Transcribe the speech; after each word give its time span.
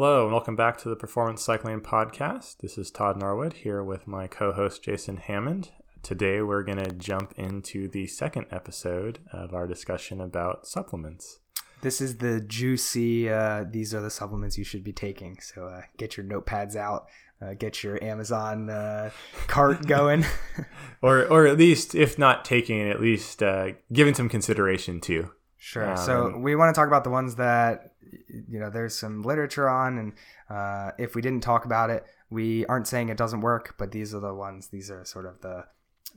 Hello, 0.00 0.22
and 0.22 0.32
welcome 0.32 0.54
back 0.54 0.78
to 0.78 0.88
the 0.88 0.94
Performance 0.94 1.42
Cycling 1.42 1.80
Podcast. 1.80 2.58
This 2.58 2.78
is 2.78 2.88
Todd 2.88 3.18
Norwood 3.18 3.52
here 3.52 3.82
with 3.82 4.06
my 4.06 4.28
co 4.28 4.52
host 4.52 4.84
Jason 4.84 5.16
Hammond. 5.16 5.70
Today, 6.04 6.40
we're 6.40 6.62
going 6.62 6.78
to 6.78 6.92
jump 6.92 7.34
into 7.36 7.88
the 7.88 8.06
second 8.06 8.46
episode 8.52 9.18
of 9.32 9.52
our 9.52 9.66
discussion 9.66 10.20
about 10.20 10.68
supplements. 10.68 11.40
This 11.82 12.00
is 12.00 12.18
the 12.18 12.40
juicy, 12.40 13.28
uh, 13.28 13.64
these 13.68 13.92
are 13.92 14.00
the 14.00 14.08
supplements 14.08 14.56
you 14.56 14.62
should 14.62 14.84
be 14.84 14.92
taking. 14.92 15.40
So 15.40 15.66
uh, 15.66 15.80
get 15.96 16.16
your 16.16 16.24
notepads 16.24 16.76
out, 16.76 17.08
uh, 17.42 17.54
get 17.54 17.82
your 17.82 18.00
Amazon 18.00 18.70
uh, 18.70 19.10
cart 19.48 19.84
going. 19.88 20.24
or, 21.02 21.24
or 21.24 21.48
at 21.48 21.58
least, 21.58 21.96
if 21.96 22.16
not 22.16 22.44
taking 22.44 22.78
it, 22.78 22.88
at 22.88 23.00
least 23.00 23.42
uh, 23.42 23.70
giving 23.92 24.14
some 24.14 24.28
consideration 24.28 25.00
to. 25.00 25.32
Sure. 25.56 25.90
Um, 25.90 25.96
so 25.96 26.38
we 26.38 26.54
want 26.54 26.72
to 26.72 26.78
talk 26.78 26.86
about 26.86 27.02
the 27.02 27.10
ones 27.10 27.34
that 27.34 27.94
you 28.28 28.58
know 28.58 28.70
there's 28.70 28.94
some 28.94 29.22
literature 29.22 29.68
on, 29.68 29.98
and 29.98 30.12
uh, 30.50 30.92
if 30.98 31.14
we 31.14 31.22
didn't 31.22 31.42
talk 31.42 31.64
about 31.64 31.90
it, 31.90 32.04
we 32.30 32.66
aren't 32.66 32.86
saying 32.86 33.08
it 33.08 33.16
doesn't 33.16 33.40
work, 33.40 33.74
but 33.78 33.92
these 33.92 34.14
are 34.14 34.20
the 34.20 34.34
ones. 34.34 34.68
These 34.68 34.90
are 34.90 35.04
sort 35.04 35.26
of 35.26 35.40
the 35.40 35.64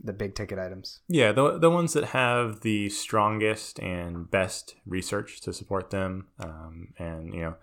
the 0.03 0.13
big 0.13 0.35
ticket 0.35 0.59
items. 0.59 0.99
Yeah, 1.07 1.31
the 1.31 1.57
the 1.57 1.69
ones 1.69 1.93
that 1.93 2.05
have 2.05 2.61
the 2.61 2.89
strongest 2.89 3.79
and 3.79 4.29
best 4.29 4.75
research 4.85 5.41
to 5.41 5.53
support 5.53 5.89
them, 5.89 6.27
um, 6.39 6.93
and 6.97 7.33
you 7.33 7.41
know, 7.41 7.55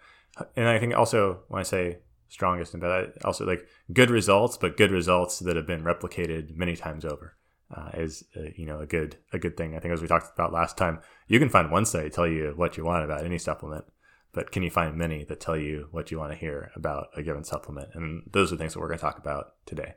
and 0.56 0.68
I 0.68 0.78
think 0.78 0.94
also 0.94 1.40
when 1.48 1.60
I 1.60 1.64
say 1.64 1.98
strongest 2.28 2.74
and 2.74 2.80
best, 2.80 3.18
I 3.22 3.26
also 3.26 3.46
like 3.46 3.66
good 3.92 4.10
results, 4.10 4.56
but 4.56 4.76
good 4.76 4.90
results 4.90 5.38
that 5.40 5.56
have 5.56 5.66
been 5.66 5.82
replicated 5.82 6.54
many 6.54 6.76
times 6.76 7.04
over 7.04 7.34
uh, 7.74 7.90
is 7.94 8.24
uh, 8.36 8.50
you 8.56 8.66
know 8.66 8.80
a 8.80 8.86
good 8.86 9.16
a 9.32 9.38
good 9.38 9.56
thing. 9.56 9.74
I 9.74 9.80
think 9.80 9.92
as 9.92 10.02
we 10.02 10.08
talked 10.08 10.32
about 10.34 10.52
last 10.52 10.76
time, 10.76 11.00
you 11.26 11.38
can 11.38 11.48
find 11.48 11.70
one 11.70 11.84
study 11.84 12.10
tell 12.10 12.26
you 12.26 12.52
what 12.56 12.76
you 12.76 12.84
want 12.84 13.04
about 13.04 13.24
any 13.24 13.38
supplement, 13.38 13.84
but 14.32 14.52
can 14.52 14.62
you 14.62 14.70
find 14.70 14.96
many 14.96 15.24
that 15.24 15.40
tell 15.40 15.56
you 15.56 15.88
what 15.90 16.10
you 16.10 16.18
want 16.18 16.32
to 16.32 16.38
hear 16.38 16.70
about 16.74 17.08
a 17.16 17.22
given 17.22 17.44
supplement? 17.44 17.90
And 17.94 18.28
those 18.30 18.52
are 18.52 18.56
things 18.56 18.74
that 18.74 18.80
we're 18.80 18.88
going 18.88 18.98
to 18.98 19.04
talk 19.04 19.18
about 19.18 19.54
today. 19.66 19.94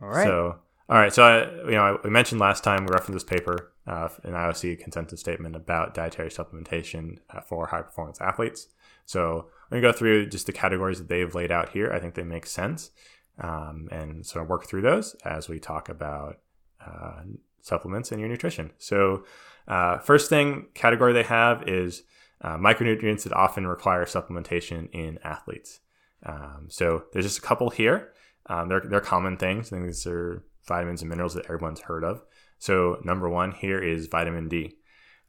All 0.00 0.08
right. 0.08 0.24
So 0.24 0.58
all 0.88 0.98
right. 0.98 1.12
So 1.12 1.24
I, 1.24 1.68
you 1.68 1.76
know 1.76 1.98
we 2.04 2.10
mentioned 2.10 2.40
last 2.40 2.62
time 2.62 2.84
we 2.84 2.92
referenced 2.92 3.26
this 3.26 3.38
paper, 3.38 3.72
uh, 3.86 4.08
an 4.22 4.32
IOC 4.32 4.80
consensus 4.80 5.20
statement 5.20 5.56
about 5.56 5.94
dietary 5.94 6.28
supplementation 6.28 7.18
uh, 7.30 7.40
for 7.40 7.66
high 7.68 7.82
performance 7.82 8.20
athletes. 8.20 8.68
So 9.06 9.46
I'm 9.64 9.80
going 9.80 9.82
to 9.82 9.88
go 9.88 9.96
through 9.96 10.28
just 10.28 10.46
the 10.46 10.52
categories 10.52 10.98
that 10.98 11.08
they've 11.08 11.34
laid 11.34 11.50
out 11.50 11.70
here. 11.70 11.90
I 11.92 11.98
think 11.98 12.14
they 12.14 12.24
make 12.24 12.46
sense. 12.46 12.90
Um, 13.38 13.90
and 13.92 14.24
sort 14.24 14.42
of 14.42 14.48
work 14.48 14.64
through 14.64 14.80
those 14.80 15.14
as 15.22 15.46
we 15.46 15.58
talk 15.60 15.90
about 15.90 16.38
uh, 16.80 17.20
supplements 17.60 18.10
and 18.10 18.18
your 18.18 18.30
nutrition. 18.30 18.72
So, 18.78 19.24
uh, 19.68 19.98
first 19.98 20.30
thing 20.30 20.68
category 20.72 21.12
they 21.12 21.24
have 21.24 21.68
is 21.68 22.04
uh, 22.40 22.56
micronutrients 22.56 23.22
that 23.24 23.32
often 23.32 23.66
require 23.66 24.04
supplementation 24.04 24.88
in 24.92 25.18
athletes. 25.24 25.80
Um, 26.24 26.66
so 26.68 27.04
there's 27.12 27.24
just 27.24 27.38
a 27.38 27.42
couple 27.42 27.70
here. 27.70 28.12
Um, 28.46 28.68
they're, 28.68 28.82
they're 28.84 29.00
common 29.00 29.36
things. 29.36 29.68
I 29.68 29.76
think 29.76 29.86
these 29.86 30.06
are 30.06 30.44
vitamins 30.66 31.02
and 31.02 31.08
minerals 31.08 31.34
that 31.34 31.46
everyone's 31.46 31.80
heard 31.80 32.04
of. 32.04 32.22
So 32.58 32.98
number 33.04 33.28
one 33.28 33.52
here 33.52 33.78
is 33.78 34.06
vitamin 34.06 34.48
D. 34.48 34.76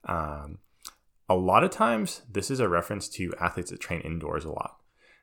Um, 0.06 0.60
a 1.30 1.36
lot 1.36 1.64
of 1.64 1.72
times, 1.72 2.22
this 2.32 2.50
is 2.50 2.60
a 2.60 2.70
reference 2.70 3.10
to 3.10 3.34
athletes 3.40 3.72
that 3.72 3.82
train 3.82 4.02
indoors 4.02 4.46
a 4.46 4.52
lot 4.52 4.77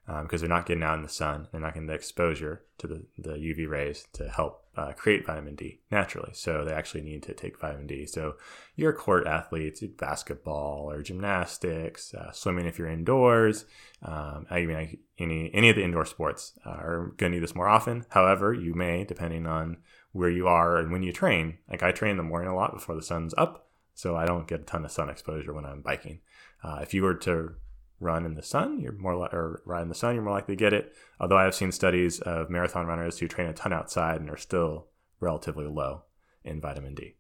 because 0.07 0.43
um, 0.43 0.49
they're 0.49 0.57
not 0.57 0.67
getting 0.67 0.83
out 0.83 0.97
in 0.97 1.03
the 1.03 1.09
sun. 1.09 1.49
They're 1.51 1.61
not 1.61 1.75
getting 1.75 1.87
the 1.87 1.95
exposure 1.95 2.63
to 2.79 2.87
the, 2.87 3.03
the 3.17 3.35
UV 3.35 3.69
rays 3.69 4.07
to 4.15 4.29
help 4.29 4.65
uh, 4.77 4.93
create 4.93 5.25
vitamin 5.25 5.55
D 5.55 5.81
naturally. 5.91 6.33
So 6.35 6.65
they 6.65 6.73
actually 6.73 7.03
need 7.03 7.23
to 7.23 7.33
take 7.33 7.59
vitamin 7.59 7.87
D. 7.87 8.05
So 8.07 8.35
your 8.77 8.93
court 8.93 9.27
athletes, 9.27 9.83
basketball 9.99 10.91
or 10.91 11.03
gymnastics, 11.03 12.13
uh, 12.13 12.33
swimming 12.33 12.67
if 12.67 12.79
you're 12.79 12.89
indoors, 12.89 13.65
um, 14.03 14.47
I 14.51 14.67
mean 14.67 14.99
any 15.19 15.51
any 15.55 15.71
of 15.71 15.77
the 15.77 15.85
indoor 15.85 16.05
sports 16.05 16.53
uh, 16.67 16.71
are 16.71 17.13
going 17.17 17.33
to 17.33 17.37
need 17.39 17.43
this 17.43 17.55
more 17.55 17.69
often. 17.69 18.05
However, 18.11 18.53
you 18.53 18.75
may, 18.75 19.05
depending 19.05 19.47
on 19.47 19.79
where 20.13 20.31
you 20.31 20.47
are 20.47 20.77
and 20.79 20.93
when 20.93 21.03
you 21.03 21.13
train. 21.13 21.59
Like 21.69 21.83
I 21.83 21.93
train 21.93 22.13
in 22.13 22.17
the 22.17 22.23
morning 22.23 22.49
a 22.49 22.55
lot 22.55 22.73
before 22.73 22.95
the 22.95 23.03
sun's 23.03 23.35
up, 23.37 23.69
so 23.95 24.17
I 24.17 24.27
don't 24.27 24.47
get 24.47 24.61
a 24.61 24.65
ton 24.65 24.85
of 24.85 24.93
sun 24.93 25.11
exposure 25.11 25.53
when 25.53 25.65
I'm 25.67 25.81
biking. 25.81 26.21
Uh, 26.63 26.79
if 26.83 26.95
you 26.95 27.03
were 27.03 27.15
to 27.15 27.55
run 28.01 28.27
in 28.27 28.35
the 28.35 28.43
sun, 28.43 28.81
you're 28.81 28.93
more 28.93 29.17
li- 29.17 29.29
or 29.33 29.63
ride 29.65 29.83
in 29.83 29.89
the 29.89 29.95
sun, 29.95 30.15
you're 30.15 30.25
more 30.25 30.35
likely 30.35 30.57
to 30.57 30.59
get 30.59 30.73
it. 30.73 30.93
Although 31.21 31.39
I 31.39 31.45
have 31.45 31.55
seen 31.55 31.73
studies 31.73 32.21
of 32.21 32.51
marathon 32.51 32.87
runners 32.87 33.19
who 33.19 33.29
train 33.29 33.49
a 33.49 33.53
ton 33.53 33.73
outside 33.73 34.21
and 34.21 34.31
are 34.31 34.37
still 34.37 34.89
relatively 35.21 35.67
low 35.67 36.03
in 36.45 36.61
vitamin 36.61 36.95
D. 36.95 37.17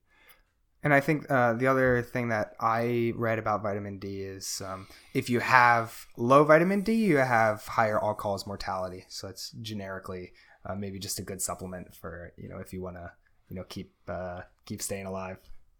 And 0.82 0.92
I 0.92 1.00
think 1.00 1.30
uh, 1.30 1.54
the 1.54 1.66
other 1.66 2.02
thing 2.02 2.28
that 2.28 2.52
I 2.60 3.14
read 3.16 3.38
about 3.38 3.62
vitamin 3.62 3.98
D 3.98 4.20
is 4.20 4.60
um, 4.62 4.86
if 5.14 5.30
you 5.30 5.40
have 5.40 6.06
low 6.18 6.44
vitamin 6.44 6.82
D, 6.82 6.92
you 6.92 7.16
have 7.16 7.66
higher 7.66 7.98
all 7.98 8.14
cause 8.14 8.46
mortality. 8.46 9.06
So 9.08 9.26
it's 9.28 9.50
generically 9.62 10.32
uh, 10.66 10.74
maybe 10.74 10.98
just 10.98 11.18
a 11.18 11.22
good 11.22 11.40
supplement 11.40 11.94
for 11.94 12.32
you 12.36 12.50
know 12.50 12.58
if 12.58 12.74
you 12.74 12.82
want 12.82 12.96
to 12.96 13.12
you 13.48 13.56
know 13.56 13.64
keep 13.64 13.94
uh, 14.08 14.42
keep 14.66 14.82
staying 14.82 15.06
alive. 15.06 15.38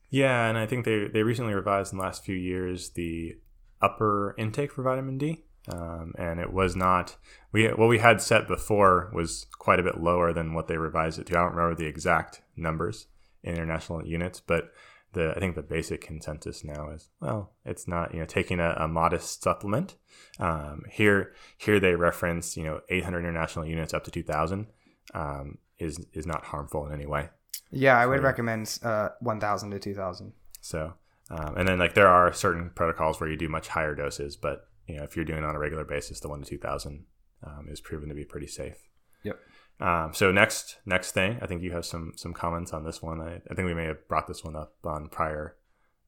Yeah, 0.08 0.48
and 0.48 0.56
I 0.56 0.66
think 0.66 0.86
they 0.86 1.08
they 1.08 1.22
recently 1.22 1.52
revised 1.52 1.92
in 1.92 1.98
the 1.98 2.04
last 2.04 2.24
few 2.24 2.36
years 2.36 2.90
the 2.90 3.36
upper 3.84 4.34
intake 4.38 4.72
for 4.72 4.82
vitamin 4.82 5.18
D. 5.18 5.44
Um, 5.66 6.12
and 6.18 6.40
it 6.40 6.52
was 6.52 6.76
not 6.76 7.16
we 7.52 7.68
what 7.68 7.88
we 7.88 7.98
had 7.98 8.20
set 8.20 8.46
before 8.46 9.10
was 9.14 9.46
quite 9.58 9.80
a 9.80 9.82
bit 9.82 10.00
lower 10.00 10.32
than 10.32 10.52
what 10.52 10.68
they 10.68 10.76
revised 10.76 11.18
it 11.18 11.26
to. 11.26 11.38
I 11.38 11.42
don't 11.42 11.54
remember 11.54 11.74
the 11.74 11.86
exact 11.86 12.42
numbers 12.56 13.06
in 13.42 13.54
international 13.54 14.06
units, 14.06 14.40
but 14.40 14.72
the 15.14 15.32
I 15.34 15.40
think 15.40 15.54
the 15.54 15.62
basic 15.62 16.02
consensus 16.02 16.64
now 16.64 16.90
is 16.90 17.08
well, 17.20 17.52
it's 17.64 17.88
not 17.88 18.12
you 18.12 18.20
know 18.20 18.26
taking 18.26 18.60
a, 18.60 18.74
a 18.78 18.88
modest 18.88 19.42
supplement. 19.42 19.94
Um, 20.38 20.82
here 20.90 21.32
here 21.56 21.80
they 21.80 21.94
reference 21.94 22.56
you 22.56 22.64
know 22.64 22.80
800 22.90 23.20
international 23.20 23.64
units 23.64 23.94
up 23.94 24.04
to 24.04 24.10
2,000 24.10 24.66
um, 25.14 25.58
is 25.78 26.04
is 26.12 26.26
not 26.26 26.44
harmful 26.44 26.86
in 26.86 26.92
any 26.92 27.06
way. 27.06 27.30
Yeah, 27.70 27.98
I 27.98 28.06
would 28.06 28.22
recommend 28.22 28.78
uh, 28.84 29.08
1,000 29.20 29.70
to 29.70 29.78
2,000. 29.80 30.32
So 30.60 30.94
um, 31.34 31.56
and 31.56 31.66
then 31.66 31.78
like 31.78 31.94
there 31.94 32.08
are 32.08 32.32
certain 32.32 32.70
protocols 32.74 33.18
where 33.18 33.28
you 33.28 33.36
do 33.36 33.48
much 33.48 33.68
higher 33.68 33.94
doses, 33.94 34.36
but 34.36 34.68
you 34.86 34.96
know 34.96 35.02
if 35.02 35.16
you're 35.16 35.24
doing 35.24 35.42
it 35.42 35.44
on 35.44 35.56
a 35.56 35.58
regular 35.58 35.84
basis, 35.84 36.20
the 36.20 36.28
one 36.28 36.42
to 36.42 36.48
two 36.48 36.58
thousand 36.58 37.06
um, 37.42 37.66
is 37.68 37.80
proven 37.80 38.08
to 38.08 38.14
be 38.14 38.24
pretty 38.24 38.46
safe. 38.46 38.88
Yep. 39.24 39.38
Um, 39.80 40.14
so 40.14 40.30
next 40.30 40.78
next 40.86 41.12
thing, 41.12 41.38
I 41.42 41.46
think 41.46 41.62
you 41.62 41.72
have 41.72 41.84
some 41.84 42.12
some 42.16 42.32
comments 42.32 42.72
on 42.72 42.84
this 42.84 43.02
one. 43.02 43.20
I, 43.20 43.40
I 43.50 43.54
think 43.54 43.66
we 43.66 43.74
may 43.74 43.86
have 43.86 44.06
brought 44.08 44.28
this 44.28 44.44
one 44.44 44.54
up 44.54 44.74
on 44.84 45.08
prior 45.08 45.56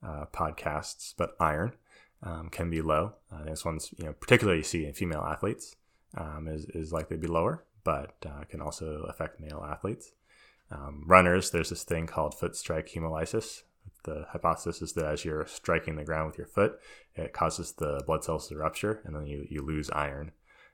uh, 0.06 0.26
podcasts, 0.32 1.14
but 1.16 1.34
iron 1.41 1.72
um, 2.22 2.48
can 2.48 2.70
be 2.70 2.81
low. 2.81 3.14
Uh, 3.32 3.44
this 3.44 3.64
one's 3.64 3.93
you 3.98 4.04
know 4.04 4.12
particularly 4.12 4.58
you 4.58 4.64
see 4.64 4.87
in 4.87 4.93
female 4.93 5.22
athletes 5.22 5.75
um, 6.16 6.47
is 6.48 6.66
is 6.66 6.93
likely 6.93 7.16
to 7.16 7.20
be 7.20 7.26
lower, 7.26 7.64
but 7.82 8.14
uh, 8.25 8.44
can 8.48 8.60
also 8.60 9.06
affect 9.08 9.41
male 9.41 9.66
athletes. 9.69 10.12
Um, 10.70 11.04
runners, 11.06 11.50
there's 11.50 11.70
this 11.70 11.84
thing 11.84 12.06
called 12.06 12.38
foot 12.38 12.56
strike 12.56 12.88
hemolysis, 12.88 13.62
the 14.04 14.26
hypothesis 14.30 14.82
is 14.82 14.92
that 14.92 15.06
as 15.06 15.24
you're 15.24 15.47
striking 15.47 15.97
the 15.97 16.04
ground 16.04 16.26
with 16.28 16.38
your 16.38 16.47
foot, 16.47 16.78
it 17.14 17.32
causes 17.32 17.72
the 17.72 18.02
blood 18.06 18.24
cells 18.24 18.48
to 18.48 18.56
rupture, 18.56 19.00
and 19.04 19.14
then 19.14 19.26
you, 19.26 19.47
you 19.50 19.62
lose 19.62 19.91
iron 19.91 20.32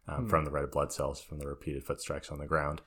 um, 0.08 0.24
hmm. 0.24 0.28
from 0.28 0.44
the 0.44 0.50
red 0.50 0.70
blood 0.70 0.92
cells 0.92 1.20
from 1.20 1.38
the 1.38 1.46
repeated 1.46 1.84
foot 1.84 2.00
strikes 2.00 2.30
on 2.30 2.38
the 2.38 2.46
ground. 2.46 2.82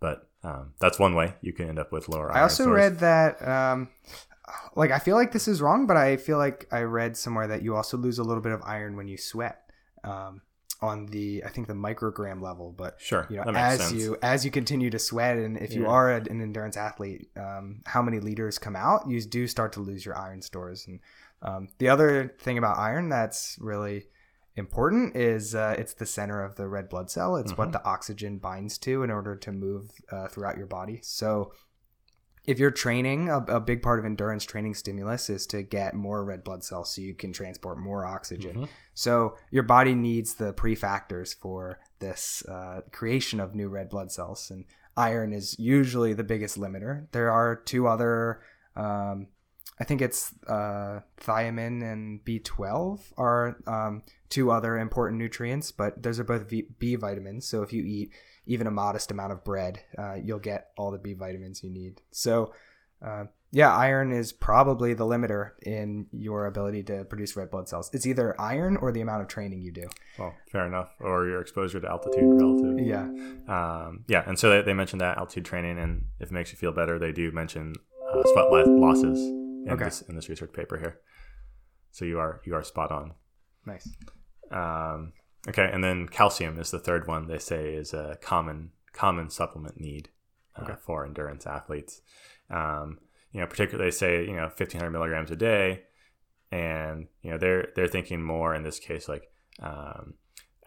But 0.00 0.28
um, 0.42 0.74
that's 0.78 0.98
one 0.98 1.14
way 1.14 1.34
you 1.40 1.52
can 1.52 1.68
end 1.68 1.78
up 1.78 1.92
with 1.92 2.08
lower. 2.08 2.30
I 2.30 2.42
also 2.42 2.68
read 2.68 2.98
that, 2.98 3.46
um, 3.46 3.88
like, 4.74 4.90
I 4.90 4.98
feel 4.98 5.16
like 5.16 5.32
this 5.32 5.48
is 5.48 5.62
wrong, 5.62 5.86
but 5.86 5.96
I 5.96 6.16
feel 6.16 6.38
like 6.38 6.68
I 6.70 6.82
read 6.82 7.16
somewhere 7.16 7.46
that 7.48 7.62
you 7.62 7.74
also 7.74 7.96
lose 7.96 8.18
a 8.18 8.24
little 8.24 8.42
bit 8.42 8.52
of 8.52 8.62
iron 8.62 8.96
when 8.96 9.08
you 9.08 9.16
sweat. 9.16 9.62
On 10.82 11.06
the 11.06 11.42
I 11.42 11.48
think 11.48 11.68
the 11.68 11.72
microgram 11.72 12.42
level, 12.42 12.74
but 12.76 13.00
sure, 13.00 13.26
you 13.30 13.36
know, 13.36 13.50
as 13.54 13.80
sense. 13.80 13.92
you 13.92 14.18
as 14.22 14.44
you 14.44 14.50
continue 14.50 14.90
to 14.90 14.98
sweat, 14.98 15.38
and 15.38 15.56
if 15.56 15.72
yeah. 15.72 15.78
you 15.78 15.86
are 15.86 16.12
an 16.12 16.42
endurance 16.42 16.76
athlete, 16.76 17.30
um, 17.34 17.80
how 17.86 18.02
many 18.02 18.20
liters 18.20 18.58
come 18.58 18.76
out, 18.76 19.08
you 19.08 19.20
do 19.22 19.46
start 19.46 19.72
to 19.72 19.80
lose 19.80 20.04
your 20.04 20.18
iron 20.18 20.42
stores. 20.42 20.86
And 20.86 21.00
um, 21.40 21.68
the 21.78 21.88
other 21.88 22.34
thing 22.40 22.58
about 22.58 22.76
iron 22.76 23.08
that's 23.08 23.56
really 23.58 24.08
important 24.56 25.16
is 25.16 25.54
uh, 25.54 25.76
it's 25.78 25.94
the 25.94 26.06
center 26.06 26.42
of 26.42 26.56
the 26.56 26.68
red 26.68 26.88
blood 26.88 27.10
cell. 27.10 27.36
It's 27.36 27.52
mm-hmm. 27.52 27.62
what 27.62 27.72
the 27.72 27.84
oxygen 27.84 28.38
binds 28.38 28.78
to 28.78 29.02
in 29.02 29.10
order 29.10 29.36
to 29.36 29.52
move 29.52 29.90
uh, 30.10 30.28
throughout 30.28 30.56
your 30.56 30.66
body. 30.66 31.00
So 31.02 31.52
if 32.46 32.58
you're 32.58 32.70
training, 32.70 33.28
a, 33.28 33.38
a, 33.48 33.60
big 33.60 33.82
part 33.82 33.98
of 33.98 34.04
endurance 34.04 34.44
training 34.44 34.74
stimulus 34.74 35.28
is 35.28 35.46
to 35.48 35.62
get 35.62 35.94
more 35.94 36.24
red 36.24 36.44
blood 36.44 36.62
cells 36.62 36.94
so 36.94 37.00
you 37.00 37.14
can 37.14 37.32
transport 37.32 37.78
more 37.78 38.06
oxygen. 38.06 38.52
Mm-hmm. 38.52 38.64
So 38.94 39.36
your 39.50 39.64
body 39.64 39.94
needs 39.94 40.34
the 40.34 40.52
prefactors 40.52 41.34
for 41.34 41.80
this 41.98 42.44
uh, 42.48 42.82
creation 42.92 43.40
of 43.40 43.54
new 43.54 43.68
red 43.68 43.88
blood 43.88 44.12
cells, 44.12 44.50
and 44.50 44.64
iron 44.96 45.32
is 45.32 45.58
usually 45.58 46.12
the 46.14 46.24
biggest 46.24 46.58
limiter. 46.58 47.06
There 47.10 47.32
are 47.32 47.56
two 47.56 47.88
other, 47.88 48.40
um, 48.76 49.26
I 49.80 49.84
think 49.84 50.00
it's 50.00 50.32
uh, 50.48 51.00
thiamine 51.20 51.82
and 51.82 52.24
B12 52.24 53.00
are 53.18 53.56
um, 53.66 54.02
two 54.28 54.52
other 54.52 54.78
important 54.78 55.18
nutrients, 55.18 55.72
but 55.72 56.00
those 56.02 56.20
are 56.20 56.24
both 56.24 56.48
v- 56.48 56.68
B 56.78 56.94
vitamins. 56.94 57.46
So 57.46 57.62
if 57.62 57.72
you 57.72 57.82
eat 57.82 58.12
even 58.46 58.66
a 58.66 58.70
modest 58.70 59.10
amount 59.10 59.32
of 59.32 59.44
bread, 59.44 59.80
uh, 59.98 60.14
you'll 60.14 60.38
get 60.38 60.68
all 60.76 60.90
the 60.90 60.98
B 60.98 61.14
vitamins 61.14 61.62
you 61.62 61.70
need. 61.70 62.00
So 62.10 62.52
uh, 63.04 63.24
yeah, 63.52 63.74
iron 63.74 64.12
is 64.12 64.32
probably 64.32 64.94
the 64.94 65.04
limiter 65.04 65.50
in 65.62 66.06
your 66.12 66.46
ability 66.46 66.82
to 66.84 67.04
produce 67.04 67.36
red 67.36 67.50
blood 67.50 67.68
cells. 67.68 67.90
It's 67.92 68.06
either 68.06 68.38
iron 68.40 68.76
or 68.76 68.90
the 68.92 69.00
amount 69.00 69.22
of 69.22 69.28
training 69.28 69.60
you 69.62 69.70
do. 69.72 69.84
Well, 70.18 70.34
fair 70.50 70.66
enough. 70.66 70.90
Or 71.00 71.26
your 71.26 71.40
exposure 71.40 71.80
to 71.80 71.88
altitude 71.88 72.24
relative. 72.24 72.78
Yeah. 72.80 73.02
Um, 73.48 74.04
yeah. 74.08 74.24
And 74.26 74.38
so 74.38 74.50
they, 74.50 74.62
they 74.62 74.72
mentioned 74.74 75.00
that 75.00 75.18
altitude 75.18 75.44
training, 75.44 75.78
and 75.78 76.06
if 76.20 76.28
it 76.28 76.32
makes 76.32 76.50
you 76.52 76.58
feel 76.58 76.72
better, 76.72 76.98
they 76.98 77.12
do 77.12 77.30
mention 77.32 77.74
uh, 78.12 78.22
sweat 78.32 78.50
losses 78.68 79.18
in 79.20 79.66
Okay. 79.70 79.84
this 79.84 80.02
in 80.02 80.16
this 80.16 80.28
research 80.28 80.52
paper 80.52 80.76
here. 80.78 81.00
So 81.92 82.04
you 82.04 82.18
are 82.18 82.40
you 82.44 82.54
are 82.54 82.62
spot 82.64 82.90
on. 82.90 83.14
Nice. 83.64 83.88
Um, 84.50 85.12
okay, 85.48 85.68
and 85.72 85.82
then 85.82 86.08
calcium 86.08 86.58
is 86.58 86.70
the 86.70 86.78
third 86.78 87.06
one. 87.06 87.26
They 87.28 87.38
say 87.38 87.74
is 87.74 87.92
a 87.94 88.18
common 88.22 88.70
common 88.92 89.30
supplement 89.30 89.80
need 89.80 90.08
uh, 90.56 90.62
Okay. 90.62 90.74
for 90.80 91.04
endurance 91.04 91.46
athletes. 91.46 92.00
Um, 92.50 92.98
you 93.32 93.40
know, 93.40 93.46
particularly 93.46 93.90
they 93.90 93.96
say 93.96 94.24
you 94.24 94.36
know 94.36 94.44
1500 94.44 94.90
milligrams 94.90 95.30
a 95.30 95.36
day, 95.36 95.82
and 96.50 97.08
you 97.22 97.30
know 97.30 97.38
they're 97.38 97.68
they're 97.74 97.88
thinking 97.88 98.22
more 98.22 98.54
in 98.54 98.62
this 98.62 98.78
case 98.78 99.08
like 99.08 99.30
um, 99.60 100.14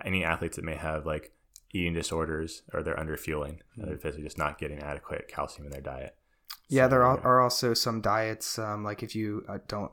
any 0.04 0.24
athletes 0.24 0.56
that 0.56 0.66
may 0.66 0.76
have 0.76 1.06
like 1.06 1.32
eating 1.72 1.94
disorders 1.94 2.64
or 2.74 2.82
they're 2.82 3.00
under 3.00 3.16
fueling, 3.16 3.62
they're 3.78 3.96
basically 3.96 4.24
just 4.24 4.38
not 4.40 4.58
getting 4.58 4.80
adequate 4.80 5.28
calcium 5.28 5.66
in 5.66 5.72
their 5.72 5.82
diet. 5.82 6.16
Yeah, 6.68 6.86
So, 6.86 6.90
there 6.90 7.04
are, 7.04 7.20
are 7.22 7.42
also 7.42 7.74
some 7.76 8.02
diets, 8.02 8.58
um, 8.58 8.84
like 8.84 9.04
if 9.04 9.16
you 9.16 9.44
uh, 9.48 9.60
don't 9.68 9.92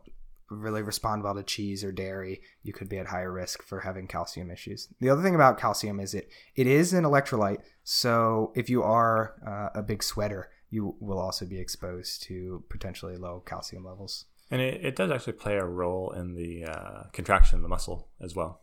really 0.49 0.83
respond 0.83 1.23
well 1.23 1.35
to 1.35 1.43
cheese 1.43 1.83
or 1.83 1.93
dairy, 1.93 2.41
you 2.63 2.73
could 2.73 2.89
be 2.89 2.99
at 2.99 3.07
higher 3.07 3.33
risk 3.33 3.63
for 3.63 3.81
having 3.81 4.07
calcium 4.07 4.51
issues. 4.51 4.89
The 5.01 5.11
other 5.11 5.23
thing 5.23 5.35
about 5.35 5.59
calcium 5.59 6.01
is 6.01 6.15
it 6.15 6.31
it 6.55 6.67
is 6.67 6.93
an 6.93 7.05
electrolyte, 7.05 7.63
so 7.83 8.53
if 8.55 8.71
you 8.71 8.83
are 8.83 9.35
uh, 9.47 9.79
a 9.79 9.83
big 9.83 10.03
sweater, 10.03 10.51
you 10.71 10.97
will 11.01 11.19
also 11.19 11.47
be 11.47 11.59
exposed 11.59 12.23
to 12.25 12.65
potentially 12.69 13.17
low 13.17 13.41
calcium 13.41 13.85
levels. 13.85 14.27
And 14.51 14.61
it, 14.61 14.85
it 14.85 14.97
does 14.97 15.11
actually 15.11 15.33
play 15.35 15.57
a 15.57 15.65
role 15.65 16.13
in 16.13 16.35
the 16.35 16.65
uh, 16.65 17.03
contraction 17.13 17.57
of 17.57 17.63
the 17.63 17.69
muscle 17.69 18.09
as 18.21 18.37
well. 18.37 18.63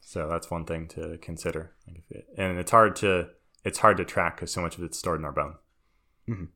So 0.00 0.28
that's 0.28 0.50
one 0.50 0.64
thing 0.64 0.88
to 0.88 1.18
consider. 1.18 1.74
Like 1.86 1.98
if 1.98 2.16
it, 2.16 2.26
and 2.38 2.58
it's 2.58 2.70
hard 2.70 2.96
to 2.96 3.28
it's 3.64 3.80
hard 3.80 3.96
to 3.98 4.04
track 4.04 4.36
because 4.36 4.52
so 4.52 4.62
much 4.62 4.78
of 4.78 4.84
it's 4.84 4.98
stored 4.98 5.20
in 5.20 5.26
our 5.26 5.32
bone. 5.32 5.56
Mhm. 6.28 6.48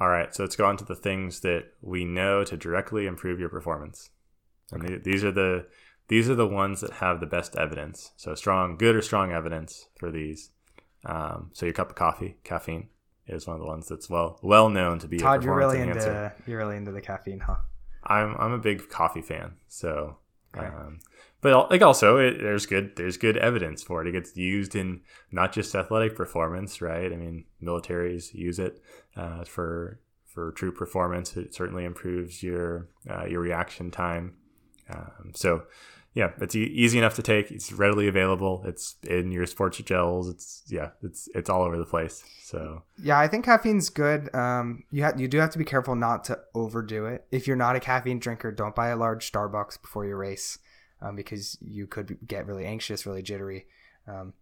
All 0.00 0.08
right, 0.08 0.32
so 0.34 0.44
let's 0.44 0.56
go 0.56 0.64
on 0.66 0.76
to 0.76 0.84
the 0.84 0.94
things 0.94 1.40
that 1.40 1.72
we 1.82 2.04
know 2.04 2.44
to 2.44 2.56
directly 2.56 3.06
improve 3.06 3.40
your 3.40 3.48
performance. 3.48 4.10
And 4.70 4.82
the- 4.82 4.98
these 4.98 5.24
are 5.24 5.32
the 5.32 5.66
these 6.08 6.30
are 6.30 6.34
the 6.34 6.46
ones 6.46 6.80
that 6.80 6.92
have 6.94 7.20
the 7.20 7.26
best 7.26 7.54
evidence. 7.56 8.12
So 8.16 8.34
strong, 8.34 8.78
good 8.78 8.96
or 8.96 9.02
strong 9.02 9.30
evidence 9.30 9.88
for 9.98 10.10
these. 10.10 10.52
Um, 11.04 11.50
so 11.52 11.66
your 11.66 11.74
cup 11.74 11.90
of 11.90 11.96
coffee, 11.96 12.38
caffeine, 12.44 12.88
is 13.26 13.46
one 13.46 13.56
of 13.56 13.60
the 13.60 13.66
ones 13.66 13.88
that's 13.88 14.08
well 14.08 14.38
well 14.42 14.68
known 14.70 14.98
to 15.00 15.08
be 15.08 15.16
a 15.16 15.20
Todd, 15.20 15.44
you're 15.44 15.54
really 15.54 15.80
into 15.80 16.32
you're 16.46 16.58
really 16.58 16.76
into 16.76 16.92
the 16.92 17.00
caffeine, 17.02 17.40
huh? 17.40 17.56
I'm 18.04 18.34
I'm 18.38 18.52
a 18.52 18.58
big 18.58 18.88
coffee 18.88 19.20
fan, 19.20 19.56
so 19.66 20.16
Um, 20.54 21.00
but 21.40 21.70
like 21.70 21.82
also 21.82 22.16
it, 22.18 22.38
there's 22.40 22.66
good 22.66 22.96
there's 22.96 23.16
good 23.16 23.36
evidence 23.36 23.82
for 23.82 24.02
it. 24.02 24.08
It 24.08 24.12
gets 24.12 24.36
used 24.36 24.74
in 24.74 25.02
not 25.30 25.52
just 25.52 25.74
athletic 25.74 26.16
performance, 26.16 26.80
right? 26.80 27.12
I 27.12 27.16
mean, 27.16 27.44
militaries 27.62 28.34
use 28.34 28.58
it 28.58 28.82
uh, 29.16 29.44
for 29.44 30.00
for 30.24 30.52
true 30.52 30.72
performance. 30.72 31.36
It 31.36 31.54
certainly 31.54 31.84
improves 31.84 32.42
your 32.42 32.88
uh, 33.08 33.26
your 33.26 33.40
reaction 33.40 33.90
time. 33.90 34.34
Um, 34.90 35.32
so 35.34 35.64
yeah, 36.14 36.32
it's 36.40 36.56
e- 36.56 36.64
easy 36.64 36.98
enough 36.98 37.14
to 37.16 37.22
take. 37.22 37.50
It's 37.50 37.72
readily 37.72 38.08
available. 38.08 38.62
It's 38.66 38.96
in 39.06 39.30
your 39.30 39.46
sports 39.46 39.78
gels. 39.78 40.28
It's 40.28 40.62
yeah, 40.66 40.90
it's 41.02 41.28
it's 41.34 41.50
all 41.50 41.62
over 41.62 41.76
the 41.76 41.84
place. 41.84 42.24
So 42.42 42.82
Yeah, 43.02 43.18
I 43.18 43.28
think 43.28 43.44
caffeine's 43.44 43.90
good. 43.90 44.34
Um, 44.34 44.84
you 44.90 45.02
have 45.02 45.20
you 45.20 45.28
do 45.28 45.38
have 45.38 45.50
to 45.50 45.58
be 45.58 45.64
careful 45.64 45.94
not 45.94 46.24
to 46.24 46.38
overdo 46.54 47.06
it. 47.06 47.26
If 47.30 47.46
you're 47.46 47.56
not 47.56 47.76
a 47.76 47.80
caffeine 47.80 48.18
drinker, 48.18 48.50
don't 48.50 48.74
buy 48.74 48.88
a 48.88 48.96
large 48.96 49.30
Starbucks 49.30 49.80
before 49.80 50.06
your 50.06 50.16
race, 50.16 50.58
um, 51.02 51.14
because 51.14 51.58
you 51.60 51.86
could 51.86 52.18
get 52.26 52.46
really 52.46 52.64
anxious, 52.64 53.06
really 53.06 53.22
jittery. 53.22 53.66
Um, 54.06 54.32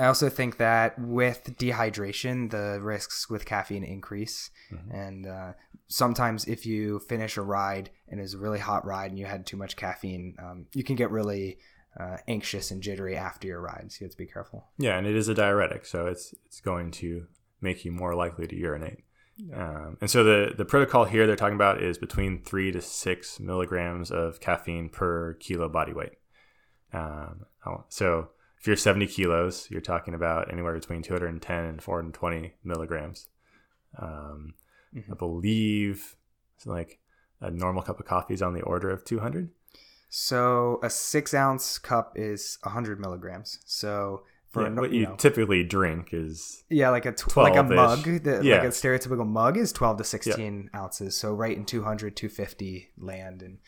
I 0.00 0.06
also 0.06 0.28
think 0.30 0.56
that 0.56 0.98
with 0.98 1.56
dehydration, 1.58 2.50
the 2.50 2.80
risks 2.80 3.28
with 3.28 3.44
caffeine 3.44 3.84
increase, 3.84 4.50
Mhm. 4.72 4.94
and 4.94 5.26
uh, 5.26 5.52
sometimes 5.88 6.46
if 6.46 6.64
you 6.64 7.00
finish 7.00 7.36
a 7.36 7.42
ride 7.42 7.90
and 8.08 8.20
it's 8.20 8.34
a 8.34 8.38
really 8.38 8.58
hot 8.60 8.86
ride 8.86 9.10
and 9.10 9.18
you 9.18 9.26
had 9.26 9.44
too 9.46 9.56
much 9.58 9.76
caffeine, 9.76 10.36
um, 10.38 10.66
you 10.72 10.82
can 10.84 10.96
get 10.96 11.10
really 11.10 11.58
uh, 11.98 12.16
anxious 12.28 12.70
and 12.70 12.82
jittery 12.82 13.16
after 13.16 13.48
your 13.48 13.60
ride. 13.60 13.86
So 13.90 13.96
you 14.00 14.04
have 14.06 14.12
to 14.12 14.16
be 14.16 14.26
careful. 14.26 14.68
Yeah, 14.78 14.96
and 14.96 15.06
it 15.08 15.16
is 15.16 15.28
a 15.28 15.34
diuretic, 15.34 15.84
so 15.84 16.06
it's 16.06 16.32
it's 16.46 16.60
going 16.60 16.92
to 17.02 17.26
make 17.60 17.84
you 17.84 17.90
more 17.92 18.14
likely 18.14 18.46
to 18.46 18.56
urinate. 18.56 19.04
Um, 19.52 19.98
and 20.00 20.08
so 20.10 20.22
the 20.22 20.54
the 20.56 20.64
protocol 20.64 21.04
here 21.04 21.26
they're 21.26 21.34
talking 21.44 21.56
about 21.62 21.82
is 21.82 21.98
between 21.98 22.42
three 22.42 22.70
to 22.72 22.80
six 22.80 23.40
milligrams 23.40 24.10
of 24.12 24.38
caffeine 24.40 24.88
per 24.88 25.34
kilo 25.34 25.68
body 25.68 25.92
weight. 25.92 26.12
Um, 26.92 27.46
so 27.88 28.30
if 28.60 28.66
you're 28.66 28.76
70 28.76 29.06
kilos, 29.06 29.68
you're 29.70 29.80
talking 29.80 30.12
about 30.14 30.52
anywhere 30.52 30.74
between 30.74 31.02
210 31.02 31.64
and 31.64 31.82
420 31.82 32.54
milligrams. 32.62 33.26
Um, 33.98 34.54
I 34.94 34.98
Mhm. 34.98 35.18
believe 35.18 36.16
it's 36.56 36.66
like 36.66 36.98
a 37.40 37.50
normal 37.50 37.82
cup 37.82 37.98
of 38.00 38.06
coffee 38.06 38.34
is 38.34 38.42
on 38.42 38.52
the 38.54 38.62
order 38.62 38.90
of 38.90 39.04
200. 39.04 39.50
So 40.08 40.78
a 40.82 40.90
six 40.90 41.32
ounce 41.32 41.78
cup 41.78 42.12
is 42.16 42.58
100 42.62 43.00
milligrams. 43.00 43.60
So 43.64 44.24
for 44.50 44.62
Yeah, 44.62 44.68
a, 44.68 44.80
what 44.80 44.90
you 44.92 45.00
you 45.00 45.06
know, 45.06 45.14
typically 45.16 45.62
drink 45.64 46.12
is 46.12 46.64
yeah, 46.68 46.90
like 46.90 47.06
a 47.06 47.12
tw- 47.12 47.36
like 47.36 47.56
a 47.56 47.62
mug, 47.62 48.02
the, 48.04 48.40
Yeah. 48.42 48.56
like 48.56 48.64
a 48.64 48.72
stereotypical 48.72 49.26
mug 49.26 49.56
is 49.56 49.72
12 49.72 49.98
to 49.98 50.04
16 50.04 50.68
ounces. 50.74 51.16
So 51.16 51.32
right 51.32 51.56
in 51.56 51.64
200, 51.64 52.16
250 52.16 52.90
land. 52.98 53.42
And 53.42 53.58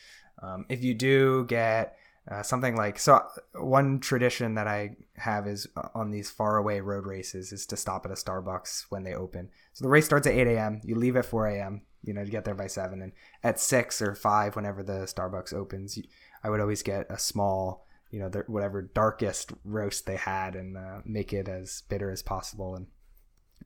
um, 0.42 0.66
if 0.68 0.82
you 0.82 0.92
do 0.94 1.44
get 1.46 1.96
uh, 2.30 2.42
something 2.42 2.76
like 2.76 2.98
so, 2.98 3.20
one 3.54 3.98
tradition 3.98 4.54
that 4.54 4.68
I 4.68 4.96
have 5.16 5.48
is 5.48 5.66
uh, 5.76 5.88
on 5.94 6.10
these 6.10 6.30
faraway 6.30 6.80
road 6.80 7.04
races 7.04 7.52
is 7.52 7.66
to 7.66 7.76
stop 7.76 8.06
at 8.06 8.12
a 8.12 8.14
Starbucks 8.14 8.86
when 8.90 9.02
they 9.02 9.14
open. 9.14 9.50
So 9.72 9.84
the 9.84 9.88
race 9.88 10.04
starts 10.04 10.26
at 10.28 10.34
8 10.34 10.46
a.m. 10.46 10.80
You 10.84 10.94
leave 10.94 11.16
at 11.16 11.26
4 11.26 11.48
a.m. 11.48 11.82
You 12.04 12.14
know 12.14 12.24
to 12.24 12.30
get 12.30 12.44
there 12.44 12.54
by 12.54 12.66
seven, 12.66 13.00
and 13.00 13.12
at 13.44 13.60
six 13.60 14.02
or 14.02 14.14
five, 14.14 14.56
whenever 14.56 14.82
the 14.82 15.04
Starbucks 15.04 15.52
opens, 15.52 15.98
I 16.42 16.50
would 16.50 16.60
always 16.60 16.82
get 16.82 17.06
a 17.10 17.18
small, 17.18 17.86
you 18.10 18.18
know, 18.18 18.28
the, 18.28 18.40
whatever 18.48 18.82
darkest 18.82 19.52
roast 19.64 20.04
they 20.04 20.16
had, 20.16 20.56
and 20.56 20.76
uh, 20.76 20.98
make 21.04 21.32
it 21.32 21.48
as 21.48 21.84
bitter 21.88 22.10
as 22.10 22.20
possible. 22.20 22.74
And 22.74 22.88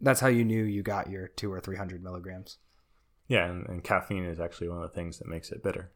that's 0.03 0.21
how 0.21 0.29
you 0.29 0.45
knew 0.45 0.63
you 0.65 0.83
got 0.83 1.09
your 1.09 1.29
two 1.29 1.51
or 1.51 1.61
three 1.61 1.79
hundred 1.79 2.03
milligrams. 2.03 2.59
Yeah, 3.27 3.47
and, 3.47 3.67
and 3.69 3.83
caffeine 3.83 4.27
is 4.27 4.39
actually 4.39 4.69
one 4.69 4.83
of 4.83 4.91
the 4.91 4.95
things 4.95 5.19
that 5.19 5.29
makes 5.29 5.51
it 5.51 5.63
bitter. 5.63 5.93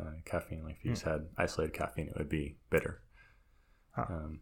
Uh, 0.00 0.10
caffeine, 0.24 0.64
like 0.64 0.76
if 0.78 0.84
you 0.84 0.90
Hmm. 0.90 0.94
just 0.94 1.04
had 1.04 1.28
isolated 1.38 1.72
caffeine, 1.72 2.08
it 2.08 2.16
would 2.18 2.28
be 2.28 2.56
bitter. 2.70 3.02
Huh. 3.92 4.06
Um, 4.08 4.40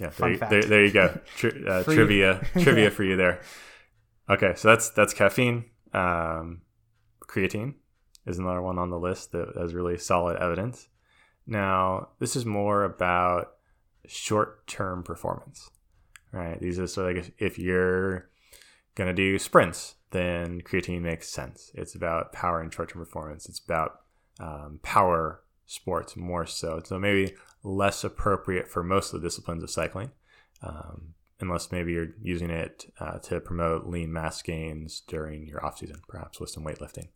yeah, 0.00 0.10
there, 0.10 0.36
there, 0.36 0.62
there 0.62 0.84
you 0.84 0.92
go. 0.92 1.18
Tri- 1.36 1.50
uh, 1.68 1.82
trivia, 1.82 2.46
trivia 2.60 2.90
for 2.90 3.02
you 3.02 3.16
there. 3.16 3.40
Okay, 4.30 4.54
so 4.56 4.68
that's 4.68 4.90
that's 4.90 5.12
caffeine. 5.12 5.64
Um, 5.92 6.62
creatine 7.20 7.74
is 8.26 8.38
another 8.38 8.62
one 8.62 8.78
on 8.78 8.90
the 8.90 8.98
list 8.98 9.32
that 9.32 9.54
has 9.56 9.74
really 9.74 9.98
solid 9.98 10.36
evidence. 10.38 10.88
Now, 11.46 12.10
this 12.20 12.36
is 12.36 12.46
more 12.46 12.84
about 12.84 13.54
short-term 14.06 15.02
performance, 15.02 15.70
right? 16.32 16.58
These 16.60 16.78
are 16.78 16.86
so 16.86 17.04
like 17.04 17.16
if, 17.16 17.30
if 17.38 17.58
you're 17.58 18.30
gonna 18.94 19.12
do 19.12 19.38
sprints, 19.38 19.96
then 20.12 20.60
creatine 20.62 21.02
makes 21.02 21.28
sense. 21.28 21.72
It's 21.74 21.94
about 21.94 22.32
power 22.32 22.60
and 22.60 22.72
short-term 22.72 23.04
performance. 23.04 23.48
It's 23.48 23.58
about 23.58 24.00
um, 24.40 24.80
power 24.82 25.42
sports 25.66 26.16
more 26.16 26.46
so. 26.46 26.80
So 26.84 26.98
maybe 26.98 27.34
less 27.62 28.04
appropriate 28.04 28.68
for 28.68 28.82
most 28.82 29.12
of 29.12 29.20
the 29.20 29.26
disciplines 29.26 29.62
of 29.62 29.70
cycling, 29.70 30.10
um, 30.62 31.14
unless 31.40 31.72
maybe 31.72 31.92
you're 31.92 32.14
using 32.22 32.50
it 32.50 32.92
uh, 33.00 33.18
to 33.20 33.40
promote 33.40 33.86
lean 33.86 34.12
mass 34.12 34.42
gains 34.42 35.02
during 35.06 35.46
your 35.46 35.64
off 35.64 35.78
season, 35.78 36.00
perhaps 36.08 36.40
with 36.40 36.50
some 36.50 36.64
weightlifting. 36.64 37.08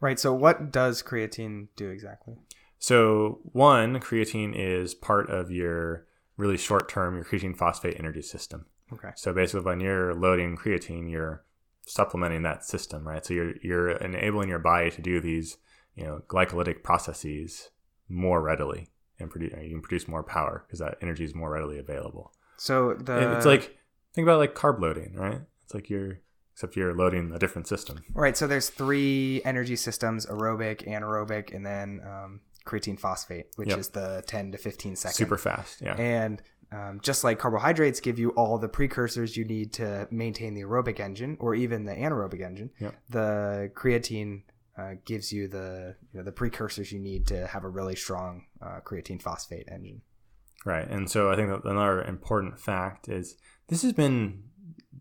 Right. 0.00 0.18
So 0.18 0.34
what 0.34 0.70
does 0.70 1.02
creatine 1.02 1.68
do 1.76 1.88
exactly? 1.88 2.34
So 2.78 3.40
one, 3.44 4.00
creatine 4.00 4.52
is 4.54 4.94
part 4.94 5.30
of 5.30 5.50
your 5.50 6.06
really 6.36 6.58
short 6.58 6.88
term, 6.88 7.14
your 7.14 7.24
creatine 7.24 7.56
phosphate 7.56 7.98
energy 7.98 8.22
system. 8.22 8.66
Okay. 8.92 9.10
So 9.16 9.32
basically, 9.32 9.64
when 9.64 9.80
you're 9.80 10.14
loading 10.14 10.56
creatine, 10.56 11.10
you're 11.10 11.44
supplementing 11.86 12.42
that 12.42 12.64
system, 12.64 13.06
right? 13.06 13.24
So 13.24 13.34
you're 13.34 13.54
you're 13.62 13.90
enabling 13.92 14.48
your 14.48 14.58
body 14.58 14.90
to 14.90 15.00
do 15.00 15.20
these, 15.20 15.56
you 15.94 16.04
know, 16.04 16.22
glycolytic 16.28 16.82
processes 16.82 17.70
more 18.08 18.42
readily 18.42 18.88
and 19.18 19.30
produce. 19.30 19.52
You 19.62 19.70
can 19.70 19.80
produce 19.82 20.08
more 20.08 20.22
power 20.22 20.64
because 20.66 20.78
that 20.80 20.96
energy 21.00 21.24
is 21.24 21.34
more 21.34 21.50
readily 21.50 21.78
available. 21.78 22.32
So 22.56 22.94
the 22.94 23.36
it's 23.36 23.46
like 23.46 23.76
think 24.14 24.24
about 24.26 24.38
like 24.38 24.54
carb 24.54 24.80
loading, 24.80 25.14
right? 25.14 25.40
It's 25.64 25.74
like 25.74 25.88
you're 25.90 26.20
except 26.52 26.76
you're 26.76 26.94
loading 26.94 27.32
a 27.34 27.38
different 27.38 27.66
system. 27.66 28.02
Right. 28.12 28.36
So 28.36 28.46
there's 28.46 28.68
three 28.70 29.40
energy 29.44 29.76
systems: 29.76 30.26
aerobic, 30.26 30.86
anaerobic, 30.88 31.54
and 31.54 31.64
then 31.66 32.00
um, 32.06 32.40
creatine 32.66 32.98
phosphate, 32.98 33.46
which 33.56 33.70
Yep. 33.70 33.78
is 33.78 33.88
the 33.90 34.22
10 34.26 34.52
to 34.52 34.58
15 34.58 34.96
second. 34.96 35.14
Super 35.14 35.36
fast, 35.36 35.80
yeah. 35.82 35.94
And 35.96 36.40
um, 36.72 37.00
just 37.02 37.24
like 37.24 37.38
carbohydrates 37.38 38.00
give 38.00 38.18
you 38.18 38.30
all 38.30 38.58
the 38.58 38.68
precursors 38.68 39.36
you 39.36 39.44
need 39.44 39.72
to 39.74 40.08
maintain 40.10 40.54
the 40.54 40.62
aerobic 40.62 40.98
engine 41.00 41.36
or 41.40 41.54
even 41.54 41.84
the 41.84 41.92
anaerobic 41.94 42.40
engine, 42.40 42.70
Yep. 42.80 42.94
the 43.10 43.70
creatine 43.74 44.42
uh, 44.76 44.94
gives 45.04 45.32
you 45.32 45.48
the 45.48 45.94
you 46.12 46.18
know, 46.18 46.24
the 46.24 46.32
precursors 46.32 46.92
you 46.92 46.98
need 46.98 47.26
to 47.28 47.46
have 47.46 47.64
a 47.64 47.68
really 47.68 47.96
strong 47.96 48.46
uh, 48.60 48.80
creatine 48.84 49.20
phosphate 49.20 49.68
engine. 49.70 50.02
Right. 50.64 50.88
And 50.88 51.10
so 51.10 51.30
I 51.30 51.36
think 51.36 51.48
that 51.48 51.68
another 51.68 52.02
important 52.02 52.58
fact 52.58 53.08
is 53.08 53.36
this 53.68 53.82
has 53.82 53.92
been, 53.92 54.44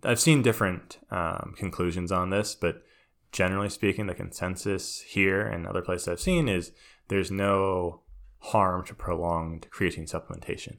I've 0.04 0.20
seen 0.20 0.42
different 0.42 1.00
um, 1.10 1.54
conclusions 1.58 2.12
on 2.12 2.30
this, 2.30 2.54
but 2.54 2.84
generally 3.32 3.70
speaking, 3.70 4.08
the 4.08 4.14
consensus 4.14 5.02
here 5.02 5.42
and 5.42 5.66
other 5.66 5.82
places 5.82 6.08
I've 6.08 6.20
seen 6.20 6.50
is 6.50 6.72
there's 7.08 7.32
no 7.32 8.02
harm 8.40 8.86
to 8.86 8.94
prolonged 8.94 9.68
creatine 9.72 10.10
supplementation. 10.10 10.78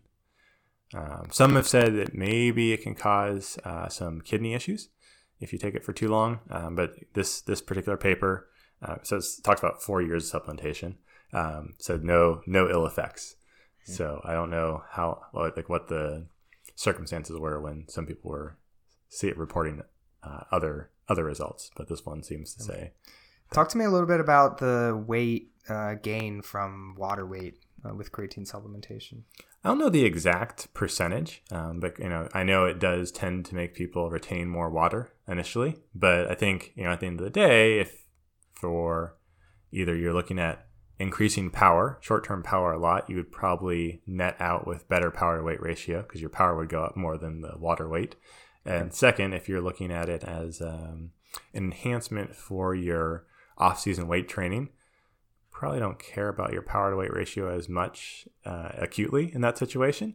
Um, 0.95 1.29
some 1.31 1.57
have 1.57 1.67
said 1.67 1.97
that 1.97 2.15
maybe 2.15 2.73
it 2.73 2.83
can 2.83 2.95
cause 2.95 3.59
uh, 3.65 3.89
some 3.89 4.21
kidney 4.21 4.55
issues 4.55 4.91
if 5.41 5.53
you 5.53 5.59
take 5.59 5.75
it 5.75 5.85
for 5.85 5.93
too 5.93 6.09
long. 6.09 6.41
Um, 6.51 6.77
but 6.77 6.95
this 7.15 7.41
this 7.41 7.61
particular 7.61 7.97
paper 7.97 8.49
uh, 8.83 8.97
says 9.03 9.41
talks 9.43 9.61
about 9.61 9.83
four 9.83 10.03
years 10.03 10.33
of 10.33 10.43
supplementation. 10.43 10.97
Um, 11.33 11.75
said 11.79 12.05
no 12.05 12.43
no 12.47 12.71
ill 12.71 12.87
effects. 12.87 13.37
So 13.87 14.23
I 14.25 14.33
don't 14.33 14.51
know 14.51 14.83
how 14.91 15.27
like 15.35 15.69
what 15.69 15.89
the 15.89 16.27
circumstances 16.75 17.39
were 17.39 17.61
when 17.61 17.87
some 17.89 18.07
people 18.07 18.31
were 18.31 18.57
see 19.09 19.29
it 19.29 19.37
reporting 19.37 19.83
uh, 20.23 20.45
other 20.51 20.91
other 21.09 21.25
results, 21.25 21.71
but 21.77 21.89
this 21.89 22.07
one 22.07 22.23
seems 22.23 22.55
to 22.55 22.63
say 22.63 22.93
Talk 23.53 23.69
to 23.69 23.79
me 23.79 23.85
a 23.85 23.91
little 23.91 24.09
bit 24.09 24.21
about 24.21 24.59
the 24.59 25.01
weight 25.07 25.53
uh, 25.69 25.95
gain 25.95 26.43
from 26.43 26.95
water 26.97 27.27
weight 27.27 27.59
uh, 27.85 27.95
with 27.95 28.11
creatine 28.11 28.51
supplementation. 28.51 29.23
I 29.63 29.69
don't 29.69 29.79
know 29.79 29.89
the 29.89 30.05
exact 30.05 30.73
percentage, 30.75 31.43
um, 31.51 31.81
but 31.81 31.99
you 31.99 32.09
know 32.09 32.29
I 32.35 32.43
know 32.43 32.65
it 32.65 32.79
does 32.79 33.11
tend 33.11 33.47
to 33.47 33.55
make 33.55 33.75
people 33.75 34.11
retain 34.11 34.49
more 34.49 34.71
water 34.71 35.13
initially. 35.29 35.77
But 35.95 36.31
I 36.31 36.35
think 36.35 36.73
you 36.75 36.85
know 36.85 36.91
at 36.91 37.01
the 37.01 37.07
end 37.07 37.21
of 37.21 37.25
the 37.25 37.31
day, 37.31 37.81
if 37.81 38.04
for 38.65 39.17
either 39.73 39.95
you're 39.95 40.15
looking 40.15 40.39
at 40.39 40.67
increasing 40.99 41.51
power, 41.51 41.99
short 42.01 42.25
term 42.25 42.43
power 42.43 42.73
a 42.73 42.79
lot, 42.79 43.11
you 43.11 43.17
would 43.17 43.31
probably 43.31 44.01
net 44.07 44.37
out 44.41 44.67
with 44.67 44.89
better 44.89 45.11
power 45.11 45.37
to 45.37 45.43
weight 45.43 45.61
ratio 45.61 46.01
because 46.01 46.23
your 46.23 46.31
power 46.31 46.57
would 46.57 46.71
go 46.71 46.83
up 46.83 46.97
more 46.97 47.19
than 47.19 47.43
the 47.43 47.59
water 47.59 47.87
weight. 47.87 48.17
And 48.65 48.95
second, 48.95 49.35
if 49.35 49.51
you're 49.51 49.61
looking 49.61 49.93
at 49.93 50.09
it 50.09 50.25
as 50.25 50.63
um, 50.63 51.11
an 51.53 51.65
enhancement 51.65 52.35
for 52.35 52.75
your 52.75 53.27
off 53.59 53.81
season 53.81 54.09
weight 54.09 54.29
training, 54.29 54.71
probably 55.51 55.81
don't 55.81 55.99
care 55.99 56.29
about 56.29 56.55
your 56.55 56.63
power 56.63 56.91
to 56.91 56.97
weight 56.97 57.13
ratio 57.13 57.55
as 57.55 57.69
much 57.69 58.27
uh, 58.47 58.71
acutely 58.79 59.31
in 59.35 59.43
that 59.43 59.59
situation. 59.59 60.15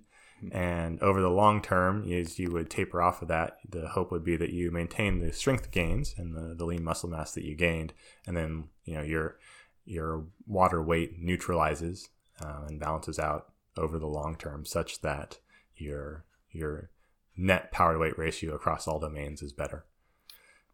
And 0.51 1.01
over 1.01 1.21
the 1.21 1.29
long 1.29 1.61
term, 1.61 2.11
as 2.11 2.39
you 2.39 2.51
would 2.51 2.69
taper 2.69 3.01
off 3.01 3.21
of 3.21 3.27
that, 3.27 3.57
the 3.67 3.89
hope 3.89 4.11
would 4.11 4.23
be 4.23 4.37
that 4.37 4.51
you 4.51 4.71
maintain 4.71 5.19
the 5.19 5.33
strength 5.33 5.71
gains 5.71 6.15
and 6.17 6.35
the, 6.35 6.55
the 6.55 6.65
lean 6.65 6.83
muscle 6.83 7.09
mass 7.09 7.33
that 7.33 7.43
you 7.43 7.55
gained, 7.55 7.93
and 8.25 8.35
then 8.37 8.65
you 8.85 8.95
know 8.95 9.03
your 9.03 9.37
your 9.85 10.25
water 10.47 10.81
weight 10.81 11.19
neutralizes 11.19 12.09
uh, 12.41 12.65
and 12.67 12.79
balances 12.79 13.19
out 13.19 13.51
over 13.77 13.99
the 13.99 14.07
long 14.07 14.35
term, 14.35 14.65
such 14.65 15.01
that 15.01 15.39
your 15.75 16.25
your 16.51 16.89
net 17.35 17.71
power 17.71 17.93
to 17.93 17.99
weight 17.99 18.17
ratio 18.17 18.53
across 18.53 18.87
all 18.87 18.99
domains 18.99 19.41
is 19.41 19.53
better. 19.53 19.85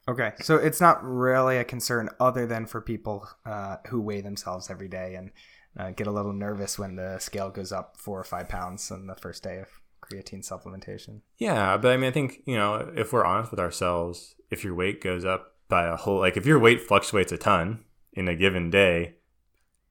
Okay, 0.07 0.33
so 0.39 0.57
it's 0.57 0.79
not 0.79 1.03
really 1.03 1.57
a 1.57 1.63
concern 1.63 2.09
other 2.19 2.45
than 2.45 2.67
for 2.67 2.79
people 2.79 3.27
uh, 3.43 3.77
who 3.87 3.99
weigh 3.99 4.21
themselves 4.21 4.69
every 4.69 4.87
day. 4.87 5.15
And 5.15 5.31
uh, 5.77 5.91
get 5.91 6.07
a 6.07 6.11
little 6.11 6.33
nervous 6.33 6.77
when 6.79 6.95
the 6.95 7.19
scale 7.19 7.49
goes 7.49 7.71
up 7.71 7.97
four 7.97 8.19
or 8.19 8.23
five 8.23 8.47
pounds 8.49 8.89
on 8.91 9.07
the 9.07 9.15
first 9.15 9.43
day 9.43 9.59
of 9.59 9.67
creatine 10.01 10.47
supplementation. 10.47 11.21
Yeah, 11.37 11.77
but 11.77 11.91
I 11.91 11.97
mean, 11.97 12.09
I 12.09 12.11
think 12.11 12.41
you 12.45 12.55
know, 12.55 12.91
if 12.95 13.11
we're 13.13 13.25
honest 13.25 13.51
with 13.51 13.59
ourselves, 13.59 14.35
if 14.51 14.63
your 14.63 14.75
weight 14.75 15.01
goes 15.01 15.25
up 15.25 15.53
by 15.67 15.85
a 15.87 15.95
whole, 15.95 16.19
like 16.19 16.37
if 16.37 16.45
your 16.45 16.59
weight 16.59 16.81
fluctuates 16.81 17.31
a 17.31 17.37
ton 17.37 17.83
in 18.13 18.27
a 18.27 18.35
given 18.35 18.69
day, 18.69 19.15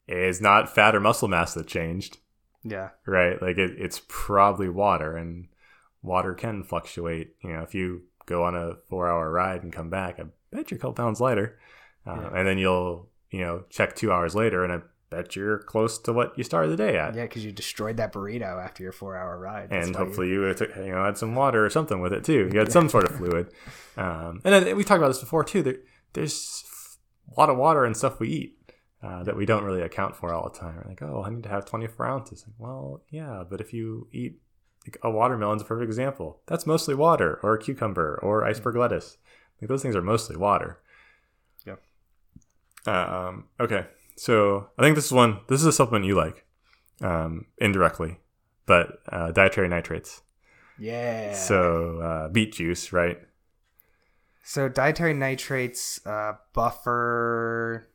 it's 0.06 0.40
not 0.40 0.72
fat 0.74 0.94
or 0.94 1.00
muscle 1.00 1.28
mass 1.28 1.54
that 1.54 1.66
changed, 1.66 2.18
Yeah, 2.62 2.90
right? 3.06 3.40
Like 3.42 3.58
it, 3.58 3.72
it's 3.78 4.02
probably 4.08 4.68
water, 4.68 5.16
and 5.16 5.48
water 6.02 6.34
can 6.34 6.62
fluctuate. 6.62 7.34
You 7.42 7.54
know, 7.54 7.62
if 7.62 7.74
you 7.74 8.02
go 8.26 8.44
on 8.44 8.54
a 8.54 8.76
four-hour 8.88 9.30
ride 9.30 9.62
and 9.62 9.72
come 9.72 9.90
back, 9.90 10.20
I 10.20 10.24
bet 10.50 10.70
you're 10.70 10.78
a 10.78 10.80
couple 10.80 10.94
pounds 10.94 11.20
lighter, 11.20 11.58
uh, 12.06 12.14
Yeah. 12.20 12.38
and 12.38 12.46
then 12.46 12.58
you'll 12.58 13.10
you 13.30 13.40
know 13.40 13.64
check 13.68 13.96
two 13.96 14.12
hours 14.12 14.34
later, 14.34 14.62
and 14.64 14.72
I 14.72 14.80
bet 15.10 15.36
you're 15.36 15.58
close 15.58 15.98
to 15.98 16.12
what 16.12 16.36
you 16.36 16.44
started 16.44 16.70
the 16.70 16.76
day 16.76 16.96
at. 16.98 17.14
yeah, 17.14 17.22
because 17.22 17.44
you 17.44 17.52
destroyed 17.52 17.96
that 17.98 18.12
burrito 18.12 18.62
after 18.62 18.82
your 18.82 18.92
four-hour 18.92 19.38
ride, 19.38 19.70
That's 19.70 19.86
and 19.86 19.94
you- 19.94 20.04
hopefully 20.04 20.28
you, 20.28 20.52
took, 20.54 20.74
you 20.76 20.92
know 20.92 21.04
had 21.04 21.16
some 21.18 21.34
water 21.34 21.64
or 21.64 21.70
something 21.70 22.00
with 22.00 22.12
it 22.12 22.24
too. 22.24 22.50
You 22.52 22.58
had 22.58 22.72
some 22.72 22.88
sort 22.88 23.04
of 23.04 23.16
fluid. 23.16 23.48
Um, 23.96 24.40
and 24.44 24.76
we 24.76 24.82
talked 24.82 24.98
about 24.98 25.06
this 25.06 25.20
before 25.20 25.44
too. 25.44 25.62
There, 25.62 25.76
there's 26.14 26.64
a 27.30 27.38
lot 27.40 27.48
of 27.48 27.56
water 27.56 27.84
and 27.84 27.96
stuff 27.96 28.18
we 28.18 28.28
eat 28.28 28.72
uh, 29.04 29.22
that 29.22 29.36
we 29.36 29.46
don't 29.46 29.62
really 29.62 29.82
account 29.82 30.16
for 30.16 30.34
all 30.34 30.50
the 30.52 30.58
time. 30.58 30.74
We're 30.82 30.88
like, 30.90 31.02
oh, 31.02 31.22
I 31.24 31.30
need 31.30 31.44
to 31.44 31.48
have 31.48 31.64
24 31.64 32.04
ounces. 32.04 32.44
Like, 32.44 32.56
well, 32.58 33.04
yeah, 33.10 33.44
but 33.48 33.60
if 33.60 33.72
you 33.72 34.08
eat 34.10 34.40
like 34.84 34.98
a 35.04 35.10
watermelon's 35.12 35.62
a 35.62 35.64
perfect 35.64 35.86
example. 35.86 36.40
That's 36.46 36.66
mostly 36.66 36.96
water, 36.96 37.38
or 37.44 37.54
a 37.54 37.58
cucumber, 37.60 38.18
or 38.20 38.44
iceberg 38.44 38.74
lettuce. 38.74 39.16
Like 39.62 39.68
those 39.68 39.80
things 39.82 39.94
are 39.94 40.02
mostly 40.02 40.36
water. 40.36 40.80
Yep. 41.64 41.80
Um, 42.86 43.44
okay, 43.60 43.86
so 44.16 44.68
I 44.78 44.82
think 44.82 44.96
this 44.96 45.06
is 45.06 45.12
one. 45.12 45.40
This 45.48 45.60
is 45.60 45.66
a 45.66 45.72
supplement 45.72 46.04
you 46.04 46.14
like, 46.14 46.44
um, 47.00 47.46
indirectly, 47.58 48.18
but 48.66 49.00
uh, 49.10 49.32
dietary 49.32 49.68
nitrates. 49.68 50.22
yeah. 50.78 51.34
So 51.34 52.00
uh, 52.00 52.28
beet 52.28 52.52
juice, 52.52 52.92
right? 52.92 53.18
So 54.42 54.68
dietary 54.68 55.14
nitrates 55.14 56.04
uh, 56.06 56.34
buffer. 56.52 57.88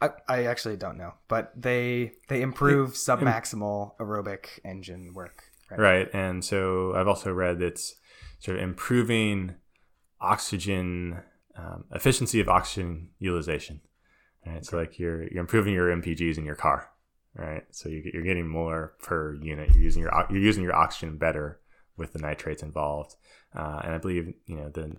I, 0.00 0.10
I 0.28 0.44
actually 0.44 0.76
don't 0.76 0.98
know, 0.98 1.14
but 1.28 1.52
they 1.56 2.12
they 2.28 2.42
improve 2.42 2.92
submaximal 2.92 3.96
aerobic 3.98 4.60
engine 4.64 5.14
work. 5.14 5.44
Right. 5.70 5.80
Right. 5.80 6.08
And 6.12 6.44
so 6.44 6.94
I've 6.94 7.08
also 7.08 7.32
read 7.32 7.62
it's 7.62 7.96
sort 8.38 8.58
of 8.58 8.62
improving 8.62 9.54
oxygen 10.20 11.22
um, 11.56 11.84
efficiency 11.92 12.40
of 12.40 12.48
oxygen 12.48 13.08
utilization. 13.18 13.80
Right. 14.46 14.64
So 14.64 14.76
like 14.76 14.98
you're 14.98 15.22
you're 15.24 15.40
improving 15.40 15.74
your 15.74 15.88
MPGs 15.88 16.38
in 16.38 16.44
your 16.44 16.54
car. 16.54 16.90
Right. 17.34 17.64
So 17.70 17.88
you, 17.88 18.10
you're 18.12 18.22
getting 18.22 18.48
more 18.48 18.94
per 19.02 19.34
unit. 19.34 19.70
You're 19.72 19.82
using 19.82 20.02
your 20.02 20.26
you're 20.30 20.38
using 20.38 20.62
your 20.62 20.74
oxygen 20.74 21.16
better 21.16 21.60
with 21.96 22.12
the 22.12 22.18
nitrates 22.18 22.62
involved. 22.62 23.16
Uh, 23.54 23.80
and 23.84 23.94
I 23.94 23.98
believe 23.98 24.34
you 24.46 24.56
know 24.56 24.68
the 24.68 24.96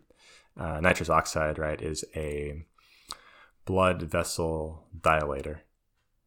uh, 0.57 0.79
nitrous 0.81 1.09
oxide 1.09 1.59
right 1.59 1.81
is 1.81 2.05
a 2.15 2.65
blood 3.65 4.01
vessel 4.03 4.87
dilator. 4.99 5.59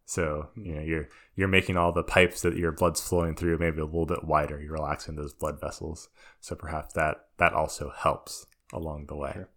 So 0.04 0.48
you 0.56 0.74
know 0.74 0.82
you're 0.82 1.08
you're 1.34 1.48
making 1.48 1.76
all 1.76 1.92
the 1.92 2.02
pipes 2.02 2.42
that 2.42 2.56
your 2.56 2.72
blood's 2.72 3.00
flowing 3.00 3.34
through 3.34 3.58
maybe 3.58 3.80
a 3.80 3.84
little 3.84 4.06
bit 4.06 4.24
wider. 4.24 4.60
You're 4.60 4.72
relaxing 4.72 5.16
those 5.16 5.34
blood 5.34 5.60
vessels, 5.60 6.08
so 6.40 6.54
perhaps 6.54 6.94
that 6.94 7.26
that 7.38 7.52
also 7.52 7.92
helps 7.94 8.46
along 8.72 9.06
the 9.06 9.16
way. 9.16 9.32
Sure. 9.34 9.48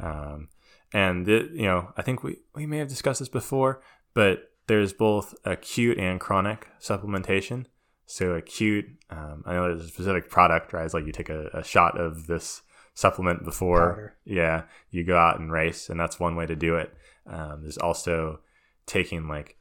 Um, 0.00 0.48
and 0.94 1.28
it, 1.28 1.50
you 1.50 1.64
know, 1.64 1.92
I 1.96 2.02
think 2.02 2.22
we 2.22 2.38
we 2.54 2.64
may 2.64 2.78
have 2.78 2.88
discussed 2.88 3.18
this 3.18 3.28
before, 3.28 3.82
but 4.14 4.52
there's 4.68 4.92
both 4.94 5.34
acute 5.44 5.98
and 5.98 6.20
chronic 6.20 6.68
supplementation. 6.80 7.66
So 8.06 8.34
acute, 8.34 8.86
um, 9.10 9.42
I 9.44 9.54
know 9.54 9.68
there's 9.68 9.86
a 9.86 9.88
specific 9.88 10.30
product, 10.30 10.72
right? 10.72 10.84
It's 10.84 10.94
like 10.94 11.04
you 11.04 11.12
take 11.12 11.30
a, 11.30 11.48
a 11.52 11.64
shot 11.64 11.98
of 11.98 12.28
this 12.28 12.62
supplement 12.94 13.44
before, 13.44 13.90
Powder. 13.90 14.16
yeah, 14.24 14.62
you 14.90 15.04
go 15.04 15.16
out 15.16 15.40
and 15.40 15.50
race, 15.50 15.90
and 15.90 15.98
that's 15.98 16.20
one 16.20 16.36
way 16.36 16.46
to 16.46 16.54
do 16.54 16.76
it. 16.76 16.94
Um, 17.26 17.62
there's 17.62 17.78
also 17.78 18.40
taking 18.86 19.26
like 19.26 19.56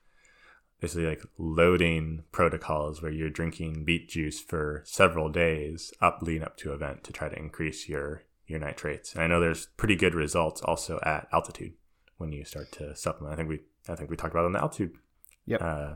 basically 0.80 1.08
like 1.08 1.24
loading 1.40 2.24
protocols 2.32 3.02
where 3.02 3.12
you're 3.12 3.30
drinking 3.30 3.86
beet 3.86 4.08
juice 4.08 4.40
for 4.40 4.84
several 4.86 5.30
days 5.30 5.94
up 6.00 6.20
leading 6.22 6.44
up 6.44 6.58
to 6.58 6.74
event 6.74 7.04
to 7.06 7.13
try 7.13 7.30
to 7.30 7.40
increase 7.40 7.90
your 7.90 8.24
your 8.47 8.59
nitrates. 8.59 9.13
And 9.13 9.23
I 9.23 9.27
know 9.27 9.39
there's 9.39 9.67
pretty 9.77 9.95
good 9.95 10.13
results 10.15 10.62
also 10.62 11.00
at 11.03 11.27
altitude 11.31 11.73
when 12.17 12.31
you 12.31 12.43
start 12.45 12.71
to 12.73 12.95
supplement. 12.95 13.33
I 13.33 13.35
think 13.38 13.50
we 13.50 13.59
I 13.89 13.95
think 13.95 14.09
we 14.09 14.15
talked 14.15 14.33
about 14.33 14.43
it 14.43 14.47
on 14.47 14.51
the 14.53 14.62
altitude 14.62 14.93
Yep. 15.45 15.62
uh, 15.62 15.93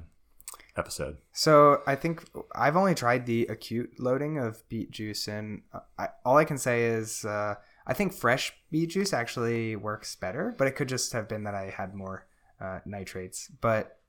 episode. 0.75 1.17
So 1.31 1.81
I 1.87 1.95
think 1.95 2.25
I've 2.53 2.75
only 2.75 2.93
tried 2.95 3.25
the 3.25 3.45
acute 3.47 3.99
loading 3.99 4.37
of 4.37 4.67
beet 4.67 4.91
juice, 4.91 5.27
and 5.27 5.61
I, 5.97 6.09
all 6.25 6.37
I 6.37 6.43
can 6.43 6.57
say 6.57 6.83
is 6.83 7.23
uh, 7.23 7.55
I 7.85 7.93
think 7.93 8.13
fresh 8.13 8.53
beet 8.69 8.89
juice 8.89 9.13
actually 9.13 9.75
works 9.77 10.15
better, 10.15 10.53
but 10.57 10.67
it 10.67 10.71
could 10.75 10.89
just 10.89 11.13
have 11.13 11.29
been 11.29 11.43
that 11.45 11.55
I 11.55 11.69
had 11.69 11.93
more 11.95 12.27
uh, 12.59 12.79
nitrates. 12.85 13.47
But 13.61 13.99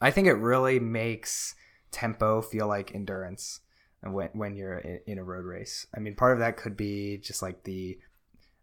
I 0.00 0.10
think 0.10 0.26
it 0.28 0.34
really 0.34 0.78
makes 0.78 1.54
tempo 1.90 2.42
feel 2.42 2.66
like 2.68 2.94
endurance 2.94 3.60
when 4.02 4.28
when 4.32 4.56
you're 4.56 4.78
in, 4.78 5.18
a 5.18 5.24
road 5.24 5.44
race. 5.44 5.86
I 5.94 6.00
mean, 6.00 6.14
part 6.14 6.32
of 6.32 6.38
that 6.38 6.56
could 6.56 6.76
be 6.76 7.18
just 7.18 7.42
like 7.42 7.64
the 7.64 7.98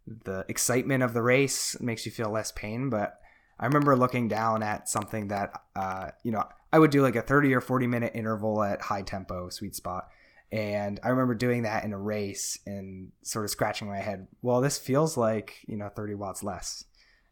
the 0.07 0.45
excitement 0.47 1.03
of 1.03 1.13
the 1.13 1.21
race 1.21 1.79
makes 1.81 2.05
you 2.05 2.11
feel 2.11 2.29
less 2.29 2.51
pain, 2.51 2.89
but 2.89 3.19
I 3.59 3.65
remember 3.65 3.95
looking 3.95 4.27
down 4.27 4.63
at 4.63 4.87
something 4.87 5.27
that 5.29 5.61
uh, 5.75 6.09
you 6.23 6.31
know 6.31 6.43
I 6.71 6.79
would 6.79 6.91
do 6.91 7.01
like 7.01 7.15
a 7.15 7.21
30 7.21 7.53
or 7.53 7.61
40 7.61 7.87
minute 7.87 8.13
interval 8.15 8.63
at 8.63 8.81
high 8.81 9.01
tempo 9.01 9.49
sweet 9.49 9.75
spot 9.75 10.09
And 10.51 10.99
I 11.03 11.09
remember 11.09 11.35
doing 11.35 11.63
that 11.63 11.83
in 11.83 11.93
a 11.93 11.97
race 11.97 12.59
and 12.65 13.11
sort 13.21 13.45
of 13.45 13.51
scratching 13.51 13.87
my 13.87 13.99
head. 13.99 14.27
Well, 14.41 14.61
this 14.61 14.77
feels 14.77 15.17
like 15.17 15.59
you 15.67 15.77
know 15.77 15.89
30 15.89 16.15
watts 16.15 16.43
less. 16.43 16.83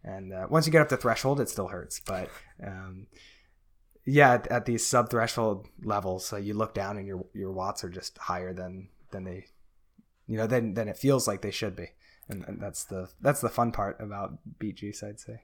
And 0.04 0.34
uh, 0.34 0.48
once 0.50 0.68
you 0.68 0.72
get 0.72 0.82
up 0.82 0.90
the 0.90 0.98
threshold, 0.98 1.40
it 1.40 1.50
still 1.50 1.68
hurts. 1.68 2.00
But 2.00 2.30
um, 2.64 3.08
yeah, 4.06 4.34
at, 4.34 4.48
at 4.48 4.66
these 4.66 4.86
sub 4.86 5.10
threshold 5.10 5.68
levels, 5.84 6.26
so 6.26 6.38
you 6.38 6.54
look 6.54 6.74
down 6.74 6.98
and 6.98 7.08
your 7.08 7.26
your 7.34 7.52
watts 7.52 7.84
are 7.84 7.90
just 7.90 8.18
higher 8.18 8.54
than 8.54 8.90
than 9.12 9.24
they, 9.24 9.48
you 10.28 10.38
know, 10.38 10.48
then 10.48 10.76
then 10.76 10.88
it 10.88 10.98
feels 10.98 11.28
like 11.28 11.42
they 11.42 11.52
should 11.52 11.76
be. 11.76 11.90
And, 12.30 12.44
and 12.48 12.62
that's 12.62 12.86
the 12.86 13.10
that's 13.22 13.42
the 13.42 13.50
fun 13.50 13.72
part 13.72 14.00
about 14.00 14.38
beet 14.60 14.78
juice, 14.78 15.04
I'd 15.04 15.20
say. 15.20 15.42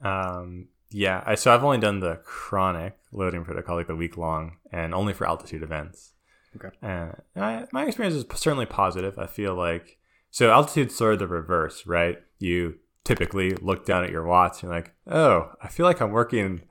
Um, 0.00 0.68
yeah, 0.90 1.22
I, 1.26 1.34
so 1.34 1.52
I've 1.52 1.64
only 1.64 1.78
done 1.78 2.00
the 2.00 2.16
chronic 2.24 2.96
loading 3.12 3.44
protocol, 3.44 3.76
like 3.76 3.88
the 3.88 3.96
week 3.96 4.16
long, 4.16 4.56
and 4.72 4.94
only 4.94 5.12
for 5.12 5.26
altitude 5.26 5.62
events. 5.62 6.14
Okay. 6.56 6.74
And 6.82 7.14
I, 7.36 7.66
my 7.72 7.84
experience 7.84 8.16
is 8.16 8.24
certainly 8.34 8.66
positive. 8.66 9.18
I 9.18 9.26
feel 9.26 9.54
like 9.54 9.98
so 10.30 10.50
altitude's 10.50 10.96
sort 10.96 11.14
of 11.14 11.18
the 11.18 11.26
reverse, 11.26 11.86
right? 11.86 12.18
You 12.38 12.76
typically 13.04 13.52
look 13.52 13.84
down 13.84 14.04
at 14.04 14.10
your 14.10 14.24
watts, 14.24 14.62
and 14.62 14.68
you're 14.68 14.78
like, 14.78 14.94
oh, 15.06 15.52
I 15.62 15.68
feel 15.68 15.86
like 15.86 16.00
I'm 16.00 16.12
working 16.12 16.62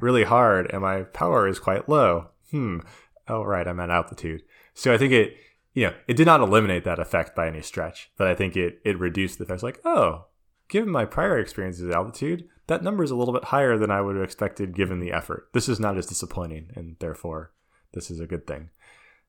really 0.00 0.24
hard, 0.24 0.70
and 0.72 0.82
my 0.82 1.02
power 1.02 1.46
is 1.48 1.58
quite 1.58 1.88
low. 1.88 2.28
Hmm. 2.50 2.80
Oh, 3.28 3.42
right, 3.42 3.66
I'm 3.66 3.80
at 3.80 3.90
altitude. 3.90 4.42
So 4.74 4.92
I 4.92 4.98
think 4.98 5.12
it, 5.12 5.36
you 5.72 5.86
know, 5.86 5.94
it 6.06 6.16
did 6.16 6.26
not 6.26 6.40
eliminate 6.40 6.84
that 6.84 6.98
effect 6.98 7.34
by 7.34 7.46
any 7.48 7.62
stretch, 7.62 8.10
but 8.16 8.26
I 8.26 8.34
think 8.34 8.56
it 8.56 8.80
it 8.84 8.98
reduced 8.98 9.38
the 9.38 9.44
effect. 9.44 9.62
Like, 9.62 9.80
oh, 9.84 10.26
given 10.68 10.90
my 10.90 11.04
prior 11.04 11.38
experiences 11.38 11.88
at 11.88 11.94
altitude, 11.94 12.48
that 12.66 12.82
number 12.82 13.04
is 13.04 13.10
a 13.10 13.16
little 13.16 13.34
bit 13.34 13.44
higher 13.44 13.76
than 13.76 13.90
I 13.90 14.00
would 14.00 14.16
have 14.16 14.24
expected 14.24 14.74
given 14.74 15.00
the 15.00 15.12
effort. 15.12 15.48
This 15.52 15.68
is 15.68 15.80
not 15.80 15.96
as 15.96 16.06
disappointing, 16.06 16.70
and 16.74 16.96
therefore, 16.98 17.52
this 17.92 18.10
is 18.10 18.20
a 18.20 18.26
good 18.26 18.46
thing. 18.46 18.70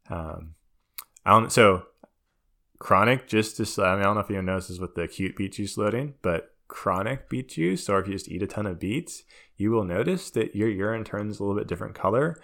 Um, 0.09 0.55
I 1.25 1.31
don't, 1.31 1.51
so 1.51 1.87
chronic, 2.79 3.27
just 3.27 3.57
to, 3.57 3.83
I, 3.83 3.95
mean, 3.95 4.01
I 4.01 4.03
don't 4.03 4.15
know 4.15 4.21
if 4.21 4.29
you 4.29 4.41
notice 4.41 4.67
this 4.67 4.79
with 4.79 4.95
the 4.95 5.03
acute 5.03 5.35
beet 5.35 5.53
juice 5.53 5.77
loading, 5.77 6.15
but 6.21 6.54
chronic 6.67 7.29
beet 7.29 7.49
juice, 7.49 7.89
or 7.89 7.99
if 7.99 8.07
you 8.07 8.13
just 8.13 8.29
eat 8.29 8.43
a 8.43 8.47
ton 8.47 8.65
of 8.65 8.79
beets, 8.79 9.23
you 9.57 9.71
will 9.71 9.83
notice 9.83 10.29
that 10.31 10.55
your 10.55 10.69
urine 10.69 11.03
turns 11.03 11.39
a 11.39 11.43
little 11.43 11.57
bit 11.57 11.67
different 11.67 11.95
color. 11.95 12.37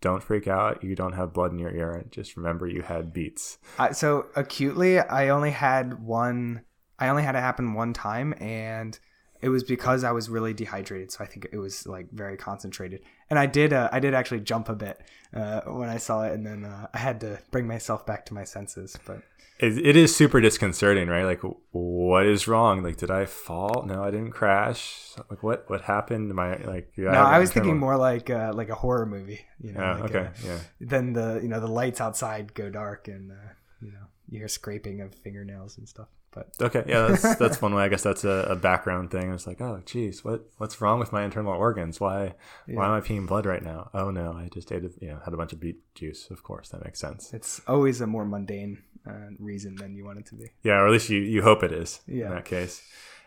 Don't 0.00 0.22
freak 0.22 0.46
out. 0.46 0.84
You 0.84 0.94
don't 0.94 1.14
have 1.14 1.32
blood 1.32 1.52
in 1.52 1.58
your 1.58 1.74
urine. 1.74 2.08
Just 2.10 2.36
remember 2.36 2.66
you 2.66 2.82
had 2.82 3.12
beets. 3.12 3.58
Uh, 3.78 3.92
so 3.92 4.26
acutely, 4.36 4.98
I 4.98 5.28
only 5.28 5.50
had 5.50 6.02
one. 6.02 6.64
I 6.98 7.08
only 7.08 7.22
had 7.22 7.34
it 7.34 7.40
happen 7.40 7.74
one 7.74 7.92
time, 7.92 8.34
and 8.38 8.98
it 9.44 9.50
was 9.50 9.62
because 9.62 10.04
I 10.04 10.12
was 10.12 10.30
really 10.30 10.54
dehydrated. 10.54 11.12
So 11.12 11.22
I 11.22 11.26
think 11.26 11.46
it 11.52 11.58
was 11.58 11.86
like 11.86 12.10
very 12.10 12.36
concentrated. 12.36 13.02
And 13.28 13.38
I 13.38 13.44
did, 13.44 13.74
uh, 13.74 13.90
I 13.92 14.00
did 14.00 14.14
actually 14.14 14.40
jump 14.40 14.70
a 14.70 14.74
bit 14.74 15.00
uh, 15.34 15.60
when 15.62 15.90
I 15.90 15.98
saw 15.98 16.22
it, 16.22 16.32
and 16.32 16.46
then 16.46 16.64
uh, 16.64 16.86
I 16.94 16.98
had 16.98 17.20
to 17.20 17.38
bring 17.50 17.66
myself 17.66 18.06
back 18.06 18.24
to 18.26 18.34
my 18.34 18.44
senses. 18.44 18.98
But 19.04 19.20
it, 19.58 19.76
it 19.86 19.96
is 19.96 20.16
super 20.16 20.40
disconcerting, 20.40 21.08
right? 21.08 21.24
Like, 21.24 21.42
what 21.72 22.24
is 22.24 22.48
wrong? 22.48 22.82
Like, 22.82 22.96
did 22.96 23.10
I 23.10 23.26
fall? 23.26 23.84
No, 23.86 24.02
I 24.02 24.10
didn't 24.10 24.30
crash. 24.30 25.12
Like, 25.28 25.42
what 25.42 25.68
what 25.68 25.82
happened? 25.82 26.32
I 26.40 26.56
like? 26.64 26.92
No, 26.96 27.10
I, 27.10 27.36
I 27.36 27.38
was 27.38 27.52
thinking 27.52 27.76
more 27.76 27.98
like 27.98 28.30
uh, 28.30 28.52
like 28.54 28.70
a 28.70 28.74
horror 28.74 29.04
movie. 29.04 29.44
You 29.60 29.72
know, 29.72 29.80
yeah, 29.80 29.96
like 29.96 30.14
okay, 30.14 30.30
yeah. 30.44 30.58
Then 30.80 31.12
the 31.12 31.40
you 31.42 31.48
know 31.48 31.60
the 31.60 31.68
lights 31.70 32.00
outside 32.00 32.54
go 32.54 32.70
dark, 32.70 33.08
and 33.08 33.30
uh, 33.30 33.52
you 33.82 33.92
know 33.92 34.06
you 34.30 34.38
hear 34.38 34.48
scraping 34.48 35.02
of 35.02 35.14
fingernails 35.14 35.76
and 35.76 35.86
stuff. 35.86 36.08
But 36.34 36.48
okay, 36.60 36.84
yeah, 36.86 37.06
that's 37.08 37.36
that's 37.36 37.62
one 37.62 37.74
way. 37.74 37.84
I 37.84 37.88
guess 37.88 38.02
that's 38.02 38.24
a, 38.24 38.46
a 38.50 38.56
background 38.56 39.10
thing. 39.10 39.32
It's 39.32 39.46
like, 39.46 39.60
oh, 39.60 39.82
geez, 39.86 40.24
what 40.24 40.44
what's 40.58 40.80
wrong 40.80 40.98
with 40.98 41.12
my 41.12 41.24
internal 41.24 41.52
organs? 41.52 42.00
Why 42.00 42.34
yeah. 42.66 42.76
why 42.76 42.86
am 42.86 42.92
I 42.92 43.00
peeing 43.00 43.26
blood 43.26 43.46
right 43.46 43.62
now? 43.62 43.90
Oh 43.94 44.10
no, 44.10 44.32
I 44.32 44.48
just 44.52 44.72
ate, 44.72 44.84
a, 44.84 44.90
you 45.00 45.08
know, 45.08 45.20
had 45.24 45.32
a 45.32 45.36
bunch 45.36 45.52
of 45.52 45.60
beet 45.60 45.94
juice. 45.94 46.30
Of 46.30 46.42
course, 46.42 46.70
that 46.70 46.84
makes 46.84 46.98
sense. 47.00 47.32
It's 47.32 47.60
always 47.66 48.00
a 48.00 48.06
more 48.06 48.24
mundane 48.24 48.82
uh, 49.08 49.30
reason 49.38 49.76
than 49.76 49.94
you 49.94 50.04
want 50.04 50.18
it 50.18 50.26
to 50.26 50.34
be. 50.34 50.50
Yeah, 50.62 50.80
or 50.80 50.86
at 50.86 50.92
least 50.92 51.08
you 51.08 51.20
you 51.20 51.42
hope 51.42 51.62
it 51.62 51.72
is. 51.72 52.00
Yeah. 52.06 52.26
In 52.26 52.30
that 52.32 52.44
case, 52.44 52.82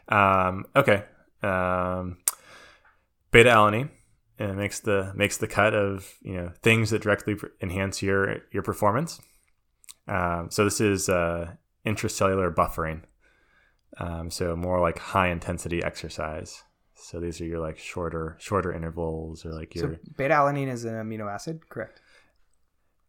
um, 0.10 0.66
okay. 0.76 1.04
Um, 1.44 2.18
beta 3.32 3.50
alanine 3.52 3.90
it 4.40 4.56
makes 4.56 4.80
the 4.80 5.12
makes 5.16 5.38
the 5.38 5.48
cut 5.48 5.74
of 5.74 6.14
you 6.22 6.34
know 6.34 6.52
things 6.62 6.92
that 6.92 7.02
directly 7.02 7.36
enhance 7.62 8.02
your 8.02 8.42
your 8.52 8.64
performance. 8.64 9.20
Um, 10.08 10.50
so 10.52 10.64
this 10.64 10.80
is 10.80 11.10
uh, 11.10 11.54
intracellular 11.88 12.54
buffering. 12.54 13.02
Um, 13.98 14.30
so 14.30 14.56
more 14.56 14.80
like 14.80 15.00
high 15.00 15.30
intensity 15.30 15.84
exercise. 15.84 16.64
So 16.96 17.20
these 17.20 17.40
are 17.42 17.46
your 17.46 17.60
like 17.60 17.78
shorter 17.78 18.36
shorter 18.40 18.74
intervals 18.74 19.46
or 19.46 19.54
like 19.54 19.76
your 19.76 19.94
so 19.94 20.00
beta 20.18 20.34
alanine 20.34 20.72
is 20.72 20.84
an 20.84 20.94
amino 20.94 21.32
acid, 21.32 21.70
correct? 21.70 22.02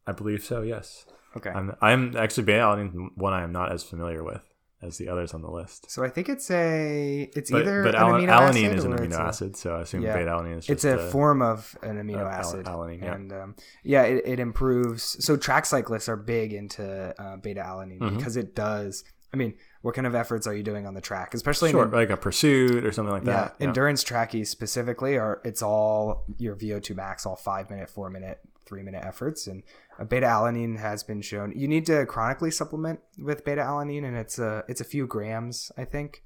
I 0.06 0.12
believe 0.12 0.44
so. 0.44 0.62
Yes. 0.62 1.06
Okay. 1.36 1.50
I'm 1.50 1.74
I'm 1.80 2.16
actually 2.16 2.44
beta 2.44 2.60
alanine 2.60 3.10
one 3.16 3.32
I 3.32 3.42
am 3.42 3.52
not 3.52 3.72
as 3.72 3.82
familiar 3.82 4.22
with 4.22 4.42
as 4.80 4.96
the 4.98 5.08
others 5.08 5.34
on 5.34 5.42
the 5.42 5.50
list. 5.50 5.90
So 5.90 6.04
I 6.04 6.08
think 6.08 6.28
it's 6.28 6.50
a 6.52 7.28
it's 7.34 7.50
but, 7.50 7.62
either 7.62 7.82
but 7.82 7.94
an 7.96 8.00
al- 8.00 8.12
amino 8.12 8.28
alanine 8.28 8.64
acid 8.68 8.78
is 8.78 8.84
an 8.84 8.92
amino 8.96 9.18
a- 9.18 9.22
acid, 9.22 9.56
so 9.56 9.74
I 9.76 9.80
assume 9.80 10.02
Yeah. 10.02 10.14
beta 10.16 10.30
alanine 10.30 10.58
is 10.58 10.66
just 10.66 10.70
it's 10.70 10.84
a 10.84 11.00
uh, 11.00 11.10
form 11.10 11.42
of 11.42 11.76
an 11.82 11.96
amino 11.96 12.18
uh, 12.18 12.20
al- 12.20 12.26
acid 12.28 12.66
alanine, 12.66 13.02
yeah. 13.02 13.14
and 13.14 13.32
um, 13.32 13.56
yeah 13.82 14.02
it, 14.04 14.22
it 14.24 14.38
improves 14.38 15.24
so 15.24 15.36
track 15.36 15.66
cyclists 15.66 16.08
are 16.08 16.16
big 16.16 16.52
into 16.52 16.84
uh, 17.20 17.36
beta 17.38 17.60
alanine 17.60 17.98
Mhm. 17.98 18.16
because 18.18 18.36
it 18.36 18.54
does 18.54 19.02
i 19.34 19.36
mean 19.36 19.54
what 19.82 19.94
kind 19.94 20.06
of 20.06 20.14
efforts 20.14 20.46
are 20.46 20.54
you 20.54 20.62
doing 20.62 20.86
on 20.86 20.94
the 20.94 21.00
track 21.00 21.34
especially 21.34 21.70
short, 21.70 21.88
in 21.88 21.94
like 21.94 22.10
a 22.10 22.16
pursuit 22.16 22.84
or 22.84 22.92
something 22.92 23.12
like 23.12 23.24
yeah, 23.24 23.32
that. 23.32 23.56
Yeah. 23.58 23.66
Endurance 23.68 24.02
trackies 24.02 24.48
specifically 24.50 25.16
are 25.16 25.40
it's 25.44 25.62
all 25.62 26.24
your 26.38 26.54
vo2 26.56 26.94
max 26.96 27.26
all 27.26 27.36
five 27.36 27.68
minute 27.70 27.90
four 27.90 28.10
minute 28.10 28.38
three 28.68 28.82
minute 28.82 29.02
efforts 29.04 29.46
and 29.46 29.62
uh, 29.98 30.04
beta 30.04 30.26
alanine 30.26 30.78
has 30.78 31.02
been 31.02 31.22
shown 31.22 31.52
you 31.56 31.66
need 31.66 31.86
to 31.86 32.04
chronically 32.06 32.50
supplement 32.50 33.00
with 33.18 33.44
beta 33.44 33.62
alanine 33.62 34.04
and 34.04 34.16
it's 34.16 34.38
a 34.38 34.62
it's 34.68 34.80
a 34.80 34.84
few 34.84 35.06
grams 35.06 35.72
i 35.78 35.84
think 35.84 36.22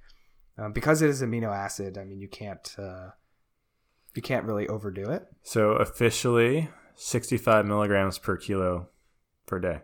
um, 0.59 0.73
because 0.73 1.01
it 1.01 1.09
is 1.09 1.23
amino 1.23 1.55
acid 1.55 1.97
i 1.97 2.05
mean 2.05 2.21
you 2.21 2.29
can't 2.29 2.75
uh, 2.79 3.11
you 4.15 4.23
can't 4.23 4.45
really 4.45 4.69
overdo 4.69 5.11
it 5.11 5.27
So 5.43 5.73
officially, 5.73 6.69
65 6.95 7.67
milligrams 7.67 8.19
per 8.19 8.37
kilo 8.37 8.89
per 9.47 9.59
day. 9.59 9.81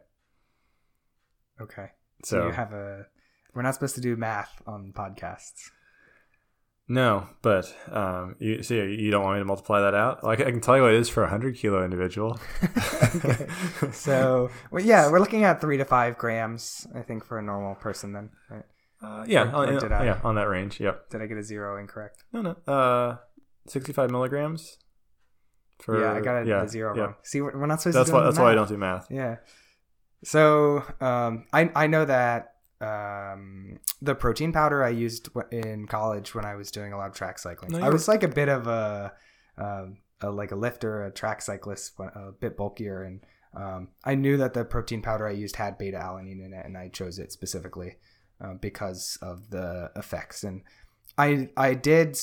Okay. 1.60 1.88
So, 2.24 2.40
So 2.40 2.46
you 2.46 2.52
have 2.52 2.72
a. 2.72 3.06
We're 3.54 3.62
not 3.62 3.74
supposed 3.74 3.96
to 3.96 4.00
do 4.00 4.16
math 4.16 4.62
on 4.66 4.92
podcasts. 4.94 5.70
No, 6.88 7.28
but 7.42 7.74
um, 7.92 8.34
you 8.38 8.62
see, 8.62 8.76
you 8.76 9.10
don't 9.10 9.22
want 9.22 9.36
me 9.36 9.40
to 9.40 9.44
multiply 9.44 9.80
that 9.82 9.94
out. 9.94 10.24
Like 10.24 10.40
I 10.40 10.50
can 10.50 10.60
tell 10.60 10.76
you 10.76 10.82
what 10.82 10.92
it 10.94 11.00
is 11.00 11.08
for 11.08 11.20
a 11.22 11.26
100 11.26 11.56
kilo 11.56 11.84
individual. 11.84 12.38
okay. 13.16 13.46
So, 13.92 14.50
well, 14.70 14.82
yeah, 14.82 15.10
we're 15.10 15.20
looking 15.20 15.44
at 15.44 15.60
three 15.60 15.76
to 15.76 15.84
five 15.84 16.16
grams, 16.18 16.86
I 16.94 17.02
think, 17.02 17.24
for 17.24 17.38
a 17.38 17.42
normal 17.42 17.74
person. 17.74 18.12
Then, 18.12 18.30
right? 18.50 18.64
Uh, 19.02 19.24
yeah, 19.28 19.50
Or- 19.52 19.66
on, 19.66 19.92
I- 19.92 20.04
yeah, 20.04 20.20
on 20.24 20.34
that 20.36 20.48
range. 20.48 20.80
Yep. 20.80 21.10
Did 21.10 21.22
I 21.22 21.26
get 21.26 21.36
a 21.38 21.42
zero 21.42 21.78
incorrect? 21.78 22.24
No, 22.32 22.42
no. 22.42 22.72
Uh, 22.72 23.16
65 23.66 24.10
milligrams. 24.10 24.78
For, 25.80 26.00
yeah, 26.00 26.12
I 26.12 26.20
got 26.20 26.42
a, 26.42 26.46
yeah, 26.46 26.62
a 26.64 26.68
zero 26.68 26.96
yeah. 26.96 27.02
wrong. 27.02 27.14
See, 27.22 27.40
we're 27.40 27.56
we're 27.56 27.66
not 27.66 27.80
supposed 27.80 27.98
That's 27.98 28.08
to. 28.08 28.12
do 28.12 28.18
why. 28.18 28.24
That's 28.24 28.38
why 28.38 28.50
I 28.50 28.54
don't 28.56 28.68
do 28.68 28.76
math. 28.76 29.06
Yeah. 29.10 29.36
So, 30.24 30.82
um, 31.00 31.44
I 31.52 31.70
I 31.76 31.86
know 31.86 32.04
that 32.04 32.54
um, 32.80 33.78
the 34.00 34.14
protein 34.14 34.52
powder 34.52 34.84
I 34.84 34.90
used 34.90 35.28
in 35.50 35.86
college 35.86 36.34
when 36.34 36.44
I 36.44 36.54
was 36.54 36.70
doing 36.70 36.92
a 36.92 36.96
lot 36.96 37.10
of 37.10 37.16
track 37.16 37.38
cycling. 37.38 37.72
No, 37.72 37.80
I 37.80 37.88
was 37.88 38.08
like 38.08 38.22
a 38.22 38.28
bit 38.28 38.48
of 38.48 38.66
a, 38.66 39.12
um, 39.56 39.98
a 40.20 40.30
like 40.30 40.52
a 40.52 40.56
lifter, 40.56 41.04
a 41.04 41.10
track 41.10 41.42
cyclist, 41.42 41.94
a 41.98 42.32
bit 42.32 42.56
bulkier, 42.56 43.02
and 43.02 43.20
um, 43.54 43.88
I 44.04 44.14
knew 44.14 44.36
that 44.36 44.54
the 44.54 44.64
protein 44.64 45.02
powder 45.02 45.26
I 45.26 45.32
used 45.32 45.56
had 45.56 45.78
beta 45.78 45.98
alanine 45.98 46.44
in 46.44 46.52
it, 46.52 46.64
and 46.64 46.76
I 46.76 46.88
chose 46.88 47.18
it 47.18 47.32
specifically 47.32 47.96
uh, 48.40 48.54
because 48.54 49.18
of 49.22 49.50
the 49.50 49.90
effects. 49.96 50.44
And 50.44 50.62
I 51.16 51.48
I 51.56 51.74
did 51.74 52.18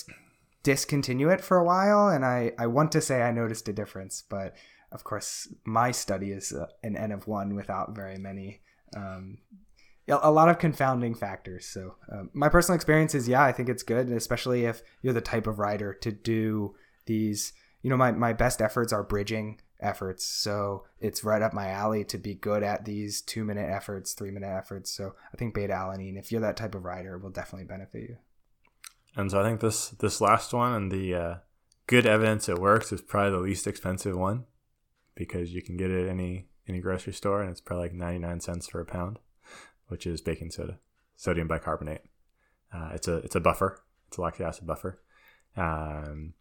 discontinue 0.63 1.29
it 1.29 1.41
for 1.41 1.57
a 1.57 1.63
while, 1.63 2.09
and 2.09 2.25
I 2.25 2.53
I 2.57 2.67
want 2.67 2.91
to 2.93 3.01
say 3.01 3.21
I 3.21 3.31
noticed 3.31 3.67
a 3.67 3.73
difference, 3.73 4.23
but 4.27 4.55
of 4.91 5.03
course, 5.03 5.47
my 5.65 5.91
study 5.91 6.31
is 6.31 6.53
uh, 6.53 6.67
an 6.83 6.95
N 6.95 7.11
of 7.11 7.27
one 7.27 7.55
without 7.55 7.95
very 7.95 8.17
many, 8.17 8.61
um, 8.95 9.39
a 10.07 10.31
lot 10.31 10.49
of 10.49 10.59
confounding 10.59 11.15
factors. 11.15 11.65
So, 11.65 11.95
um, 12.11 12.29
my 12.33 12.49
personal 12.49 12.75
experience 12.75 13.15
is, 13.15 13.27
yeah, 13.27 13.43
I 13.43 13.51
think 13.51 13.69
it's 13.69 13.83
good, 13.83 14.09
especially 14.11 14.65
if 14.65 14.81
you're 15.01 15.13
the 15.13 15.21
type 15.21 15.47
of 15.47 15.59
rider 15.59 15.93
to 15.93 16.11
do 16.11 16.75
these. 17.05 17.53
You 17.81 17.89
know, 17.89 17.97
my, 17.97 18.11
my 18.11 18.33
best 18.33 18.61
efforts 18.61 18.91
are 18.91 19.03
bridging 19.03 19.61
efforts. 19.79 20.25
So, 20.25 20.85
it's 20.99 21.23
right 21.23 21.41
up 21.41 21.53
my 21.53 21.69
alley 21.69 22.03
to 22.05 22.17
be 22.17 22.35
good 22.35 22.63
at 22.63 22.85
these 22.85 23.21
two 23.21 23.43
minute 23.43 23.69
efforts, 23.69 24.13
three 24.13 24.31
minute 24.31 24.55
efforts. 24.55 24.91
So, 24.91 25.15
I 25.33 25.37
think 25.37 25.53
beta 25.53 25.73
alanine, 25.73 26.17
if 26.17 26.31
you're 26.31 26.41
that 26.41 26.57
type 26.57 26.75
of 26.75 26.85
rider, 26.85 27.17
will 27.17 27.31
definitely 27.31 27.65
benefit 27.65 28.01
you. 28.01 28.17
And 29.15 29.31
so 29.31 29.39
I 29.39 29.43
think 29.43 29.61
this 29.61 29.89
this 29.89 30.21
last 30.21 30.53
one 30.53 30.73
and 30.73 30.91
the 30.91 31.15
uh, 31.15 31.35
good 31.87 32.05
evidence 32.05 32.49
it 32.49 32.59
works 32.59 32.91
is 32.91 33.01
probably 33.01 33.31
the 33.31 33.39
least 33.39 33.67
expensive 33.67 34.15
one 34.15 34.45
because 35.15 35.53
you 35.53 35.61
can 35.61 35.77
get 35.77 35.91
it 35.91 36.03
at 36.03 36.09
any 36.09 36.47
any 36.67 36.79
grocery 36.79 37.13
store 37.13 37.41
and 37.41 37.49
it's 37.49 37.61
probably 37.61 37.85
like 37.85 37.93
99 37.93 38.41
cents 38.41 38.67
for 38.67 38.81
a 38.81 38.85
pound, 38.85 39.19
which 39.87 40.05
is 40.07 40.21
baking 40.21 40.51
soda, 40.51 40.79
sodium 41.15 41.47
bicarbonate. 41.47 42.03
Uh, 42.73 42.91
it's 42.93 43.07
a 43.07 43.17
it's 43.17 43.35
a 43.35 43.39
buffer. 43.39 43.81
It's 44.07 44.17
a 44.17 44.21
lactic 44.21 44.45
acid 44.45 44.67
buffer, 44.67 45.01
um, 45.57 46.33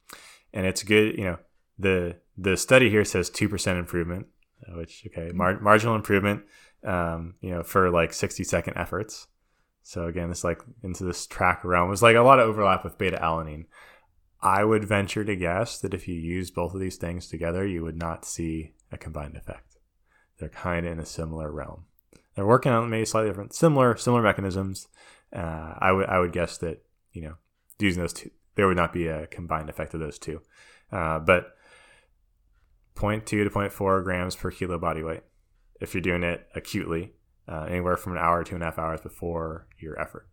and 0.53 0.67
it's 0.67 0.83
good. 0.83 1.17
You 1.17 1.25
know 1.25 1.39
the 1.79 2.17
the 2.37 2.57
study 2.57 2.91
here 2.91 3.05
says 3.05 3.31
two 3.31 3.49
percent 3.49 3.79
improvement 3.79 4.27
which 4.73 5.07
okay, 5.07 5.33
mar- 5.33 5.61
marginal 5.61 5.95
improvement, 5.95 6.43
um, 6.85 7.35
you 7.41 7.51
know, 7.51 7.63
for 7.63 7.91
like 7.91 8.13
60 8.13 8.45
second 8.45 8.77
efforts. 8.77 9.27
So 9.83 10.07
again, 10.07 10.31
it's 10.31 10.45
like 10.45 10.63
into 10.83 11.05
this 11.05 11.27
track 11.27 11.65
realm 11.65 11.91
was 11.91 12.03
like 12.03 12.17
a 12.17 12.23
lot 12.23 12.41
of 12.41 12.49
overlap 12.49 12.85
with 12.85 12.99
beta 12.99 13.19
alanine. 13.23 13.67
I 14.41 14.65
would 14.65 14.85
venture 14.85 15.25
to 15.25 15.37
guess 15.37 15.79
that 15.81 15.95
if 15.95 16.09
you 16.09 16.15
use 16.15 16.51
both 16.51 16.75
of 16.75 16.81
these 16.81 16.97
things 16.97 17.29
together, 17.29 17.67
you 17.67 17.83
would 17.83 17.97
not 17.97 18.25
see 18.25 18.73
a 18.93 18.99
combined 18.99 19.37
effect. 19.37 19.79
They're 20.39 20.49
kind 20.49 20.87
of 20.87 20.93
in 20.93 20.99
a 20.99 21.07
similar 21.07 21.51
realm. 21.51 21.85
They're 22.35 22.47
working 22.47 22.73
on 22.73 22.91
maybe 22.91 23.05
slightly 23.05 23.31
different, 23.31 23.55
similar, 23.55 23.97
similar 23.97 24.23
mechanisms. 24.23 24.89
Uh, 25.35 25.75
I 25.79 25.93
would, 25.93 26.07
I 26.07 26.19
would 26.19 26.33
guess 26.33 26.59
that 26.59 26.85
you 27.13 27.23
know, 27.23 27.35
using 27.79 28.03
those 28.03 28.13
two, 28.13 28.31
there 28.57 28.67
would 28.67 28.77
not 28.77 28.93
be 28.93 29.07
a 29.07 29.27
combined 29.29 29.71
effect 29.71 29.95
of 29.95 30.01
those 30.01 30.19
two. 30.19 30.43
Uh, 30.93 31.19
but 31.19 31.57
0.2 32.97 33.25
to 33.25 33.51
0.4 33.51 34.05
grams 34.05 34.37
per 34.37 34.51
kilo 34.51 34.79
body 34.79 35.03
weight 35.03 35.23
if 35.81 35.95
you're 35.95 36.01
doing 36.01 36.23
it 36.23 36.47
acutely, 36.55 37.13
uh, 37.49 37.67
anywhere 37.69 37.97
from 37.97 38.13
an 38.13 38.19
hour 38.19 38.43
to 38.43 38.51
two 38.51 38.55
and 38.55 38.63
a 38.63 38.67
half 38.67 38.79
hours 38.79 39.01
before 39.01 39.67
your 39.79 40.01
effort. 40.01 40.29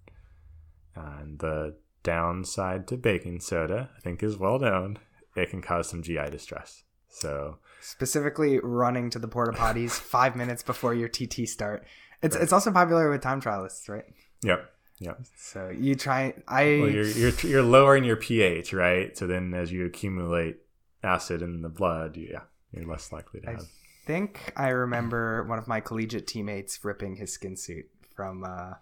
And 0.95 1.39
the 1.39 1.75
downside 2.03 2.87
to 2.87 2.97
baking 2.97 3.41
soda, 3.41 3.89
I 3.95 3.99
think, 4.01 4.21
is 4.21 4.37
well 4.37 4.59
known. 4.59 4.97
It 5.35 5.49
can 5.49 5.61
cause 5.61 5.89
some 5.89 6.03
GI 6.03 6.29
distress. 6.29 6.83
So 7.09 7.57
specifically 7.81 8.59
running 8.59 9.09
to 9.09 9.19
the 9.19 9.27
porta 9.27 9.51
potties 9.51 9.91
five 9.99 10.35
minutes 10.35 10.63
before 10.63 10.93
your 10.93 11.09
TT 11.09 11.47
start. 11.47 11.85
It's 12.21 12.35
right. 12.35 12.43
it's 12.43 12.53
also 12.53 12.71
popular 12.71 13.09
with 13.09 13.21
time 13.21 13.41
trialists, 13.41 13.89
right? 13.89 14.05
Yep. 14.43 14.71
Yep. 14.99 15.21
So 15.35 15.69
you 15.75 15.95
try. 15.95 16.35
I 16.47 16.63
well, 16.79 16.89
you're, 16.89 17.07
you're 17.07 17.33
you're 17.41 17.63
lowering 17.63 18.03
your 18.03 18.15
pH, 18.15 18.71
right? 18.71 19.17
So 19.17 19.25
then, 19.25 19.53
as 19.53 19.71
you 19.71 19.85
accumulate 19.85 20.57
acid 21.03 21.41
in 21.41 21.63
the 21.63 21.69
blood, 21.69 22.17
you, 22.17 22.29
yeah, 22.31 22.41
you're 22.71 22.85
less 22.85 23.11
likely 23.11 23.41
to 23.41 23.47
have. 23.47 23.61
I 23.61 23.63
think 24.05 24.53
I 24.55 24.69
remember 24.69 25.43
one 25.45 25.57
of 25.57 25.67
my 25.67 25.79
collegiate 25.79 26.27
teammates 26.27 26.83
ripping 26.85 27.15
his 27.15 27.33
skin 27.33 27.57
suit 27.57 27.89
from 28.15 28.43
uh, 28.43 28.73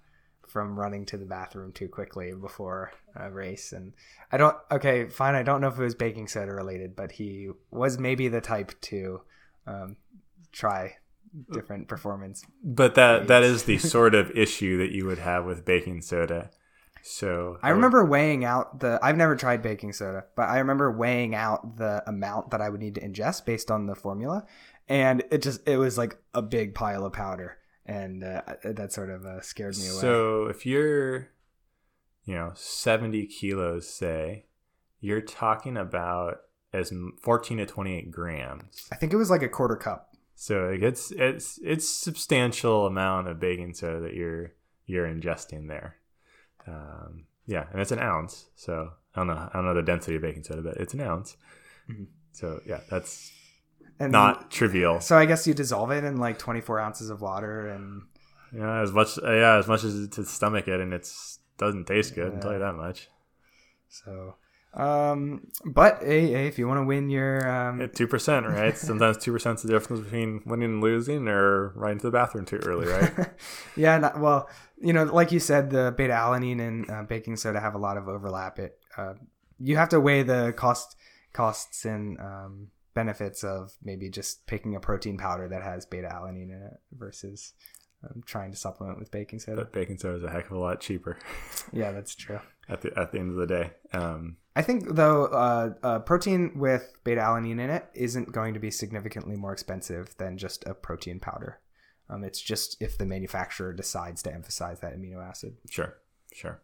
from 0.50 0.78
running 0.78 1.06
to 1.06 1.18
the 1.18 1.26
bathroom 1.26 1.72
too 1.72 1.88
quickly 1.88 2.34
before 2.34 2.92
a 3.16 3.32
race, 3.32 3.72
and 3.72 3.94
I 4.32 4.38
don't. 4.38 4.56
Okay, 4.72 5.08
fine. 5.08 5.36
I 5.36 5.44
don't 5.44 5.62
know 5.62 5.68
if 5.68 5.78
it 5.78 5.84
was 5.84 5.96
baking 5.96 6.28
soda 6.28 6.54
related, 6.54 6.96
but 6.96 7.14
he 7.14 7.50
was 7.72 7.98
maybe 7.98 8.28
the 8.28 8.42
type 8.42 8.80
to 8.82 9.22
um, 9.68 9.98
try 10.52 10.96
different 11.52 11.88
performance. 11.88 12.44
But 12.64 12.96
that 12.96 13.28
that 13.28 13.44
is 13.44 13.64
the 13.64 13.78
sort 13.96 14.16
of 14.16 14.32
issue 14.32 14.78
that 14.80 14.92
you 14.92 15.06
would 15.06 15.20
have 15.20 15.46
with 15.46 15.66
baking 15.66 16.02
soda. 16.02 16.50
So 17.02 17.58
I, 17.62 17.68
I 17.68 17.72
remember 17.72 18.04
would... 18.04 18.12
weighing 18.12 18.46
out 18.46 18.80
the. 18.80 19.00
I've 19.02 19.18
never 19.18 19.36
tried 19.36 19.62
baking 19.62 19.94
soda, 19.94 20.26
but 20.36 20.50
I 20.50 20.60
remember 20.60 20.92
weighing 20.92 21.36
out 21.36 21.78
the 21.78 22.04
amount 22.08 22.52
that 22.52 22.62
I 22.62 22.70
would 22.70 22.82
need 22.82 22.96
to 22.96 23.02
ingest 23.02 23.46
based 23.46 23.72
on 23.72 23.86
the 23.86 23.96
formula, 23.96 24.46
and 24.88 25.24
it 25.32 25.42
just 25.42 25.68
it 25.68 25.78
was 25.78 25.98
like 25.98 26.18
a 26.34 26.42
big 26.42 26.76
pile 26.76 27.06
of 27.06 27.14
powder, 27.14 27.58
and 27.90 28.24
uh, 28.24 28.42
that 28.64 28.94
sort 28.94 29.10
of 29.10 29.26
uh, 29.26 29.42
scared 29.42 29.76
me 29.78 29.88
away. 29.88 30.00
So 30.00 30.46
if 30.46 30.66
you're, 30.66 31.30
you 32.24 32.36
know, 32.36 32.52
seventy 32.56 33.26
kilos, 33.26 33.90
say, 33.90 34.46
you're 35.02 35.22
talking 35.22 35.76
about 35.76 36.42
as 36.72 36.94
14 37.22 37.58
to 37.58 37.66
28 37.66 38.12
grams. 38.12 38.88
I 38.92 38.96
think 38.96 39.12
it 39.12 39.16
was 39.16 39.32
like 39.32 39.42
a 39.42 39.50
quarter 39.50 39.76
cup. 39.76 40.14
So 40.36 40.70
it 40.70 40.78
gets 40.78 41.12
it's 41.12 41.60
it's 41.64 41.90
substantial 41.90 42.86
amount 42.86 43.28
of 43.28 43.40
baking 43.40 43.74
soda 43.74 44.00
that 44.02 44.14
you're 44.14 44.54
you're 44.86 45.08
ingesting 45.08 45.68
there. 45.68 45.96
Um, 46.68 47.26
yeah, 47.48 47.66
and 47.72 47.82
it's 47.82 47.92
an 47.92 48.00
ounce. 48.00 48.46
So 48.56 48.92
I 49.16 49.20
don't 49.20 49.28
know 49.28 49.34
I 49.34 49.50
don't 49.54 49.66
know 49.66 49.74
the 49.74 49.82
density 49.82 50.16
of 50.16 50.22
baking 50.22 50.44
soda, 50.44 50.62
but 50.62 50.78
it's 50.78 50.94
an 50.94 51.02
ounce. 51.02 51.36
Mm-hmm. 51.90 52.04
So 52.32 52.62
yeah, 52.66 52.82
that's 52.90 53.34
and 54.00 54.12
not 54.12 54.50
trivial. 54.52 55.00
So 55.02 55.18
I 55.18 55.26
guess 55.26 55.46
you 55.46 55.54
dissolve 55.54 55.92
it 55.92 56.04
in 56.04 56.18
like 56.18 56.40
24 56.40 56.80
ounces 56.80 57.10
of 57.10 57.22
water 57.22 57.68
and 57.68 58.04
yeah, 58.54 58.82
as 58.82 58.92
much 58.92 59.20
yeah 59.22 59.58
as 59.58 59.68
much 59.68 59.84
as 59.84 60.08
to 60.10 60.26
stomach 60.26 60.68
it, 60.68 60.80
and 60.80 60.94
it's 60.94 61.40
doesn't 61.58 61.86
taste 61.86 62.16
good. 62.16 62.32
Yeah. 62.32 62.36
I'll 62.36 62.42
tell 62.42 62.54
you 62.54 62.60
that 62.60 62.76
much. 62.76 63.10
So 63.90 64.36
um, 64.74 65.48
but 65.66 66.00
hey, 66.04 66.28
hey, 66.28 66.48
if 66.48 66.60
you 66.60 66.68
want 66.68 66.80
to 66.80 66.86
win 66.86 67.10
your 67.10 67.50
um, 67.50 67.90
two 67.96 68.08
percent, 68.08 68.46
right? 68.46 68.78
Sometimes 68.78 69.18
two 69.18 69.32
percent 69.32 69.58
is 69.58 69.64
the 69.64 69.70
difference 69.70 70.04
between 70.04 70.42
winning 70.46 70.74
and 70.74 70.82
losing, 70.82 71.28
or 71.28 71.70
right 71.70 71.94
into 71.94 72.06
the 72.06 72.12
bathroom 72.12 72.46
too 72.46 72.58
early, 72.58 72.88
right? 72.88 73.30
yeah. 73.76 73.98
Not, 73.98 74.20
well, 74.20 74.48
you 74.80 74.94
know, 74.94 75.06
like 75.06 75.32
you 75.32 75.40
said, 75.40 75.72
the 75.72 75.94
beta 75.98 76.14
alanine 76.14 76.62
and 76.62 76.90
uh, 76.90 77.04
baking 77.04 77.38
soda 77.38 77.60
have 77.60 77.74
a 77.74 77.80
lot 77.80 77.98
of 77.98 78.08
overlap. 78.08 78.60
It 78.60 78.78
uh, 78.96 79.16
you 79.60 79.76
have 79.76 79.90
to 79.90 80.00
weigh 80.00 80.22
the 80.22 80.54
cost 80.56 80.96
costs 81.34 81.84
and 81.86 82.20
um, 82.20 82.68
benefits 83.00 83.46
of 83.46 83.72
maybe 83.82 84.10
just 84.10 84.46
picking 84.46 84.76
a 84.76 84.80
protein 84.80 85.18
powder 85.18 85.48
that 85.48 85.64
has 85.64 85.86
beta 85.86 86.10
alanine 86.10 86.50
in 86.50 86.62
it 86.62 86.80
versus 86.92 87.54
um, 88.04 88.22
trying 88.26 88.52
to 88.52 88.58
supplement 88.58 89.00
with 89.00 89.10
baking 89.10 89.40
soda. 89.40 89.62
But 89.62 89.72
baking 89.72 90.00
soda 90.00 90.18
is 90.18 90.24
a 90.24 90.30
heck 90.30 90.48
of 90.48 90.52
a 90.52 90.60
lot 90.60 90.82
cheaper. 90.82 91.18
yeah, 91.72 91.92
that's 91.94 92.14
true. 92.14 92.42
At 92.68 92.82
the 92.82 92.92
at 93.00 93.14
the 93.14 93.20
end 93.20 93.32
of 93.32 93.38
the 93.38 93.48
day. 93.48 93.72
Um, 93.94 94.36
I 94.54 94.62
think 94.62 94.96
though 94.96 95.26
uh, 95.28 95.74
uh, 95.82 96.00
protein 96.00 96.52
with 96.56 96.92
beta 97.06 97.22
alanine 97.22 97.62
in 97.62 97.70
it 97.70 97.86
isn't 97.94 98.34
going 98.34 98.54
to 98.54 98.60
be 98.60 98.70
significantly 98.70 99.38
more 99.38 99.54
expensive 99.54 100.18
than 100.18 100.38
just 100.38 100.66
a 100.68 100.74
protein 100.74 101.22
powder. 101.22 101.60
Um, 102.10 102.26
it's 102.26 102.42
just 102.42 102.76
if 102.82 102.98
the 102.98 103.06
manufacturer 103.06 103.72
decides 103.72 104.22
to 104.24 104.34
emphasize 104.34 104.82
that 104.82 104.98
amino 104.98 105.26
acid. 105.26 105.56
Sure, 105.70 105.96
sure. 106.34 106.62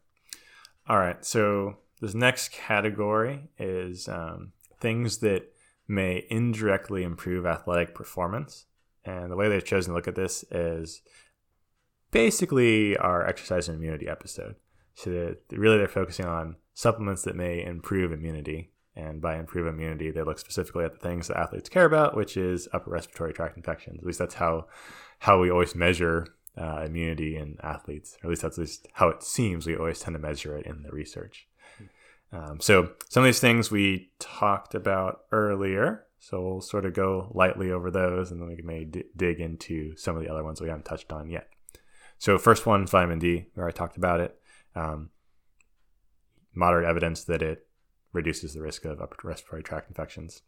All 0.88 0.98
right. 0.98 1.24
So 1.24 1.78
this 2.02 2.14
next 2.14 2.52
category 2.52 3.48
is 3.58 4.10
um, 4.10 4.52
things 4.82 5.20
that 5.20 5.55
may 5.88 6.26
indirectly 6.30 7.04
improve 7.04 7.46
athletic 7.46 7.94
performance, 7.94 8.66
and 9.04 9.32
the 9.32 9.36
way 9.36 9.48
they've 9.48 9.64
chosen 9.64 9.92
to 9.92 9.96
look 9.96 10.08
at 10.08 10.16
this 10.16 10.44
is 10.52 11.02
basically 12.12 12.98
our 12.98 13.26
exercise 13.28 13.68
and 13.68 13.78
immunity 13.78 14.08
episode. 14.08 14.56
So 14.96 15.36
really 15.52 15.78
they're 15.78 15.88
focusing 15.88 16.26
on 16.26 16.56
supplements 16.74 17.24
that 17.24 17.36
may 17.36 17.64
improve 17.64 18.12
immunity. 18.12 18.72
And 18.96 19.22
by 19.22 19.36
improve 19.36 19.68
immunity, 19.68 20.10
they 20.10 20.22
look 20.24 20.40
specifically 20.40 20.86
at 20.86 20.94
the 20.94 21.00
things 21.00 21.28
that 21.28 21.38
athletes 21.38 21.68
care 21.68 21.84
about, 21.84 22.16
which 22.16 22.38
is 22.38 22.70
upper 22.72 22.92
respiratory 22.92 23.34
tract 23.34 23.58
infections. 23.58 24.00
At 24.00 24.06
least 24.06 24.20
that's 24.20 24.36
how 24.36 24.68
how 25.20 25.40
we 25.42 25.52
always 25.52 25.76
measure 25.76 26.28
uh, 26.58 26.84
immunity 26.86 27.36
in 27.36 27.58
athletes. 27.62 28.18
Or 28.24 28.28
at 28.28 28.30
least 28.30 28.42
that's 28.44 28.58
at 28.58 28.62
least 28.62 28.88
how 28.94 29.10
it 29.10 29.22
seems. 29.22 29.68
We 29.68 29.76
always 29.76 30.00
tend 30.00 30.16
to 30.16 30.20
measure 30.20 30.58
it 30.58 30.66
in 30.66 30.84
the 30.84 30.92
research. 30.92 31.48
Um, 32.32 32.60
so 32.60 32.92
some 33.10 33.24
of 33.24 33.28
these 33.28 33.40
things 33.40 33.72
we 33.72 34.12
talked 34.20 34.76
about 34.76 35.22
earlier. 35.32 36.06
So 36.20 36.42
we'll 36.42 36.62
sort 36.62 36.86
of 36.86 36.94
go 36.94 37.32
lightly 37.36 37.72
over 37.72 37.92
those, 37.92 38.32
and 38.32 38.42
then 38.42 38.48
we 38.48 38.62
may 38.64 38.86
d- 38.86 39.04
dig 39.16 39.40
into 39.40 39.96
some 39.96 40.18
of 40.18 40.24
the 40.24 40.30
other 40.30 40.44
ones 40.44 40.60
we 40.60 40.70
haven't 40.70 40.86
touched 40.86 41.12
on 41.12 41.30
yet. 41.30 41.50
So 42.18 42.38
first 42.38 42.66
one, 42.66 42.88
vitamin 42.88 43.20
D, 43.20 43.46
where 43.54 43.68
I 43.68 43.72
talked 43.72 43.96
about 43.96 44.22
it. 44.22 44.36
Um, 44.76 45.12
moderate 46.56 46.88
evidence 46.88 47.24
that 47.26 47.42
it 47.42 47.68
reduces 48.12 48.54
the 48.54 48.62
risk 48.62 48.86
of 48.86 49.02
upper 49.02 49.28
respiratory 49.28 49.62
tract 49.62 49.90
infections, 49.90 50.42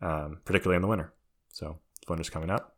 um, 0.00 0.38
particularly 0.44 0.76
in 0.76 0.82
the 0.82 0.88
winter. 0.88 1.12
So 1.52 1.78
winter's 2.08 2.30
coming 2.30 2.50
up. 2.50 2.73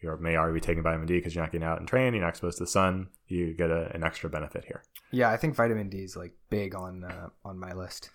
You 0.00 0.16
may 0.18 0.36
already 0.36 0.54
be 0.54 0.60
taking 0.60 0.82
vitamin 0.82 1.06
D 1.06 1.14
because 1.14 1.34
you're 1.34 1.44
not 1.44 1.52
getting 1.52 1.66
out 1.66 1.78
and 1.78 1.86
train, 1.86 2.14
you're 2.14 2.22
not 2.22 2.30
exposed 2.30 2.58
to 2.58 2.64
the 2.64 2.70
sun. 2.70 3.08
You 3.26 3.52
get 3.52 3.70
a, 3.70 3.90
an 3.94 4.02
extra 4.02 4.30
benefit 4.30 4.64
here. 4.64 4.82
Yeah, 5.10 5.30
I 5.30 5.36
think 5.36 5.54
vitamin 5.54 5.88
D 5.90 5.98
is 5.98 6.16
like 6.16 6.32
big 6.48 6.74
on 6.74 7.04
uh, 7.04 7.28
on 7.44 7.58
my 7.58 7.72
list. 7.72 8.10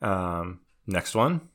Um, 0.00 0.60
next 0.86 1.14
one, 1.14 1.48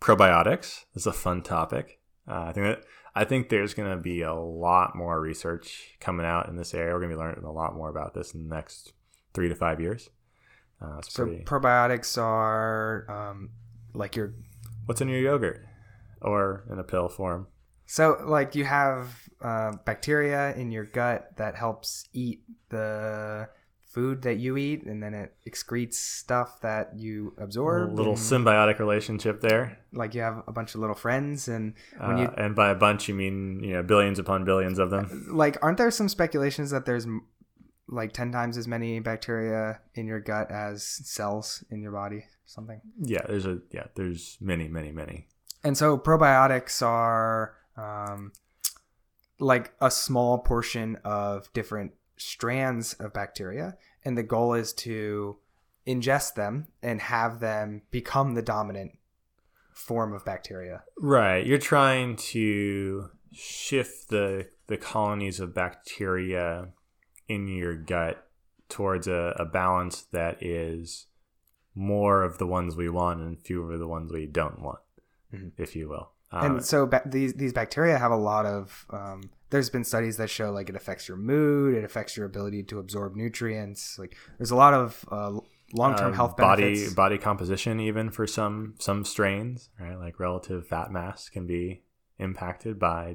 probiotics. 0.00 0.84
This 0.94 1.02
is 1.02 1.06
a 1.06 1.12
fun 1.12 1.42
topic. 1.42 2.00
Uh, 2.28 2.44
I 2.48 2.52
think 2.52 2.66
that 2.66 2.84
I 3.14 3.24
think 3.24 3.48
there's 3.48 3.74
going 3.74 3.90
to 3.90 3.96
be 3.96 4.22
a 4.22 4.34
lot 4.34 4.94
more 4.94 5.20
research 5.20 5.96
coming 6.00 6.26
out 6.26 6.48
in 6.48 6.56
this 6.56 6.74
area. 6.74 6.92
We're 6.92 7.00
going 7.00 7.10
to 7.10 7.16
be 7.16 7.20
learning 7.20 7.44
a 7.44 7.52
lot 7.52 7.74
more 7.74 7.88
about 7.88 8.14
this 8.14 8.34
in 8.34 8.48
the 8.48 8.54
next 8.54 8.92
three 9.32 9.48
to 9.48 9.54
five 9.54 9.80
years. 9.80 10.10
Uh, 10.80 11.00
so 11.02 11.24
pretty... 11.24 11.44
probiotics 11.44 12.20
are 12.20 13.10
um, 13.10 13.50
like 13.94 14.14
your 14.14 14.34
what's 14.84 15.00
in 15.00 15.08
your 15.08 15.20
yogurt 15.20 15.64
or 16.20 16.64
in 16.70 16.78
a 16.78 16.84
pill 16.84 17.08
form. 17.08 17.46
So 17.86 18.20
like 18.24 18.54
you 18.54 18.64
have 18.64 19.28
uh, 19.40 19.72
bacteria 19.84 20.54
in 20.54 20.70
your 20.70 20.84
gut 20.84 21.36
that 21.36 21.54
helps 21.54 22.08
eat 22.12 22.42
the 22.68 23.48
food 23.96 24.20
that 24.22 24.36
you 24.36 24.58
eat, 24.58 24.84
and 24.84 25.02
then 25.02 25.14
it 25.14 25.34
excretes 25.48 25.94
stuff 25.94 26.60
that 26.60 26.90
you 26.96 27.32
absorb. 27.38 27.92
A 27.92 27.94
little 27.94 28.14
symbiotic 28.14 28.78
relationship 28.78 29.40
there. 29.40 29.78
Like 29.92 30.14
you 30.14 30.20
have 30.20 30.42
a 30.46 30.52
bunch 30.52 30.74
of 30.74 30.80
little 30.82 30.94
friends, 30.94 31.48
and 31.48 31.74
when 31.98 32.16
uh, 32.16 32.20
you 32.20 32.34
and 32.36 32.54
by 32.54 32.70
a 32.70 32.74
bunch 32.74 33.08
you 33.08 33.14
mean 33.14 33.60
you 33.62 33.72
know 33.72 33.82
billions 33.82 34.18
upon 34.18 34.44
billions 34.44 34.78
of 34.78 34.90
them. 34.90 35.28
Like, 35.30 35.56
aren't 35.62 35.78
there 35.78 35.90
some 35.90 36.08
speculations 36.08 36.70
that 36.72 36.84
there's 36.84 37.06
like 37.88 38.12
10 38.12 38.32
times 38.32 38.56
as 38.56 38.66
many 38.66 38.98
bacteria 38.98 39.80
in 39.94 40.06
your 40.06 40.20
gut 40.20 40.50
as 40.50 40.82
cells 40.84 41.62
in 41.70 41.80
your 41.80 41.92
body 41.92 42.24
something 42.44 42.80
yeah 43.00 43.22
there's 43.28 43.46
a 43.46 43.60
yeah 43.70 43.84
there's 43.94 44.36
many 44.40 44.66
many 44.66 44.90
many 44.90 45.28
and 45.62 45.78
so 45.78 45.96
probiotics 45.96 46.84
are 46.84 47.54
um, 47.76 48.32
like 49.38 49.72
a 49.80 49.90
small 49.90 50.38
portion 50.38 50.96
of 51.04 51.52
different 51.52 51.92
strands 52.16 52.94
of 52.94 53.12
bacteria 53.12 53.76
and 54.04 54.16
the 54.16 54.22
goal 54.22 54.54
is 54.54 54.72
to 54.72 55.36
ingest 55.86 56.34
them 56.34 56.66
and 56.82 57.00
have 57.00 57.40
them 57.40 57.82
become 57.90 58.34
the 58.34 58.42
dominant 58.42 58.92
form 59.72 60.12
of 60.12 60.24
bacteria. 60.24 60.82
Right. 60.98 61.46
You're 61.46 61.58
trying 61.58 62.16
to 62.16 63.10
shift 63.32 64.08
the 64.08 64.48
the 64.68 64.76
colonies 64.76 65.38
of 65.38 65.54
bacteria 65.54 66.68
in 67.28 67.46
your 67.46 67.76
gut 67.76 68.26
towards 68.68 69.06
a, 69.06 69.34
a 69.38 69.44
balance 69.44 70.02
that 70.12 70.42
is 70.42 71.06
more 71.74 72.22
of 72.22 72.38
the 72.38 72.46
ones 72.46 72.74
we 72.74 72.88
want 72.88 73.20
and 73.20 73.38
fewer 73.38 73.72
of 73.72 73.78
the 73.78 73.86
ones 73.86 74.12
we 74.12 74.26
don't 74.26 74.60
want, 74.60 74.80
mm-hmm. 75.32 75.48
if 75.62 75.76
you 75.76 75.88
will. 75.88 76.10
Um, 76.32 76.56
and 76.56 76.64
so 76.64 76.86
ba- 76.86 77.02
these 77.06 77.34
these 77.34 77.52
bacteria 77.52 77.98
have 77.98 78.12
a 78.12 78.16
lot 78.16 78.46
of. 78.46 78.86
Um, 78.90 79.30
there's 79.50 79.70
been 79.70 79.84
studies 79.84 80.16
that 80.16 80.28
show 80.28 80.50
like 80.50 80.68
it 80.68 80.74
affects 80.74 81.06
your 81.06 81.16
mood, 81.16 81.74
it 81.74 81.84
affects 81.84 82.16
your 82.16 82.26
ability 82.26 82.64
to 82.64 82.78
absorb 82.78 83.14
nutrients. 83.14 83.98
Like 83.98 84.16
there's 84.38 84.50
a 84.50 84.56
lot 84.56 84.74
of 84.74 85.04
uh, 85.10 85.38
long 85.72 85.96
term 85.96 86.12
uh, 86.12 86.16
health 86.16 86.36
benefits. 86.36 86.82
Body 86.94 86.94
body 86.94 87.18
composition, 87.18 87.80
even 87.80 88.10
for 88.10 88.26
some 88.26 88.74
some 88.78 89.04
strains, 89.04 89.70
right? 89.78 89.98
Like 89.98 90.18
relative 90.18 90.66
fat 90.66 90.90
mass 90.90 91.28
can 91.28 91.46
be 91.46 91.82
impacted 92.18 92.78
by 92.78 93.14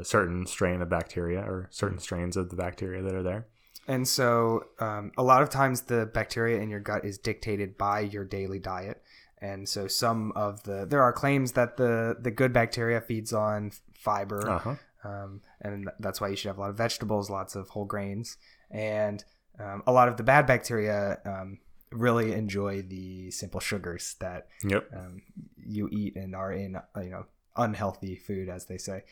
a 0.00 0.04
certain 0.04 0.46
strain 0.46 0.82
of 0.82 0.88
bacteria 0.88 1.40
or 1.40 1.68
certain 1.70 1.98
strains 1.98 2.36
of 2.36 2.50
the 2.50 2.56
bacteria 2.56 3.02
that 3.02 3.14
are 3.14 3.22
there. 3.22 3.46
And 3.86 4.08
so, 4.08 4.64
um, 4.80 5.12
a 5.18 5.22
lot 5.22 5.42
of 5.42 5.50
times, 5.50 5.82
the 5.82 6.06
bacteria 6.06 6.60
in 6.60 6.70
your 6.70 6.80
gut 6.80 7.04
is 7.04 7.18
dictated 7.18 7.76
by 7.76 8.00
your 8.00 8.24
daily 8.24 8.58
diet. 8.58 9.02
And 9.44 9.68
so, 9.68 9.86
some 9.88 10.32
of 10.34 10.62
the 10.62 10.86
there 10.88 11.02
are 11.02 11.12
claims 11.12 11.52
that 11.52 11.76
the 11.76 12.16
the 12.18 12.30
good 12.30 12.54
bacteria 12.54 13.02
feeds 13.02 13.30
on 13.34 13.72
fiber, 13.92 14.48
uh-huh. 14.48 14.76
um, 15.04 15.42
and 15.60 15.90
that's 16.00 16.18
why 16.18 16.28
you 16.28 16.36
should 16.36 16.48
have 16.48 16.56
a 16.56 16.62
lot 16.62 16.70
of 16.70 16.78
vegetables, 16.78 17.28
lots 17.28 17.54
of 17.54 17.68
whole 17.68 17.84
grains, 17.84 18.38
and 18.70 19.22
um, 19.60 19.82
a 19.86 19.92
lot 19.92 20.08
of 20.08 20.16
the 20.16 20.22
bad 20.22 20.46
bacteria 20.46 21.18
um, 21.26 21.58
really 21.92 22.32
enjoy 22.32 22.80
the 22.80 23.30
simple 23.32 23.60
sugars 23.60 24.16
that 24.20 24.48
yep. 24.66 24.88
Um, 24.96 25.20
you 25.62 25.90
eat 25.92 26.16
and 26.16 26.34
are 26.34 26.52
in 26.52 26.78
you 26.96 27.10
know 27.10 27.26
unhealthy 27.54 28.16
food, 28.16 28.48
as 28.48 28.64
they 28.64 28.78
say, 28.78 29.04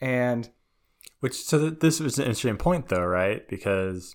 and 0.00 0.48
which 1.18 1.34
so 1.34 1.68
this 1.68 1.98
was 1.98 2.16
an 2.16 2.26
interesting 2.26 2.58
point 2.58 2.90
though, 2.90 3.04
right? 3.04 3.48
Because 3.48 4.14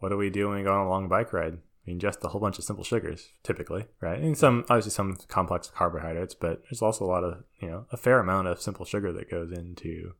what 0.00 0.08
do 0.08 0.16
we 0.16 0.28
do 0.28 0.48
when 0.48 0.58
we 0.58 0.64
go 0.64 0.72
on 0.72 0.86
a 0.86 0.90
long 0.90 1.06
bike 1.06 1.32
ride? 1.32 1.58
We 1.88 1.94
ingest 1.94 2.22
a 2.22 2.28
whole 2.28 2.40
bunch 2.40 2.58
of 2.58 2.64
simple 2.64 2.84
sugars, 2.84 3.30
typically, 3.42 3.86
right? 4.00 4.20
And 4.20 4.36
some 4.36 4.64
obviously 4.68 4.90
some 4.90 5.16
complex 5.28 5.70
carbohydrates, 5.74 6.34
but 6.34 6.62
there's 6.64 6.82
also 6.82 7.04
a 7.04 7.06
lot 7.06 7.24
of 7.24 7.44
you 7.60 7.68
know 7.68 7.86
a 7.90 7.96
fair 7.96 8.20
amount 8.20 8.48
of 8.48 8.60
simple 8.60 8.84
sugar 8.84 9.12
that 9.12 9.30
goes 9.30 9.50
into 9.52 10.12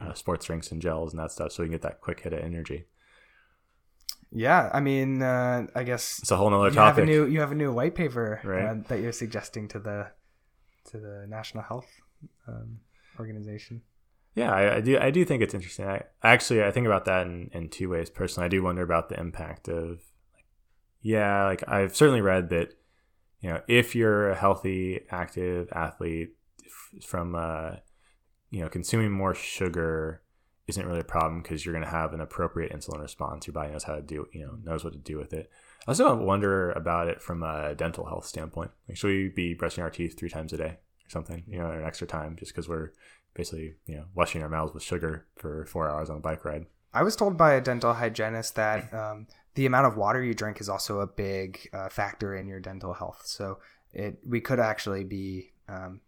uh, 0.00 0.14
sports 0.14 0.46
drinks 0.46 0.70
and 0.70 0.80
gels 0.80 1.12
and 1.12 1.20
that 1.20 1.32
stuff, 1.32 1.52
so 1.52 1.62
we 1.62 1.68
can 1.68 1.74
get 1.74 1.82
that 1.82 2.00
quick 2.00 2.20
hit 2.20 2.32
of 2.32 2.38
energy. 2.38 2.84
Yeah, 4.30 4.70
I 4.72 4.80
mean, 4.80 5.22
uh, 5.22 5.66
I 5.74 5.82
guess 5.82 6.18
it's 6.20 6.30
a 6.30 6.36
whole 6.36 6.50
nother 6.50 6.68
you 6.68 6.74
topic. 6.74 7.00
Have 7.00 7.04
a 7.04 7.06
new, 7.06 7.26
you 7.26 7.40
have 7.40 7.52
a 7.52 7.56
new 7.56 7.72
white 7.72 7.94
paper 7.94 8.40
right? 8.44 8.64
uh, 8.64 8.74
that 8.88 9.00
you're 9.00 9.12
suggesting 9.12 9.66
to 9.68 9.78
the 9.78 10.08
to 10.90 10.98
the 10.98 11.26
National 11.28 11.64
Health 11.64 11.88
um, 12.46 12.78
Organization. 13.18 13.82
Yeah, 14.34 14.52
I, 14.52 14.76
I, 14.76 14.80
do. 14.80 14.98
I 14.98 15.10
do 15.10 15.24
think 15.24 15.42
it's 15.42 15.54
interesting. 15.54 15.86
I 15.86 16.02
actually 16.22 16.62
I 16.62 16.70
think 16.70 16.86
about 16.86 17.06
that 17.06 17.26
in, 17.26 17.50
in 17.54 17.70
two 17.70 17.88
ways. 17.88 18.10
Personally, 18.10 18.44
I 18.44 18.48
do 18.48 18.62
wonder 18.62 18.82
about 18.82 19.08
the 19.08 19.18
impact 19.18 19.68
of, 19.68 20.00
yeah, 21.06 21.44
like 21.44 21.62
I've 21.68 21.94
certainly 21.94 22.20
read 22.20 22.50
that, 22.50 22.74
you 23.40 23.50
know, 23.50 23.60
if 23.68 23.94
you're 23.94 24.30
a 24.30 24.34
healthy, 24.34 25.02
active 25.08 25.68
athlete, 25.72 26.30
from 27.06 27.36
uh, 27.36 27.76
you 28.50 28.60
know, 28.60 28.68
consuming 28.68 29.12
more 29.12 29.32
sugar 29.32 30.22
isn't 30.66 30.84
really 30.84 31.00
a 31.00 31.04
problem 31.04 31.42
because 31.42 31.64
you're 31.64 31.74
going 31.74 31.84
to 31.84 31.90
have 31.90 32.12
an 32.12 32.20
appropriate 32.20 32.72
insulin 32.72 33.00
response. 33.00 33.46
Your 33.46 33.54
body 33.54 33.70
knows 33.70 33.84
how 33.84 33.94
to 33.94 34.02
do, 34.02 34.26
you 34.32 34.44
know, 34.44 34.58
knows 34.64 34.82
what 34.82 34.94
to 34.94 34.98
do 34.98 35.16
with 35.16 35.32
it. 35.32 35.48
I 35.86 35.92
also 35.92 36.16
wonder 36.16 36.72
about 36.72 37.06
it 37.06 37.22
from 37.22 37.44
a 37.44 37.76
dental 37.76 38.06
health 38.06 38.26
standpoint. 38.26 38.72
Like, 38.88 38.96
should 38.96 39.08
we 39.08 39.28
be 39.28 39.54
brushing 39.54 39.84
our 39.84 39.90
teeth 39.90 40.18
three 40.18 40.28
times 40.28 40.52
a 40.52 40.56
day 40.56 40.78
or 41.06 41.10
something, 41.10 41.44
you 41.46 41.58
know, 41.58 41.70
an 41.70 41.84
extra 41.84 42.08
time 42.08 42.34
just 42.36 42.52
because 42.52 42.68
we're 42.68 42.90
basically 43.32 43.74
you 43.86 43.96
know 43.96 44.06
washing 44.14 44.42
our 44.42 44.48
mouths 44.48 44.74
with 44.74 44.82
sugar 44.82 45.26
for 45.36 45.66
four 45.66 45.88
hours 45.88 46.10
on 46.10 46.16
a 46.16 46.20
bike 46.20 46.44
ride. 46.44 46.66
I 46.92 47.02
was 47.02 47.14
told 47.14 47.36
by 47.36 47.52
a 47.52 47.60
dental 47.60 47.92
hygienist 47.92 48.56
that 48.56 48.92
um, 48.92 49.26
the 49.56 49.66
amount 49.66 49.86
of 49.86 49.96
water 49.96 50.22
you 50.22 50.34
drink 50.34 50.60
is 50.60 50.68
also 50.68 51.00
a 51.00 51.06
big 51.06 51.68
uh, 51.72 51.88
factor 51.88 52.36
in 52.36 52.46
your 52.46 52.60
dental 52.60 52.92
health. 52.92 53.22
So 53.24 53.58
it 53.92 54.18
we 54.24 54.40
could 54.40 54.60
actually 54.60 55.02
be 55.02 55.52
um, 55.68 56.00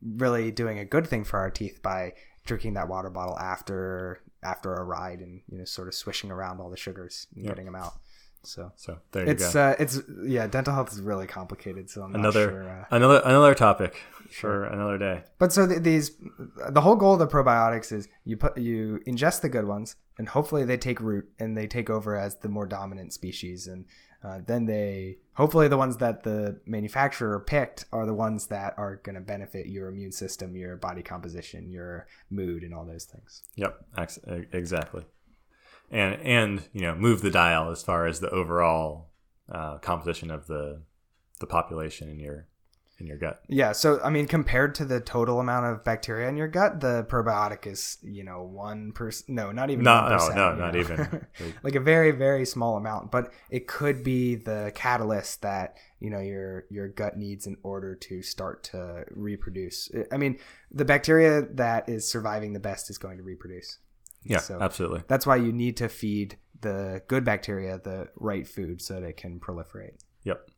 really 0.00 0.50
doing 0.50 0.78
a 0.78 0.84
good 0.84 1.06
thing 1.06 1.24
for 1.24 1.38
our 1.38 1.50
teeth 1.50 1.82
by 1.82 2.14
drinking 2.46 2.74
that 2.74 2.88
water 2.88 3.10
bottle 3.10 3.38
after 3.38 4.22
after 4.42 4.74
a 4.74 4.84
ride 4.84 5.20
and 5.20 5.42
you 5.48 5.58
know 5.58 5.64
sort 5.64 5.88
of 5.88 5.94
swishing 5.94 6.30
around 6.30 6.60
all 6.60 6.70
the 6.70 6.76
sugars 6.76 7.26
and 7.34 7.44
yep. 7.44 7.52
getting 7.52 7.66
them 7.66 7.74
out. 7.74 7.94
So, 8.44 8.72
so 8.76 8.98
there 9.12 9.24
you 9.24 9.32
it's, 9.32 9.52
go. 9.52 9.60
Uh, 9.60 9.74
it's 9.78 10.00
yeah, 10.24 10.46
dental 10.46 10.74
health 10.74 10.92
is 10.92 11.00
really 11.00 11.26
complicated. 11.26 11.88
So 11.88 12.02
I'm 12.02 12.14
another 12.14 12.48
sure, 12.48 12.68
uh, 12.68 12.84
another 12.90 13.22
another 13.24 13.54
topic 13.54 14.02
sure. 14.30 14.50
for 14.50 14.64
another 14.64 14.98
day. 14.98 15.22
But 15.38 15.52
so 15.52 15.66
th- 15.66 15.82
these 15.82 16.12
the 16.68 16.80
whole 16.80 16.96
goal 16.96 17.14
of 17.14 17.18
the 17.20 17.28
probiotics 17.28 17.92
is 17.92 18.08
you 18.24 18.36
put 18.36 18.58
you 18.58 19.00
ingest 19.06 19.42
the 19.42 19.48
good 19.48 19.66
ones, 19.66 19.96
and 20.18 20.28
hopefully 20.28 20.64
they 20.64 20.76
take 20.76 21.00
root 21.00 21.28
and 21.38 21.56
they 21.56 21.66
take 21.66 21.88
over 21.88 22.16
as 22.16 22.36
the 22.38 22.48
more 22.48 22.66
dominant 22.66 23.12
species, 23.12 23.66
and 23.66 23.84
uh, 24.24 24.40
then 24.44 24.66
they 24.66 25.18
hopefully 25.34 25.68
the 25.68 25.76
ones 25.76 25.96
that 25.98 26.24
the 26.24 26.60
manufacturer 26.66 27.38
picked 27.40 27.84
are 27.92 28.06
the 28.06 28.14
ones 28.14 28.48
that 28.48 28.74
are 28.76 28.96
going 28.96 29.14
to 29.14 29.20
benefit 29.20 29.66
your 29.66 29.88
immune 29.88 30.12
system, 30.12 30.56
your 30.56 30.76
body 30.76 31.02
composition, 31.02 31.70
your 31.70 32.06
mood, 32.30 32.64
and 32.64 32.74
all 32.74 32.84
those 32.84 33.04
things. 33.04 33.42
Yep, 33.54 33.84
exactly 34.52 35.04
and 35.92 36.20
and 36.22 36.62
you 36.72 36.80
know 36.80 36.94
move 36.94 37.20
the 37.22 37.30
dial 37.30 37.70
as 37.70 37.82
far 37.82 38.06
as 38.06 38.20
the 38.20 38.30
overall 38.30 39.10
uh, 39.50 39.78
composition 39.78 40.30
of 40.30 40.46
the 40.46 40.82
the 41.38 41.46
population 41.46 42.08
in 42.08 42.18
your 42.18 42.48
in 42.98 43.06
your 43.06 43.18
gut. 43.18 43.42
Yeah, 43.48 43.72
so 43.72 44.00
I 44.02 44.10
mean, 44.10 44.26
compared 44.26 44.74
to 44.76 44.84
the 44.84 45.00
total 45.00 45.40
amount 45.40 45.66
of 45.66 45.84
bacteria 45.84 46.28
in 46.28 46.36
your 46.36 46.48
gut, 46.48 46.80
the 46.80 47.04
probiotic 47.04 47.66
is 47.66 47.98
you 48.02 48.24
know 48.24 48.42
one 48.42 48.92
percent. 48.92 49.28
No, 49.30 49.52
not 49.52 49.70
even. 49.70 49.84
No, 49.84 50.08
no, 50.08 50.28
no, 50.28 50.54
not 50.54 50.74
know? 50.74 50.80
even. 50.80 51.26
like 51.62 51.74
a 51.74 51.80
very 51.80 52.12
very 52.12 52.46
small 52.46 52.76
amount, 52.76 53.10
but 53.10 53.32
it 53.50 53.66
could 53.66 54.02
be 54.02 54.36
the 54.36 54.72
catalyst 54.74 55.42
that 55.42 55.76
you 56.00 56.08
know 56.08 56.20
your 56.20 56.64
your 56.70 56.88
gut 56.88 57.18
needs 57.18 57.46
in 57.46 57.56
order 57.62 57.94
to 57.96 58.22
start 58.22 58.64
to 58.64 59.04
reproduce. 59.10 59.90
I 60.10 60.16
mean, 60.16 60.38
the 60.70 60.84
bacteria 60.84 61.42
that 61.52 61.88
is 61.88 62.08
surviving 62.08 62.54
the 62.54 62.60
best 62.60 62.88
is 62.88 62.96
going 62.96 63.18
to 63.18 63.22
reproduce. 63.24 63.78
Yeah, 64.24 64.38
so 64.38 64.58
absolutely. 64.60 65.02
That's 65.08 65.26
why 65.26 65.36
you 65.36 65.52
need 65.52 65.76
to 65.78 65.88
feed 65.88 66.38
the 66.60 67.02
good 67.08 67.24
bacteria 67.24 67.78
the 67.82 68.08
right 68.16 68.46
food 68.46 68.80
so 68.80 68.94
that 68.94 69.02
it 69.02 69.16
can 69.16 69.40
proliferate. 69.40 69.98
Yep. 70.24 70.48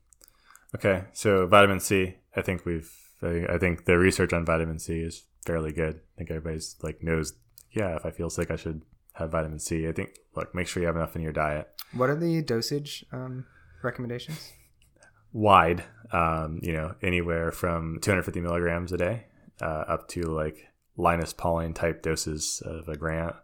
Okay, 0.74 1.05
so 1.12 1.46
vitamin 1.46 1.81
C. 1.81 2.16
I 2.37 2.42
think 2.42 2.64
we've. 2.64 2.90
I 3.22 3.57
think 3.57 3.87
the 3.87 3.96
research 3.96 4.35
on 4.35 4.44
vitamin 4.44 4.79
C 4.79 5.00
is 5.00 5.24
fairly 5.46 5.72
good. 5.72 5.96
I 5.96 6.18
think 6.18 6.31
everybody's 6.31 6.77
like 6.83 7.03
knows. 7.03 7.33
Yeah, 7.70 7.96
if 7.96 8.05
I 8.05 8.11
feel 8.11 8.29
sick, 8.29 8.50
I 8.50 8.57
should 8.57 8.83
have 9.14 9.31
vitamin 9.31 9.59
C. 9.59 9.88
I 9.88 9.92
think 9.92 10.11
look, 10.37 10.55
make 10.55 10.66
sure 10.66 10.83
you 10.83 10.87
have 10.87 10.96
enough 10.96 11.16
in 11.16 11.22
your 11.22 11.33
diet. 11.33 11.68
What 11.94 12.11
are 12.11 12.16
the 12.16 12.42
dosage 12.42 13.05
um, 13.12 13.46
recommendations? 13.83 14.53
Wide, 15.33 15.85
um, 16.12 16.61
you 16.62 16.72
know, 16.72 16.94
anywhere 17.03 17.50
from 17.50 17.98
250 18.03 18.40
milligrams 18.40 18.92
a 18.92 18.96
day 18.96 19.24
uh, 19.61 19.85
up 19.88 20.09
to 20.09 20.22
like 20.22 20.68
Linus 20.96 21.33
Pauling 21.33 21.74
type 21.74 22.03
doses 22.03 22.62
of 22.64 22.88
a 22.88 22.96
gram 22.96 23.35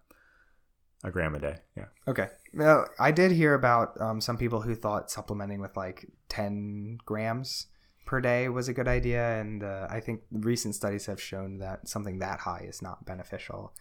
a 1.03 1.11
gram 1.11 1.35
a 1.35 1.39
day. 1.39 1.57
Yeah. 1.77 1.87
Okay. 2.07 2.29
Now, 2.53 2.85
I 2.99 3.11
did 3.11 3.33
hear 3.33 3.55
about 3.55 4.01
um, 4.01 4.21
some 4.21 4.37
people 4.37 4.61
who 4.61 4.75
thought 4.75 5.11
supplementing 5.11 5.61
with 5.61 5.77
like 5.77 6.07
10 6.29 6.99
grams 7.05 7.67
per 8.07 8.21
day 8.21 8.49
was 8.49 8.69
a 8.69 8.73
good 8.73 8.89
idea. 8.89 9.41
And 9.41 9.63
uh, 9.63 9.87
I 9.89 10.01
think 10.01 10.23
recent 10.31 10.75
studies 10.75 11.07
have 11.07 11.21
shown 11.21 11.59
that 11.59 11.89
something 11.89 12.19
that 12.19 12.41
high 12.41 12.67
is 12.69 12.83
not 12.83 13.07
beneficial. 13.07 13.73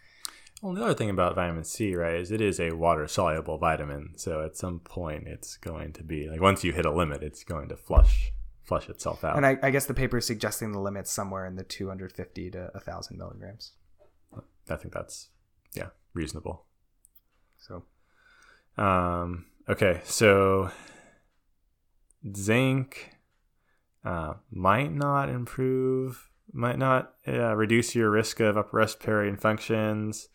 Well, 0.62 0.73
the 0.73 0.84
other 0.84 0.93
thing 0.93 1.10
about 1.10 1.36
vitamin 1.36 1.63
C, 1.63 1.95
right, 1.95 2.15
is 2.15 2.32
it 2.32 2.41
is 2.41 2.60
a 2.60 2.71
water 2.71 3.08
soluble 3.08 3.58
vitamin. 3.58 4.13
So 4.17 4.43
at 4.43 4.58
some 4.58 4.79
point, 4.79 5.27
it's 5.27 5.55
going 5.58 5.93
to 5.93 6.03
be 6.03 6.29
like 6.29 6.41
once 6.41 6.63
you 6.63 6.73
hit 6.73 6.86
a 6.86 6.91
limit, 6.91 7.23
it's 7.23 7.43
going 7.43 7.69
to 7.69 7.77
flush 7.77 8.32
flush 8.63 8.88
itself 8.88 9.23
out. 9.23 9.36
And 9.36 9.45
I, 9.45 9.58
I 9.63 9.71
guess 9.71 9.88
the 9.88 9.95
paper 9.95 10.19
is 10.19 10.27
suggesting 10.27 10.73
the 10.73 10.79
limit 10.79 11.08
somewhere 11.08 11.47
in 11.47 11.55
the 11.55 11.63
250 11.63 12.51
to 12.51 12.69
1,000 12.73 13.17
milligrams. 13.17 13.71
I 14.69 14.75
think 14.75 14.93
that's 14.93 15.29
yeah 15.73 15.88
reasonable. 16.13 16.65
So, 17.59 17.83
um, 18.81 19.45
okay, 19.67 20.01
so 20.05 20.71
zinc 22.35 23.11
uh, 24.03 24.35
might 24.51 24.93
not 24.93 25.29
improve, 25.29 26.29
might 26.51 26.79
not 26.79 27.13
uh, 27.27 27.55
reduce 27.55 27.95
your 27.95 28.09
risk 28.09 28.39
of 28.39 28.57
upper 28.57 28.77
respiratory 28.77 29.29
infections, 29.29 30.29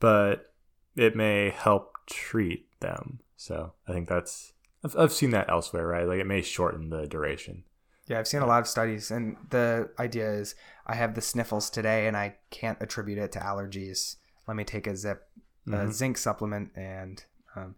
but 0.00 0.52
it 0.96 1.14
may 1.14 1.50
help 1.50 1.92
treat 2.06 2.66
them. 2.80 3.20
So 3.36 3.74
I 3.86 3.92
think 3.92 4.08
that's 4.08 4.52
I've, 4.84 4.96
I've 4.96 5.12
seen 5.12 5.30
that 5.30 5.50
elsewhere, 5.50 5.86
right? 5.86 6.06
Like 6.06 6.20
it 6.20 6.26
may 6.26 6.42
shorten 6.42 6.90
the 6.90 7.06
duration. 7.06 7.64
Yeah, 8.08 8.18
I've 8.18 8.28
seen 8.28 8.42
a 8.42 8.46
lot 8.46 8.60
of 8.60 8.66
studies, 8.66 9.10
and 9.10 9.36
the 9.50 9.90
idea 9.98 10.30
is 10.32 10.56
I 10.86 10.96
have 10.96 11.14
the 11.14 11.20
sniffles 11.20 11.70
today, 11.70 12.08
and 12.08 12.16
I 12.16 12.36
can't 12.50 12.78
attribute 12.80 13.18
it 13.18 13.30
to 13.32 13.38
allergies. 13.38 14.16
Let 14.48 14.56
me 14.56 14.64
take 14.64 14.88
a 14.88 14.96
zip 14.96 15.28
mm-hmm. 15.66 15.90
zinc 15.90 16.18
supplement, 16.18 16.70
and 16.76 17.24
um, 17.56 17.74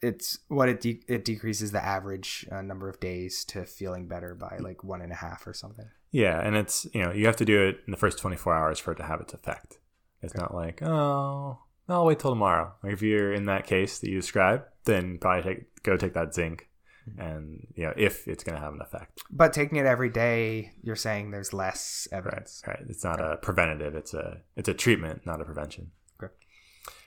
it's 0.00 0.38
what 0.48 0.68
it 0.68 0.80
de- 0.80 1.02
it 1.08 1.24
decreases 1.24 1.70
the 1.72 1.84
average 1.84 2.46
uh, 2.50 2.62
number 2.62 2.88
of 2.88 3.00
days 3.00 3.44
to 3.46 3.64
feeling 3.64 4.08
better 4.08 4.34
by 4.34 4.58
like 4.60 4.82
one 4.82 5.00
and 5.00 5.12
a 5.12 5.16
half 5.16 5.46
or 5.46 5.54
something. 5.54 5.88
Yeah, 6.10 6.40
and 6.40 6.56
it's 6.56 6.86
you 6.92 7.02
know 7.02 7.12
you 7.12 7.26
have 7.26 7.36
to 7.36 7.44
do 7.44 7.62
it 7.62 7.80
in 7.86 7.90
the 7.90 7.96
first 7.96 8.18
24 8.18 8.54
hours 8.54 8.78
for 8.78 8.92
it 8.92 8.96
to 8.96 9.04
have 9.04 9.20
its 9.20 9.32
effect. 9.32 9.78
It's 10.20 10.34
not 10.34 10.54
like 10.54 10.82
oh 10.82 11.58
I'll 11.88 12.06
wait 12.06 12.18
till 12.18 12.30
tomorrow. 12.30 12.72
Like 12.82 12.92
if 12.92 13.02
you're 13.02 13.32
in 13.32 13.46
that 13.46 13.66
case 13.66 13.98
that 13.98 14.08
you 14.08 14.20
described, 14.20 14.64
then 14.84 15.18
probably 15.18 15.54
take 15.54 15.82
go 15.82 15.96
take 15.96 16.14
that 16.14 16.34
zinc, 16.34 16.68
and 17.18 17.66
you 17.74 17.84
know 17.84 17.92
if 17.96 18.26
it's 18.26 18.44
going 18.44 18.56
to 18.56 18.62
have 18.62 18.72
an 18.72 18.80
effect. 18.80 19.22
But 19.30 19.52
taking 19.52 19.78
it 19.78 19.86
every 19.86 20.10
day, 20.10 20.72
you're 20.82 20.96
saying 20.96 21.30
there's 21.30 21.52
less 21.52 22.08
evidence. 22.12 22.62
Right, 22.66 22.78
right. 22.78 22.86
It's 22.88 23.04
not 23.04 23.20
a 23.20 23.36
preventative. 23.36 23.94
It's 23.94 24.14
a 24.14 24.38
it's 24.56 24.68
a 24.68 24.74
treatment, 24.74 25.26
not 25.26 25.40
a 25.40 25.44
prevention. 25.44 25.90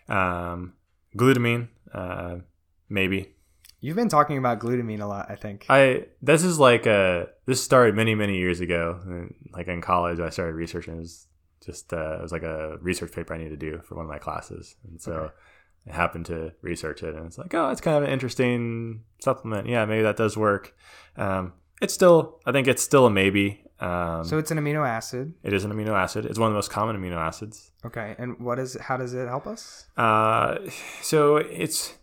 Um, 0.08 0.74
glutamine, 1.18 1.70
uh, 1.94 2.38
maybe. 2.90 3.32
You've 3.82 3.96
been 3.96 4.10
talking 4.10 4.38
about 4.38 4.60
glutamine 4.60 5.02
a 5.02 5.06
lot, 5.06 5.30
I 5.30 5.36
think. 5.36 5.66
I 5.70 6.06
this 6.22 6.44
is 6.44 6.60
like 6.60 6.86
a 6.86 7.28
this 7.46 7.64
started 7.64 7.96
many 7.96 8.16
many 8.16 8.38
years 8.38 8.60
ago. 8.60 9.30
Like 9.54 9.68
in 9.68 9.82
college, 9.82 10.20
I 10.20 10.30
started 10.30 10.54
researching. 10.56 10.96
It 10.96 11.00
was 11.02 11.28
just 11.64 11.94
uh, 11.94 12.18
it 12.20 12.22
was 12.22 12.32
like 12.32 12.44
a 12.44 12.78
research 12.82 13.12
paper 13.12 13.34
I 13.34 13.38
needed 13.38 13.60
to 13.60 13.72
do 13.72 13.82
for 13.82 13.96
one 13.96 14.06
of 14.06 14.10
my 14.10 14.18
classes, 14.20 14.76
and 14.88 15.00
so 15.02 15.12
Okay. 15.14 15.34
I 15.92 15.94
happened 15.96 16.26
to 16.28 16.54
research 16.62 17.04
it, 17.04 17.14
and 17.16 17.28
it's 17.28 17.38
like, 17.38 17.54
oh, 17.54 17.70
it's 17.70 17.82
kind 17.82 17.98
of 17.98 18.04
an 18.04 18.10
interesting 18.10 19.04
supplement. 19.22 19.68
Yeah, 19.68 19.86
maybe 19.86 20.02
that 20.04 20.18
does 20.18 20.36
work. 20.36 20.76
Um, 21.16 21.54
it's 21.80 21.94
still, 21.94 22.40
I 22.46 22.52
think 22.52 22.68
it's 22.68 22.82
still 22.82 23.06
a 23.06 23.12
maybe. 23.12 23.62
Um, 23.80 24.24
so 24.24 24.38
it's 24.38 24.52
an 24.52 24.58
amino 24.58 24.88
acid. 24.88 25.34
it 25.44 25.54
is 25.54 25.66
an 25.66 25.72
amino 25.74 25.94
acid. 25.94 26.26
It's 26.26 26.40
one 26.40 26.48
of 26.48 26.54
the 26.54 26.58
most 26.58 26.72
common 26.72 26.96
amino 26.96 27.18
acids. 27.18 27.72
Okay. 27.86 28.16
And 28.18 28.40
what 28.40 28.58
is 28.58 28.78
how 28.80 28.98
does 28.98 29.14
it 29.14 29.28
help 29.28 29.48
us? 29.48 29.88
Uh, 29.98 30.58
so 31.02 31.38
it's 31.38 31.96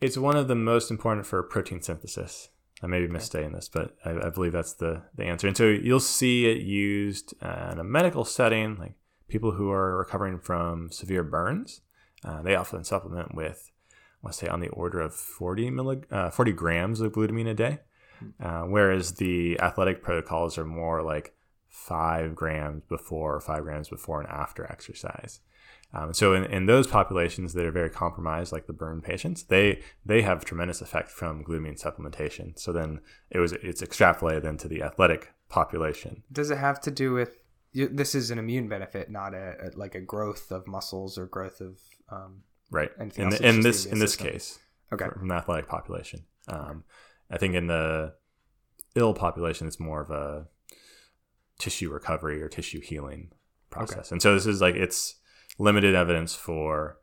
it's 0.00 0.16
one 0.16 0.36
of 0.36 0.48
the 0.48 0.54
most 0.54 0.90
important 0.90 1.26
for 1.26 1.42
protein 1.42 1.82
synthesis. 1.82 2.50
I 2.82 2.86
may 2.86 3.00
be 3.00 3.08
misstating 3.08 3.52
this, 3.52 3.68
but 3.68 3.96
I, 4.04 4.26
I 4.26 4.30
believe 4.30 4.52
that's 4.52 4.74
the, 4.74 5.02
the 5.14 5.24
answer. 5.24 5.46
And 5.48 5.56
so 5.56 5.66
you'll 5.66 5.98
see 5.98 6.46
it 6.46 6.58
used 6.58 7.34
uh, 7.42 7.70
in 7.72 7.78
a 7.78 7.84
medical 7.84 8.24
setting, 8.24 8.76
like 8.76 8.94
people 9.28 9.52
who 9.52 9.70
are 9.70 9.96
recovering 9.96 10.38
from 10.38 10.90
severe 10.92 11.22
burns. 11.22 11.80
Uh, 12.22 12.42
they 12.42 12.54
often 12.54 12.84
supplement 12.84 13.34
with, 13.34 13.70
let's 14.22 14.36
say, 14.36 14.46
on 14.48 14.60
the 14.60 14.68
order 14.68 15.00
of 15.00 15.14
40, 15.14 15.70
millig- 15.70 16.12
uh, 16.12 16.30
40 16.30 16.52
grams 16.52 17.00
of 17.00 17.12
glutamine 17.12 17.48
a 17.48 17.54
day, 17.54 17.78
uh, 18.42 18.62
whereas 18.62 19.12
the 19.12 19.58
athletic 19.60 20.02
protocols 20.02 20.58
are 20.58 20.64
more 20.64 21.02
like 21.02 21.34
five 21.68 22.34
grams 22.34 22.82
before, 22.88 23.40
five 23.40 23.62
grams 23.62 23.88
before 23.88 24.20
and 24.20 24.28
after 24.28 24.64
exercise. 24.70 25.40
Um, 25.92 26.12
so 26.12 26.34
in, 26.34 26.44
in 26.44 26.66
those 26.66 26.86
populations 26.86 27.52
that 27.54 27.64
are 27.64 27.72
very 27.72 27.90
compromised, 27.90 28.52
like 28.52 28.66
the 28.66 28.72
burn 28.72 29.00
patients, 29.00 29.44
they 29.44 29.80
they 30.04 30.22
have 30.22 30.44
tremendous 30.44 30.80
effect 30.80 31.10
from 31.10 31.44
glutamine 31.44 31.80
supplementation. 31.80 32.58
So 32.58 32.72
then 32.72 33.00
it 33.30 33.38
was 33.38 33.52
it's 33.52 33.82
extrapolated 33.82 34.44
into 34.44 34.68
the 34.68 34.82
athletic 34.82 35.32
population. 35.48 36.24
Does 36.32 36.50
it 36.50 36.58
have 36.58 36.80
to 36.82 36.90
do 36.90 37.12
with 37.12 37.38
this 37.72 38.14
is 38.14 38.30
an 38.30 38.38
immune 38.38 38.68
benefit, 38.68 39.10
not 39.10 39.34
a, 39.34 39.54
a 39.62 39.78
like 39.78 39.94
a 39.94 40.00
growth 40.00 40.50
of 40.50 40.66
muscles 40.66 41.18
or 41.18 41.26
growth 41.26 41.60
of 41.60 41.78
um, 42.10 42.42
Right. 42.70 42.90
In, 42.98 43.30
the, 43.30 43.48
in 43.48 43.60
this 43.60 43.86
in 43.86 43.92
immune 43.92 44.00
this 44.00 44.16
case, 44.16 44.58
okay. 44.92 45.06
from 45.08 45.28
the 45.28 45.34
athletic 45.34 45.68
population. 45.68 46.24
Um, 46.48 46.84
I 47.30 47.38
think 47.38 47.54
in 47.54 47.66
the 47.66 48.14
ill 48.94 49.14
population, 49.14 49.66
it's 49.66 49.80
more 49.80 50.00
of 50.00 50.10
a 50.10 50.46
tissue 51.58 51.90
recovery 51.90 52.42
or 52.42 52.48
tissue 52.48 52.80
healing 52.80 53.30
process. 53.70 54.12
And 54.12 54.22
so 54.22 54.34
this 54.34 54.46
is 54.46 54.60
like 54.60 54.74
it's 54.74 55.16
limited 55.58 55.94
evidence 55.94 56.34
for 56.34 56.98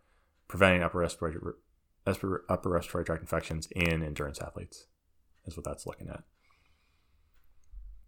preventing 0.48 0.84
upper 0.84 1.00
respiratory 1.00 1.54
upper 2.06 2.70
respiratory 2.70 3.06
tract 3.06 3.22
infections 3.22 3.68
in 3.72 4.04
endurance 4.04 4.40
athletes. 4.40 4.88
Is 5.46 5.58
what 5.58 5.66
that's 5.66 5.86
looking 5.86 6.08
at. 6.08 6.24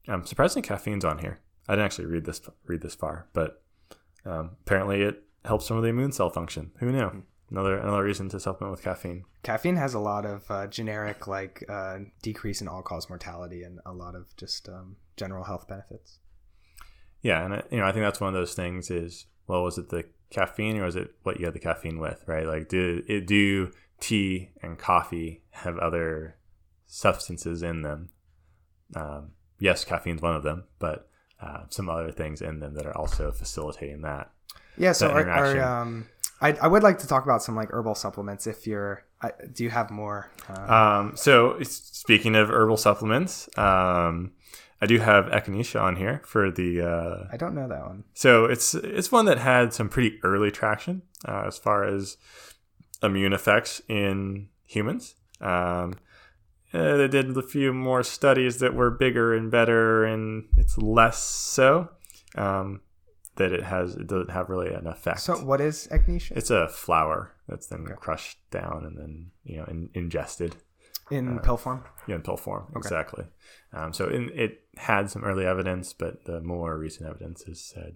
Um, 0.08 0.26
surprisingly, 0.26 0.66
caffeine's 0.66 1.04
on 1.04 1.20
here. 1.20 1.42
I 1.68 1.74
didn't 1.74 1.86
actually 1.86 2.06
read 2.06 2.26
this 2.26 2.42
read 2.66 2.82
this 2.82 2.96
far, 2.96 3.28
but 3.34 3.64
um, 4.26 4.52
apparently 4.62 5.02
it 5.02 5.24
helps 5.44 5.66
some 5.66 5.78
of 5.78 5.84
the 5.84 5.90
immune 5.90 6.12
cell 6.12 6.30
function. 6.30 6.72
Who 6.80 6.92
knew? 6.92 7.24
Another 7.52 7.78
another 7.78 8.04
reason 8.04 8.28
to 8.30 8.40
supplement 8.40 8.72
with 8.72 8.84
caffeine. 8.84 9.24
Caffeine 9.44 9.76
has 9.76 9.94
a 9.94 10.00
lot 10.00 10.26
of 10.26 10.50
uh, 10.50 10.66
generic 10.68 11.28
like 11.28 11.64
uh, 11.70 12.00
decrease 12.24 12.60
in 12.62 12.68
all 12.68 12.82
cause 12.82 13.08
mortality 13.08 13.62
and 13.64 13.80
a 13.86 13.94
lot 13.94 14.16
of 14.16 14.36
just 14.36 14.68
um, 14.68 14.96
general 15.16 15.44
health 15.44 15.68
benefits. 15.68 16.20
Yeah, 17.22 17.46
and 17.46 17.64
you 17.72 17.78
know, 17.80 17.86
I 17.86 17.92
think 17.92 18.04
that's 18.04 18.20
one 18.20 18.30
of 18.30 18.34
those 18.40 18.56
things. 18.56 18.90
Is 18.90 19.28
well, 19.48 19.64
was 19.64 19.78
it 19.78 19.90
the 19.90 20.06
caffeine 20.32 20.78
or 20.78 20.86
was 20.86 20.96
it 20.96 21.12
what 21.24 21.40
you 21.40 21.46
had 21.46 21.54
the 21.54 21.60
caffeine 21.60 22.00
with? 22.00 22.24
Right? 22.28 22.48
Like, 22.48 22.68
do 22.68 23.04
it 23.08 23.28
do 23.28 23.72
tea 24.00 24.50
and 24.64 24.78
coffee 24.80 25.44
have 25.52 25.78
other 25.78 26.38
substances 26.88 27.62
in 27.62 27.84
them? 27.84 28.10
Um, 28.96 29.32
yes, 29.60 29.86
caffeine's 29.86 30.22
one 30.22 30.36
of 30.36 30.44
them, 30.44 30.64
but 30.80 31.10
uh, 31.42 31.66
some 31.70 31.90
other 31.90 32.12
things 32.12 32.42
in 32.42 32.60
them 32.60 32.74
that 32.74 32.86
are 32.86 32.98
also 32.98 33.32
facilitating 33.32 34.02
that. 34.02 34.32
Yeah, 34.78 34.92
so 34.92 35.08
That 35.08 35.22
interaction. 35.22 35.60
are, 35.60 35.82
um, 35.82 36.08
I, 36.46 36.58
I 36.62 36.68
would 36.68 36.84
like 36.84 37.00
to 37.00 37.08
talk 37.08 37.24
about 37.24 37.42
some 37.42 37.56
like 37.56 37.70
herbal 37.72 37.96
supplements. 37.96 38.46
If 38.46 38.68
you're, 38.68 39.04
I, 39.22 39.32
do 39.52 39.64
you 39.64 39.72
have 39.72 39.90
more? 39.90 40.30
Uh, 40.48 40.74
Um, 40.74 41.18
so, 41.18 41.58
speaking 41.64 42.36
of 42.36 42.50
herbal 42.50 42.78
supplements, 42.78 43.50
um, 43.58 44.34
I 44.80 44.86
do 44.86 45.00
have 45.00 45.26
echinacea 45.26 45.82
on 45.82 45.96
here 45.96 46.22
for 46.26 46.52
the. 46.52 46.82
Uh, 46.82 47.28
I 47.32 47.38
don't 47.38 47.56
know 47.56 47.68
that 47.68 47.86
one. 47.86 48.04
So 48.14 48.46
it's 48.46 48.76
it's 48.76 49.12
one 49.12 49.26
that 49.26 49.40
had 49.40 49.74
some 49.74 49.90
pretty 49.90 50.20
early 50.24 50.52
traction 50.52 51.02
uh, 51.28 51.46
as 51.48 51.58
far 51.58 51.84
as 51.84 52.18
immune 53.02 53.34
effects 53.34 53.82
in 53.88 54.50
humans. 54.66 55.16
Um, 55.42 55.96
uh, 56.74 56.98
they 56.98 57.08
did 57.08 57.36
a 57.36 57.42
few 57.42 57.74
more 57.74 58.04
studies 58.04 58.60
that 58.60 58.76
were 58.76 58.92
bigger 58.92 59.34
and 59.34 59.50
better, 59.50 60.04
and 60.04 60.46
it's 60.58 60.78
less 60.78 61.24
so 61.24 61.90
um, 62.36 62.82
that 63.38 63.52
it 63.52 63.64
has 63.64 63.96
it 63.96 64.08
doesn't 64.08 64.32
have 64.32 64.50
really 64.50 64.74
an 64.74 64.88
effect. 64.88 65.20
So 65.22 65.36
what 65.38 65.62
is 65.62 65.88
echinacea 65.92 66.38
it's 66.38 66.50
a 66.50 66.68
flower 66.70 67.34
that's 67.48 67.68
then 67.68 67.82
Okay. 67.86 67.94
crushed 68.00 68.38
down 68.52 68.86
and 68.86 68.98
then 68.98 69.32
you 69.44 69.58
know 69.58 69.66
in, 69.66 69.90
ingested 69.94 70.56
in 71.12 71.40
pill 71.40 71.58
form? 71.58 71.84
yeah, 72.08 72.16
in 72.16 72.22
pill 72.22 72.38
form 72.38 72.72
exactly. 72.76 73.26
Um, 73.74 73.94
so 73.94 74.08
in, 74.08 74.32
it 74.34 74.64
had 74.78 75.10
some 75.12 75.24
early 75.24 75.46
evidence, 75.46 75.94
but 75.94 76.26
the 76.26 76.42
more 76.42 76.78
recent 76.78 77.10
evidence 77.10 77.44
has 77.44 77.62
said 77.62 77.96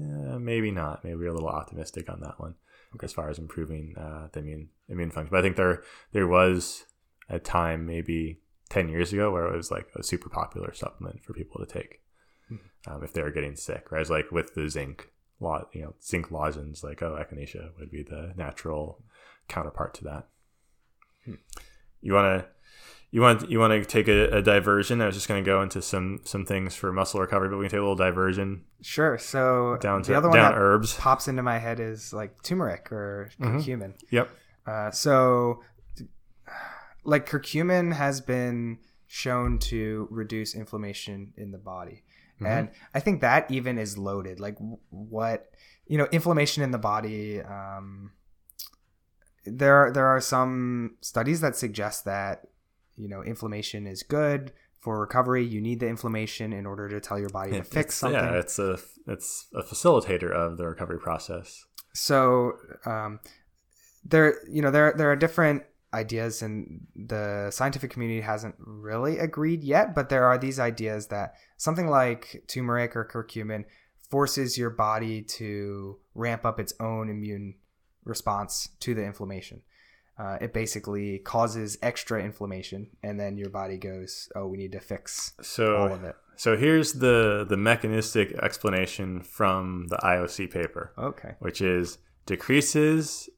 eh, 0.00 0.38
maybe 0.38 0.70
not. 0.70 1.02
Maybe 1.04 1.16
we're 1.16 1.28
a 1.28 1.34
little 1.34 1.48
optimistic 1.48 2.10
on 2.10 2.20
that 2.20 2.38
one 2.40 2.54
as 3.02 3.12
far 3.12 3.30
as 3.30 3.38
improving 3.38 3.94
uh, 3.96 4.28
the 4.32 4.40
immune 4.40 4.68
immune 4.88 5.10
function. 5.10 5.30
But 5.30 5.38
I 5.38 5.42
think 5.42 5.56
there 5.56 5.82
there 6.12 6.26
was 6.26 6.84
a 7.28 7.38
time 7.38 7.86
maybe 7.86 8.40
ten 8.68 8.88
years 8.88 9.12
ago 9.12 9.30
where 9.30 9.46
it 9.46 9.56
was 9.56 9.70
like 9.70 9.88
a 9.96 10.02
super 10.02 10.28
popular 10.28 10.74
supplement 10.74 11.22
for 11.22 11.32
people 11.32 11.64
to 11.64 11.72
take 11.72 12.00
um, 12.86 13.02
if 13.04 13.12
they 13.12 13.22
were 13.22 13.30
getting 13.30 13.56
sick. 13.56 13.90
Right, 13.92 14.08
like 14.08 14.30
with 14.32 14.54
the 14.54 14.68
zinc. 14.68 15.08
Lo- 15.42 15.66
you 15.72 15.80
know, 15.80 15.94
zinc 16.04 16.30
lozenge, 16.30 16.82
like 16.82 17.00
oh, 17.02 17.16
echinacea 17.18 17.70
would 17.78 17.90
be 17.90 18.02
the 18.02 18.34
natural 18.36 19.02
counterpart 19.48 19.94
to 19.94 20.04
that. 20.04 20.28
You 22.02 22.12
want 22.12 22.42
to 22.42 22.46
you 23.10 23.20
want 23.22 23.50
you 23.50 23.58
want 23.58 23.72
to 23.72 23.84
take 23.84 24.06
a, 24.08 24.36
a 24.36 24.42
diversion. 24.42 25.00
I 25.00 25.06
was 25.06 25.14
just 25.14 25.28
going 25.28 25.42
to 25.42 25.48
go 25.48 25.62
into 25.62 25.80
some 25.82 26.20
some 26.24 26.44
things 26.44 26.74
for 26.74 26.92
muscle 26.92 27.20
recovery, 27.20 27.48
but 27.48 27.56
we 27.56 27.64
can 27.64 27.70
take 27.70 27.78
a 27.78 27.82
little 27.82 27.96
diversion 27.96 28.64
Sure. 28.82 29.16
So 29.18 29.78
down 29.80 30.02
to 30.02 30.12
the 30.12 30.16
other 30.18 30.28
one 30.28 30.38
that 30.38 30.54
herbs. 30.54 30.94
pops 30.94 31.26
into 31.28 31.42
my 31.42 31.58
head 31.58 31.80
is 31.80 32.12
like 32.12 32.42
turmeric 32.42 32.90
or 32.92 33.30
Mm-hmm. 33.40 33.58
curcumin. 33.58 33.94
Yep. 34.10 34.30
Uh, 34.66 34.90
so, 34.90 35.62
like 37.04 37.26
curcumin 37.28 37.94
has 37.94 38.20
been 38.20 38.78
shown 39.06 39.58
to 39.58 40.06
reduce 40.10 40.54
inflammation 40.54 41.32
in 41.36 41.50
the 41.50 41.58
body, 41.58 42.04
Mm-hmm. 42.40 42.46
and 42.46 42.70
I 42.94 43.00
think 43.00 43.20
that 43.20 43.50
even 43.50 43.78
is 43.78 43.98
loaded. 43.98 44.40
Like 44.40 44.56
what 44.88 45.50
you 45.90 45.98
know, 45.98 46.06
inflammation 46.12 46.62
in 46.62 46.70
the 46.70 46.78
body. 46.78 47.40
Um, 47.40 48.12
there, 49.44 49.90
there 49.92 50.06
are 50.06 50.20
some 50.20 50.96
studies 51.00 51.40
that 51.40 51.56
suggest 51.56 52.04
that 52.04 52.46
you 52.96 53.08
know 53.08 53.24
inflammation 53.24 53.88
is 53.88 54.04
good 54.04 54.52
for 54.78 55.00
recovery. 55.00 55.44
You 55.44 55.60
need 55.60 55.80
the 55.80 55.88
inflammation 55.88 56.52
in 56.52 56.64
order 56.64 56.88
to 56.88 57.00
tell 57.00 57.18
your 57.18 57.28
body 57.30 57.52
to 57.52 57.64
fix 57.78 57.96
something. 57.96 58.20
Yeah, 58.20 58.38
it's 58.38 58.60
a 58.60 58.78
it's 59.08 59.48
a 59.52 59.64
facilitator 59.64 60.30
of 60.30 60.58
the 60.58 60.66
recovery 60.66 61.00
process. 61.00 61.64
so 61.92 62.52
um, 62.86 63.18
there 64.04 64.36
you 64.48 64.62
know 64.62 64.70
there 64.70 64.94
there 64.96 65.10
are 65.10 65.16
different 65.16 65.64
ideas 65.92 66.42
and 66.42 66.86
the 66.94 67.50
scientific 67.50 67.90
community 67.90 68.20
hasn't 68.20 68.54
really 68.58 69.18
agreed 69.18 69.64
yet 69.64 69.94
but 69.94 70.08
there 70.08 70.24
are 70.24 70.38
these 70.38 70.58
ideas 70.60 71.08
that 71.08 71.34
something 71.56 71.88
like 71.88 72.44
turmeric 72.46 72.94
or 72.94 73.04
curcumin 73.04 73.64
forces 74.10 74.58
your 74.58 74.70
body 74.70 75.22
to 75.22 75.96
ramp 76.14 76.44
up 76.44 76.58
its 76.58 76.74
own 76.80 77.08
immune 77.08 77.54
response 78.04 78.68
to 78.80 78.94
the 78.94 79.04
inflammation. 79.04 79.62
Uh, 80.18 80.36
it 80.40 80.52
basically 80.52 81.18
causes 81.20 81.78
extra 81.80 82.22
inflammation 82.22 82.88
and 83.02 83.18
then 83.18 83.38
your 83.38 83.48
body 83.48 83.78
goes 83.78 84.28
oh 84.36 84.46
we 84.46 84.58
need 84.58 84.72
to 84.72 84.80
fix 84.80 85.32
all 85.38 85.44
So 85.44 85.76
of 85.94 86.04
it. 86.04 86.14
so 86.36 86.56
here's 86.58 86.94
the 86.94 87.46
the 87.48 87.56
mechanistic 87.56 88.32
explanation 88.42 89.22
from 89.22 89.86
the 89.88 89.96
IOC 89.96 90.50
paper, 90.50 90.92
okay. 90.98 91.36
which 91.38 91.62
is 91.62 91.98
decreases 92.26 93.30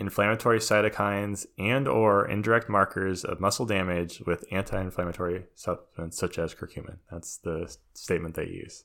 inflammatory 0.00 0.58
cytokines 0.58 1.46
and 1.58 1.86
or 1.86 2.28
indirect 2.28 2.68
markers 2.68 3.24
of 3.24 3.40
muscle 3.40 3.66
damage 3.66 4.20
with 4.26 4.44
anti-inflammatory 4.50 5.44
supplements 5.54 6.18
such 6.18 6.38
as 6.38 6.54
curcumin. 6.54 6.98
That's 7.10 7.36
the 7.38 7.74
statement 7.94 8.34
they 8.34 8.46
use. 8.46 8.84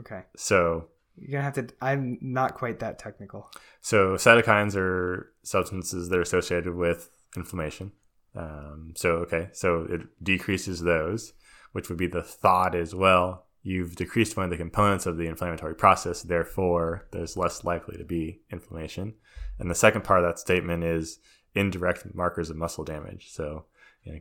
Okay. 0.00 0.22
So 0.36 0.88
you're 1.16 1.32
gonna 1.32 1.44
have 1.44 1.54
to. 1.54 1.68
I'm 1.80 2.18
not 2.20 2.54
quite 2.54 2.80
that 2.80 2.98
technical. 2.98 3.50
So 3.80 4.14
cytokines 4.14 4.76
are 4.76 5.32
substances 5.42 6.08
that 6.08 6.18
are 6.18 6.22
associated 6.22 6.74
with 6.74 7.08
inflammation. 7.36 7.92
Um, 8.34 8.92
so 8.96 9.12
okay, 9.18 9.48
so 9.52 9.86
it 9.88 10.02
decreases 10.22 10.82
those, 10.82 11.32
which 11.72 11.88
would 11.88 11.98
be 11.98 12.06
the 12.06 12.22
thought 12.22 12.74
as 12.74 12.94
well. 12.94 13.45
You've 13.66 13.96
decreased 13.96 14.36
one 14.36 14.44
of 14.44 14.50
the 14.50 14.56
components 14.56 15.06
of 15.06 15.16
the 15.16 15.26
inflammatory 15.26 15.74
process, 15.74 16.22
therefore 16.22 17.08
there's 17.10 17.36
less 17.36 17.64
likely 17.64 17.96
to 17.98 18.04
be 18.04 18.42
inflammation. 18.48 19.14
And 19.58 19.68
the 19.68 19.74
second 19.74 20.04
part 20.04 20.22
of 20.22 20.24
that 20.24 20.38
statement 20.38 20.84
is 20.84 21.18
indirect 21.52 22.14
markers 22.14 22.48
of 22.48 22.56
muscle 22.56 22.84
damage. 22.84 23.32
So 23.32 23.64
you, 24.04 24.12
know, 24.12 24.18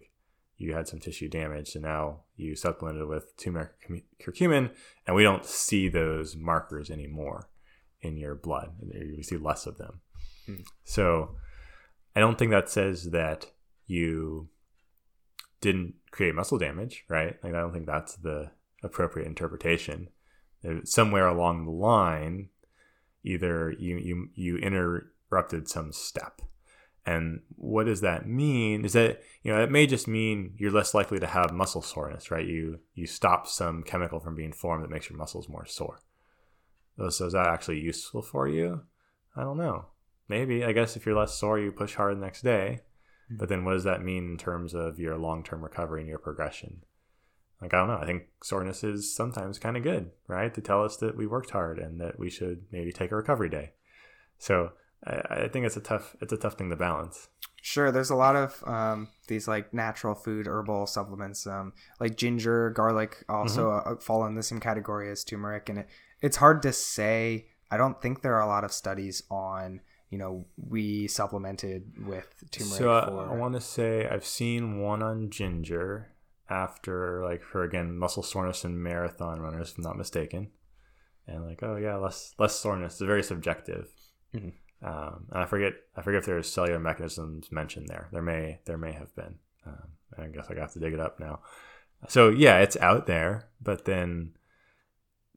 you 0.58 0.74
had 0.74 0.88
some 0.88 1.00
tissue 1.00 1.30
damage, 1.30 1.74
so 1.74 1.80
now 1.80 2.22
you 2.36 2.56
supplemented 2.56 3.08
with 3.08 3.38
turmeric 3.38 3.74
curcumin, 4.20 4.72
and 5.06 5.16
we 5.16 5.22
don't 5.22 5.46
see 5.46 5.90
those 5.90 6.36
markers 6.36 6.90
anymore 6.90 7.48
in 8.02 8.18
your 8.18 8.34
blood. 8.34 8.72
You 8.82 9.22
see 9.22 9.38
less 9.38 9.68
of 9.68 9.78
them. 9.78 10.02
Hmm. 10.48 10.62
So 10.86 11.36
I 12.16 12.20
don't 12.20 12.40
think 12.40 12.50
that 12.50 12.68
says 12.68 13.12
that 13.12 13.46
you 13.86 14.50
didn't 15.62 15.94
create 16.10 16.34
muscle 16.34 16.58
damage, 16.58 17.06
right? 17.08 17.38
Like 17.44 17.54
I 17.54 17.60
don't 17.60 17.74
think 17.74 17.86
that's 17.86 18.16
the 18.16 18.50
appropriate 18.84 19.28
interpretation. 19.28 20.10
Somewhere 20.84 21.28
along 21.28 21.66
the 21.66 21.72
line, 21.72 22.50
either 23.24 23.76
you 23.78 23.98
you 23.98 24.30
you 24.34 24.58
interrupted 24.58 25.68
some 25.68 25.92
step. 25.92 26.42
And 27.06 27.42
what 27.56 27.86
does 27.86 28.02
that 28.02 28.28
mean? 28.28 28.84
Is 28.84 28.94
that 28.94 29.22
you 29.44 29.52
know 29.52 29.62
it 29.62 29.72
may 29.72 29.86
just 29.86 30.08
mean 30.08 30.56
you're 30.58 30.72
less 30.72 30.94
likely 30.94 31.20
to 31.20 31.28
have 31.28 31.52
muscle 31.52 31.84
soreness, 31.84 32.32
right? 32.32 32.48
You 32.48 32.80
you 32.96 33.06
stop 33.06 33.48
some 33.48 33.84
chemical 33.84 34.20
from 34.20 34.36
being 34.36 34.54
formed 34.54 34.84
that 34.84 34.90
makes 34.90 35.10
your 35.10 35.18
muscles 35.18 35.48
more 35.48 35.66
sore. 35.66 36.00
So 36.98 37.26
is 37.26 37.34
that 37.34 37.48
actually 37.48 37.80
useful 37.80 38.22
for 38.22 38.48
you? 38.48 38.82
I 39.36 39.42
don't 39.42 39.58
know. 39.58 39.88
Maybe 40.28 40.64
I 40.64 40.72
guess 40.72 40.96
if 40.96 41.06
you're 41.06 41.18
less 41.18 41.38
sore, 41.38 41.60
you 41.60 41.72
push 41.72 41.96
hard 41.96 42.18
the 42.18 42.22
next 42.22 42.42
day. 42.42 42.82
Hmm. 43.30 43.38
But 43.38 43.50
then 43.50 43.66
what 43.66 43.74
does 43.74 43.84
that 43.84 44.04
mean 44.04 44.32
in 44.32 44.38
terms 44.38 44.74
of 44.74 45.00
your 45.00 45.18
long 45.18 45.44
term 45.44 45.62
recovery 45.64 46.02
and 46.02 46.10
your 46.10 46.20
progression? 46.20 46.84
Like, 47.62 47.74
I 47.74 47.78
don't 47.78 47.88
know. 47.88 48.00
I 48.02 48.06
think 48.06 48.24
soreness 48.44 48.84
is 48.84 49.16
sometimes 49.16 49.60
kind 49.60 49.78
of 49.78 49.84
good, 49.84 50.12
right? 50.28 50.54
To 50.54 50.62
tell 50.62 50.84
us 50.84 50.98
that 50.98 51.16
we 51.16 51.26
worked 51.26 51.52
hard 51.52 51.80
and 51.80 52.00
that 52.02 52.20
we 52.20 52.30
should 52.30 52.64
maybe 52.72 52.92
take 52.92 53.12
a 53.12 53.16
recovery 53.16 53.50
day. 53.50 53.72
So 54.38 54.74
I, 55.06 55.44
I 55.44 55.48
think 55.48 55.66
it's 55.66 55.78
a 55.78 55.82
tough, 55.82 56.16
it's 56.22 56.34
a 56.34 56.38
tough 56.38 56.56
thing 56.56 56.70
to 56.70 56.76
balance. 56.76 57.30
Sure, 57.62 57.92
there's 57.92 58.12
a 58.12 58.16
lot 58.16 58.36
of 58.36 58.64
um, 58.68 59.08
these 59.28 59.48
like 59.48 59.74
natural 59.74 60.14
food 60.14 60.46
herbal 60.46 60.86
supplements, 60.86 61.48
um, 61.48 61.74
like 62.00 62.16
ginger, 62.16 62.70
garlic, 62.70 63.24
also 63.28 63.70
mm-hmm. 63.70 63.94
uh, 63.94 63.96
fall 63.96 64.24
in 64.28 64.36
the 64.36 64.44
same 64.44 64.60
category 64.60 65.10
as 65.10 65.24
turmeric, 65.24 65.68
and 65.70 65.80
it, 65.80 65.90
it's 66.22 66.38
hard 66.38 66.62
to 66.62 66.72
say. 66.72 67.48
I 67.72 67.78
don't 67.78 68.00
think 68.00 68.22
there 68.22 68.36
are 68.36 68.44
a 68.44 68.48
lot 68.48 68.64
of 68.64 68.72
studies 68.72 69.24
on 69.32 69.82
you 70.12 70.20
know 70.20 70.46
we 70.56 71.08
supplemented 71.08 72.06
with 72.06 72.44
turmeric. 72.52 72.78
So 72.78 72.92
uh, 72.92 73.08
for... 73.08 73.32
I 73.32 73.36
want 73.36 73.56
to 73.56 73.62
say 73.62 74.08
I've 74.08 74.28
seen 74.28 74.80
one 74.80 75.02
on 75.02 75.32
ginger 75.32 76.12
after 76.50 77.24
like 77.24 77.44
for 77.44 77.64
again 77.64 77.98
muscle 77.98 78.24
soreness 78.24 78.64
and 78.64 78.82
marathon 78.82 79.40
runners, 79.40 79.72
if 79.72 79.78
I'm 79.78 79.84
not 79.84 79.98
mistaken, 79.98 80.50
and 81.28 81.46
like 81.46 81.64
oh 81.64 81.76
yeah 81.78 81.96
less 81.96 82.34
less 82.38 82.56
soreness. 82.56 82.94
It's 82.94 83.02
very 83.02 83.24
subjective. 83.24 83.88
Mm-hmm. 84.34 84.50
Um, 84.86 85.26
and 85.32 85.44
I 85.44 85.46
forget 85.46 85.74
I 85.96 86.02
forget 86.02 86.20
if 86.20 86.26
there's 86.26 86.52
cellular 86.52 86.80
mechanisms 86.80 87.52
mentioned 87.52 87.88
there. 87.88 88.10
There 88.12 88.22
may 88.22 88.60
there 88.66 88.78
may 88.78 88.92
have 88.92 89.16
been. 89.16 89.36
Um, 89.66 89.90
I 90.18 90.28
guess 90.28 90.48
I 90.50 90.60
have 90.60 90.74
to 90.74 90.80
dig 90.80 90.94
it 90.94 91.00
up 91.00 91.20
now. 91.20 91.40
So 92.08 92.30
yeah, 92.30 92.60
it's 92.60 92.78
out 92.78 93.08
there, 93.08 93.50
but 93.62 93.86
then 93.86 94.34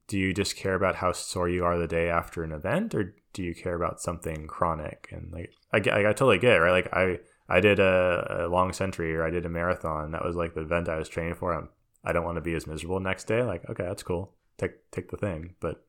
do 0.07 0.19
you 0.19 0.33
just 0.33 0.57
care 0.57 0.75
about 0.75 0.97
how 0.97 1.13
sore 1.13 1.49
you 1.49 1.65
are 1.65 1.79
the 1.79 1.87
day 1.87 2.09
after 2.09 2.43
an 2.43 2.53
event, 2.53 2.95
or 2.95 3.15
do 3.33 3.43
you 3.43 3.55
care 3.55 3.75
about 3.75 4.01
something 4.01 4.47
chronic? 4.47 5.09
And 5.13 5.33
like 5.33 5.53
I, 5.73 5.79
I, 5.91 6.11
I 6.11 6.13
totally 6.13 6.39
get 6.39 6.55
it, 6.55 6.61
right? 6.61 6.73
Like 6.73 6.93
I 6.93 7.21
I 7.49 7.61
did 7.61 7.81
a, 7.81 8.45
a, 8.45 8.49
long 8.49 8.73
century 8.73 9.15
or 9.17 9.25
I 9.25 9.31
did 9.31 9.47
a 9.47 9.49
marathon. 9.49 10.13
That 10.13 10.25
was 10.25 10.37
like 10.37 10.55
the 10.55 10.61
event 10.61 10.89
I 10.89 10.97
was 10.97 11.09
training 11.09 11.35
for. 11.35 11.55
I'm, 11.55 11.71
I 12.05 12.13
don't 12.13 12.25
want 12.25 12.37
to 12.37 12.43
be 12.43 12.55
as 12.55 12.67
miserable 12.67 13.01
next 13.01 13.25
day. 13.25 13.43
Like, 13.43 13.69
okay, 13.71 13.85
that's 13.85 14.03
cool. 14.03 14.35
Take 14.59 14.91
take 14.91 15.11
the 15.11 15.17
thing, 15.17 15.55
but 15.61 15.87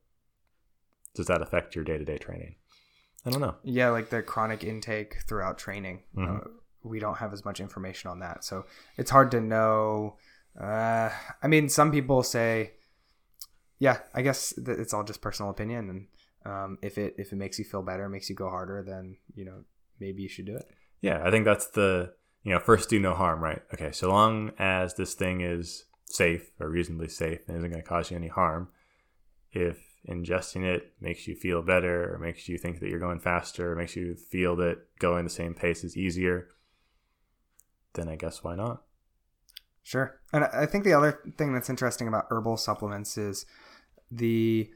does 1.14 1.26
that 1.26 1.42
affect 1.42 1.74
your 1.74 1.84
day 1.84 1.98
to 1.98 2.04
day 2.04 2.18
training? 2.18 2.54
I 3.26 3.30
don't 3.30 3.40
know. 3.40 3.56
Yeah, 3.62 3.90
like 3.90 4.10
the 4.10 4.22
chronic 4.22 4.64
intake 4.64 5.18
throughout 5.26 5.58
training. 5.58 6.02
Mm-hmm. 6.16 6.36
Uh, 6.36 6.50
we 6.82 6.98
don't 6.98 7.18
have 7.18 7.32
as 7.32 7.44
much 7.44 7.60
information 7.60 8.10
on 8.10 8.20
that, 8.20 8.44
so 8.44 8.64
it's 8.96 9.10
hard 9.10 9.30
to 9.32 9.40
know. 9.40 10.16
Uh, 10.58 11.10
I 11.42 11.46
mean, 11.46 11.68
some 11.68 11.92
people 11.92 12.22
say, 12.22 12.72
yeah, 13.78 13.98
I 14.14 14.22
guess 14.22 14.54
it's 14.56 14.94
all 14.94 15.04
just 15.04 15.20
personal 15.20 15.50
opinion, 15.50 15.90
and 15.90 16.52
um, 16.52 16.78
if 16.80 16.96
it 16.96 17.16
if 17.18 17.32
it 17.32 17.36
makes 17.36 17.58
you 17.58 17.64
feel 17.64 17.82
better, 17.82 18.08
makes 18.08 18.30
you 18.30 18.36
go 18.36 18.48
harder, 18.48 18.82
then 18.82 19.16
you 19.34 19.44
know 19.44 19.64
maybe 19.98 20.22
you 20.22 20.28
should 20.28 20.46
do 20.46 20.56
it. 20.56 20.70
Yeah, 21.00 21.22
I 21.24 21.30
think 21.30 21.44
that's 21.44 21.68
the 21.68 22.12
you 22.42 22.52
know 22.52 22.60
first 22.60 22.88
do 22.88 22.98
no 22.98 23.14
harm, 23.14 23.42
right? 23.42 23.62
Okay, 23.74 23.92
so 23.92 24.08
long 24.08 24.52
as 24.58 24.94
this 24.94 25.14
thing 25.14 25.40
is 25.40 25.84
safe 26.04 26.50
or 26.58 26.68
reasonably 26.68 27.08
safe 27.08 27.40
and 27.46 27.56
isn't 27.56 27.70
going 27.70 27.82
to 27.82 27.88
cause 27.88 28.10
you 28.10 28.16
any 28.16 28.28
harm, 28.28 28.68
if 29.52 29.78
ingesting 30.08 30.64
it 30.64 30.92
makes 31.00 31.26
you 31.26 31.34
feel 31.34 31.62
better 31.62 32.14
or 32.14 32.18
makes 32.18 32.48
you 32.48 32.58
think 32.58 32.80
that 32.80 32.88
you're 32.88 32.98
going 32.98 33.20
faster 33.20 33.72
or 33.72 33.76
makes 33.76 33.96
you 33.96 34.14
feel 34.14 34.56
that 34.56 34.78
going 34.98 35.24
the 35.24 35.30
same 35.30 35.54
pace 35.54 35.84
is 35.84 35.96
easier, 35.96 36.48
then 37.94 38.08
I 38.08 38.16
guess 38.16 38.42
why 38.42 38.56
not? 38.56 38.82
Sure. 39.82 40.20
And 40.32 40.44
I 40.44 40.66
think 40.66 40.84
the 40.84 40.92
other 40.92 41.20
thing 41.36 41.52
that's 41.52 41.70
interesting 41.70 42.08
about 42.08 42.26
herbal 42.30 42.56
supplements 42.56 43.18
is 43.18 43.46
the 44.10 44.70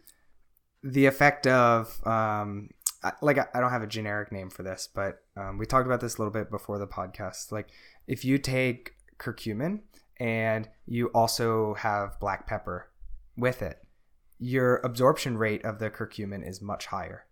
the 0.83 1.07
effect 1.07 1.47
of 1.47 2.07
um, 2.07 2.69
like 3.21 3.39
I 3.39 3.61
don't 3.61 3.71
have 3.71 3.83
a 3.83 3.87
generic 3.87 4.33
name 4.33 4.51
for 4.51 4.63
this, 4.63 4.89
but 4.93 5.23
um, 5.37 5.59
we 5.59 5.67
talked 5.67 5.87
about 5.87 6.01
this 6.01 6.17
a 6.17 6.19
little 6.19 6.33
bit 6.33 6.51
before 6.51 6.79
the 6.79 6.87
podcast. 6.87 7.53
Like 7.53 7.69
if 8.07 8.25
you 8.25 8.39
take 8.39 8.93
curcumin 9.19 9.81
and 10.19 10.69
you 10.87 11.09
also 11.09 11.75
have 11.75 12.19
black 12.21 12.47
pepper 12.47 12.91
with 13.37 13.63
it, 13.63 13.79
your 14.39 14.77
absorption 14.85 15.37
rate 15.37 15.65
of 15.65 15.79
the 15.79 15.91
curcumin 15.91 16.47
is 16.47 16.61
much 16.61 16.87
higher. 16.87 17.27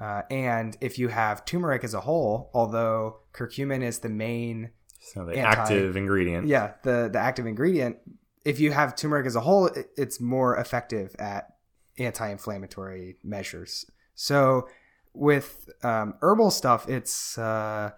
Uh, 0.00 0.22
and 0.30 0.76
if 0.80 0.98
you 0.98 1.08
have 1.08 1.44
turmeric 1.44 1.84
as 1.84 1.94
a 1.94 2.00
whole, 2.00 2.50
although 2.52 3.20
curcumin 3.32 3.82
is 3.82 4.00
the 4.00 4.08
main 4.08 4.70
so 5.00 5.24
the 5.24 5.36
anti, 5.36 5.60
active 5.60 5.96
ingredient, 5.96 6.46
yeah, 6.46 6.72
the 6.82 7.08
the 7.12 7.18
active 7.18 7.46
ingredient. 7.46 7.98
If 8.44 8.60
you 8.60 8.72
have 8.72 8.96
turmeric 8.96 9.26
as 9.26 9.36
a 9.36 9.40
whole, 9.40 9.66
it, 9.66 9.90
it's 9.96 10.20
more 10.20 10.56
effective 10.56 11.14
at 11.18 11.54
anti-inflammatory 11.98 13.16
measures. 13.22 13.86
So 14.14 14.68
with 15.14 15.70
um, 15.82 16.14
herbal 16.20 16.50
stuff, 16.50 16.88
it's 16.88 17.38
uh, 17.38 17.90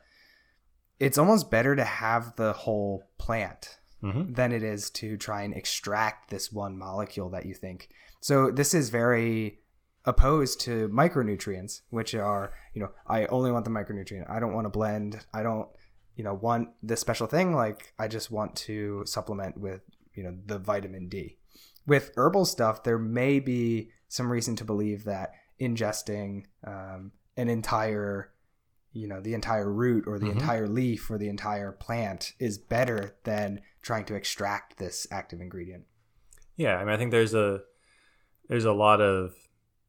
it's 1.01 1.19
almost 1.19 1.51
better 1.51 1.75
to 1.75 1.85
have 1.85 2.37
the 2.37 2.53
whole 2.53 3.03
plant 3.19 3.79
mm-hmm. 4.03 4.33
than 4.33 4.53
it 4.53 4.63
is 4.63 4.91
to 4.91 5.17
try 5.17 5.43
and 5.43 5.55
extract 5.55 6.31
this 6.31 6.53
one 6.53 6.79
molecule 6.79 7.31
that 7.31 7.47
you 7.47 7.55
think. 7.55 7.89
So 8.21 8.51
this 8.51 8.75
is 8.75 8.91
very 8.91 9.61
opposed 10.05 10.61
to 10.61 10.89
micronutrients, 10.89 11.81
which 11.91 12.15
are 12.15 12.53
you 12.75 12.83
know 12.83 12.91
I 13.07 13.27
only 13.27 13.51
want 13.51 13.65
the 13.65 13.71
micronutrient. 13.71 14.31
I 14.31 14.39
don't 14.39 14.55
want 14.55 14.67
to 14.67 14.71
blend. 14.71 15.25
I 15.33 15.43
don't 15.43 15.69
you 16.15 16.25
know 16.25 16.35
want 16.35 16.69
this 16.83 17.01
special 17.01 17.27
thing. 17.27 17.55
Like 17.55 17.93
I 17.99 18.09
just 18.09 18.31
want 18.31 18.55
to 18.57 19.05
supplement 19.07 19.59
with 19.59 19.83
you 20.15 20.23
know 20.23 20.37
the 20.47 20.59
vitamin 20.59 21.09
D. 21.09 21.39
With 21.87 22.11
herbal 22.17 22.47
stuff, 22.47 22.83
there 22.83 22.99
may 22.99 23.39
be 23.39 23.91
some 24.09 24.31
reason 24.31 24.57
to 24.57 24.65
believe 24.65 25.05
that 25.05 25.33
ingesting 25.61 26.45
um, 26.67 27.13
an 27.37 27.49
entire 27.49 28.33
you 28.93 29.07
know 29.07 29.21
the 29.21 29.35
entire 29.35 29.71
root 29.71 30.05
or 30.07 30.19
the 30.19 30.27
mm-hmm. 30.27 30.39
entire 30.39 30.67
leaf 30.67 31.11
or 31.11 31.19
the 31.19 31.29
entire 31.29 31.73
plant 31.73 32.33
is 32.39 32.57
better 32.57 33.15
than 33.25 33.61
trying 33.83 34.05
to 34.05 34.15
extract 34.15 34.79
this 34.79 35.07
active 35.11 35.41
ingredient 35.41 35.85
yeah 36.57 36.77
i 36.77 36.85
mean 36.85 36.95
i 36.95 36.97
think 36.97 37.11
there's 37.11 37.35
a 37.35 37.61
there's 38.49 38.65
a 38.65 38.73
lot 38.73 39.01
of 39.01 39.35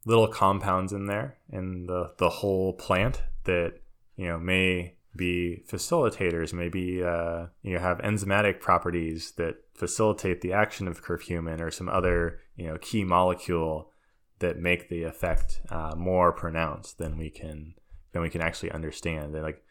little 0.05 0.27
compounds 0.27 0.93
in 0.93 1.05
there 1.05 1.37
in 1.51 1.85
the 1.87 2.13
the 2.17 2.29
whole 2.29 2.73
plant 2.73 3.21
that 3.45 3.73
you 4.15 4.27
know 4.27 4.37
may 4.37 4.93
be 5.15 5.63
facilitators 5.67 6.53
maybe 6.53 7.03
uh, 7.03 7.47
you 7.63 7.73
know 7.73 7.79
have 7.79 7.97
enzymatic 7.99 8.59
properties 8.59 9.33
that 9.37 9.55
facilitate 9.73 10.41
the 10.41 10.53
action 10.53 10.87
of 10.87 11.03
curcumin 11.03 11.59
or 11.59 11.71
some 11.71 11.89
other 11.89 12.39
you 12.55 12.67
know 12.67 12.77
key 12.79 13.03
molecule 13.03 13.91
that 14.39 14.59
make 14.59 14.89
the 14.89 15.03
effect 15.03 15.61
uh, 15.69 15.95
more 15.95 16.31
pronounced 16.31 16.97
than 16.97 17.17
we 17.17 17.29
can 17.29 17.73
than 18.11 18.21
we 18.21 18.29
can 18.29 18.41
actually 18.41 18.71
understand. 18.71 19.33
They're 19.33 19.43
like 19.43 19.63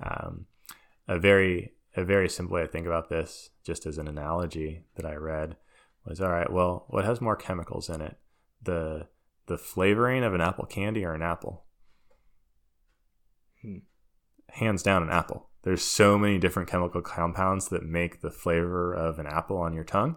um, 0.00 0.46
a 1.08 1.18
very 1.18 1.72
a 1.96 2.04
very 2.04 2.28
simple 2.28 2.54
way 2.54 2.62
to 2.62 2.68
think 2.68 2.86
about 2.86 3.08
this, 3.08 3.50
just 3.64 3.86
as 3.86 3.98
an 3.98 4.08
analogy 4.08 4.82
that 4.96 5.06
I 5.06 5.14
read, 5.14 5.56
was 6.04 6.20
all 6.20 6.30
right. 6.30 6.52
Well, 6.52 6.84
what 6.88 7.04
has 7.04 7.20
more 7.20 7.36
chemicals 7.36 7.88
in 7.88 8.00
it, 8.00 8.18
the 8.62 9.08
the 9.46 9.58
flavoring 9.58 10.24
of 10.24 10.34
an 10.34 10.40
apple 10.40 10.66
candy 10.66 11.04
or 11.04 11.14
an 11.14 11.22
apple? 11.22 11.64
Hmm. 13.62 13.78
hands 14.50 14.82
down 14.82 15.02
an 15.02 15.10
apple. 15.10 15.48
There's 15.62 15.82
so 15.82 16.18
many 16.18 16.38
different 16.38 16.68
chemical 16.68 17.00
compounds 17.00 17.68
that 17.68 17.84
make 17.84 18.20
the 18.20 18.30
flavor 18.30 18.92
of 18.92 19.18
an 19.18 19.26
apple 19.26 19.58
on 19.58 19.72
your 19.72 19.84
tongue. 19.84 20.16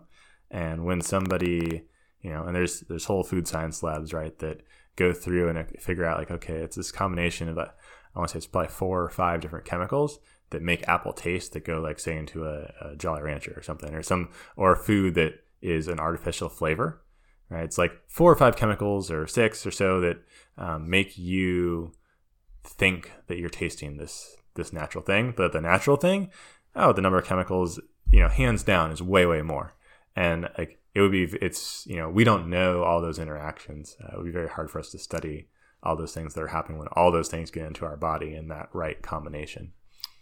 And 0.51 0.85
when 0.85 1.01
somebody, 1.01 1.83
you 2.21 2.31
know, 2.31 2.43
and 2.43 2.55
there's 2.55 2.81
there's 2.81 3.05
whole 3.05 3.23
food 3.23 3.47
science 3.47 3.83
labs, 3.83 4.13
right, 4.13 4.37
that 4.39 4.61
go 4.95 5.13
through 5.13 5.49
and 5.49 5.79
figure 5.79 6.05
out 6.05 6.17
like, 6.17 6.31
okay, 6.31 6.55
it's 6.55 6.75
this 6.75 6.91
combination 6.91 7.47
of, 7.47 7.57
I 7.57 7.69
want 8.15 8.29
to 8.29 8.33
say 8.33 8.37
it's 8.37 8.47
probably 8.47 8.69
four 8.69 9.01
or 9.01 9.09
five 9.09 9.39
different 9.39 9.65
chemicals 9.65 10.19
that 10.49 10.61
make 10.61 10.87
apple 10.87 11.13
taste 11.13 11.53
that 11.53 11.63
go 11.63 11.79
like 11.79 11.99
say 11.99 12.17
into 12.17 12.45
a, 12.45 12.73
a 12.81 12.95
Jolly 12.97 13.21
Rancher 13.21 13.53
or 13.55 13.61
something, 13.61 13.93
or 13.93 14.03
some 14.03 14.29
or 14.57 14.75
food 14.75 15.15
that 15.15 15.35
is 15.61 15.87
an 15.87 15.99
artificial 15.99 16.49
flavor. 16.49 17.01
Right? 17.49 17.63
It's 17.63 17.77
like 17.77 17.93
four 18.07 18.31
or 18.31 18.35
five 18.35 18.55
chemicals 18.55 19.09
or 19.09 19.25
six 19.25 19.65
or 19.65 19.71
so 19.71 19.99
that 20.01 20.17
um, 20.57 20.89
make 20.89 21.17
you 21.17 21.93
think 22.63 23.11
that 23.27 23.37
you're 23.37 23.49
tasting 23.49 23.97
this 23.97 24.35
this 24.55 24.73
natural 24.73 25.03
thing, 25.03 25.33
but 25.35 25.53
the 25.53 25.61
natural 25.61 25.95
thing, 25.95 26.29
oh, 26.75 26.91
the 26.91 27.01
number 27.01 27.17
of 27.17 27.25
chemicals, 27.25 27.79
you 28.11 28.19
know, 28.19 28.27
hands 28.27 28.63
down 28.63 28.91
is 28.91 29.01
way 29.01 29.25
way 29.25 29.41
more. 29.41 29.73
And 30.15 30.49
like 30.57 30.78
it 30.93 31.01
would 31.01 31.11
be, 31.11 31.23
it's 31.41 31.85
you 31.87 31.97
know, 31.97 32.09
we 32.09 32.23
don't 32.23 32.49
know 32.49 32.83
all 32.83 33.01
those 33.01 33.19
interactions. 33.19 33.95
Uh, 34.03 34.13
it 34.13 34.17
would 34.17 34.25
be 34.25 34.31
very 34.31 34.49
hard 34.49 34.69
for 34.71 34.79
us 34.79 34.89
to 34.91 34.99
study 34.99 35.47
all 35.83 35.95
those 35.95 36.13
things 36.13 36.33
that 36.33 36.41
are 36.41 36.47
happening 36.47 36.77
when 36.77 36.87
all 36.93 37.11
those 37.11 37.29
things 37.29 37.51
get 37.51 37.65
into 37.65 37.85
our 37.85 37.97
body 37.97 38.35
in 38.35 38.47
that 38.49 38.69
right 38.73 39.01
combination. 39.01 39.71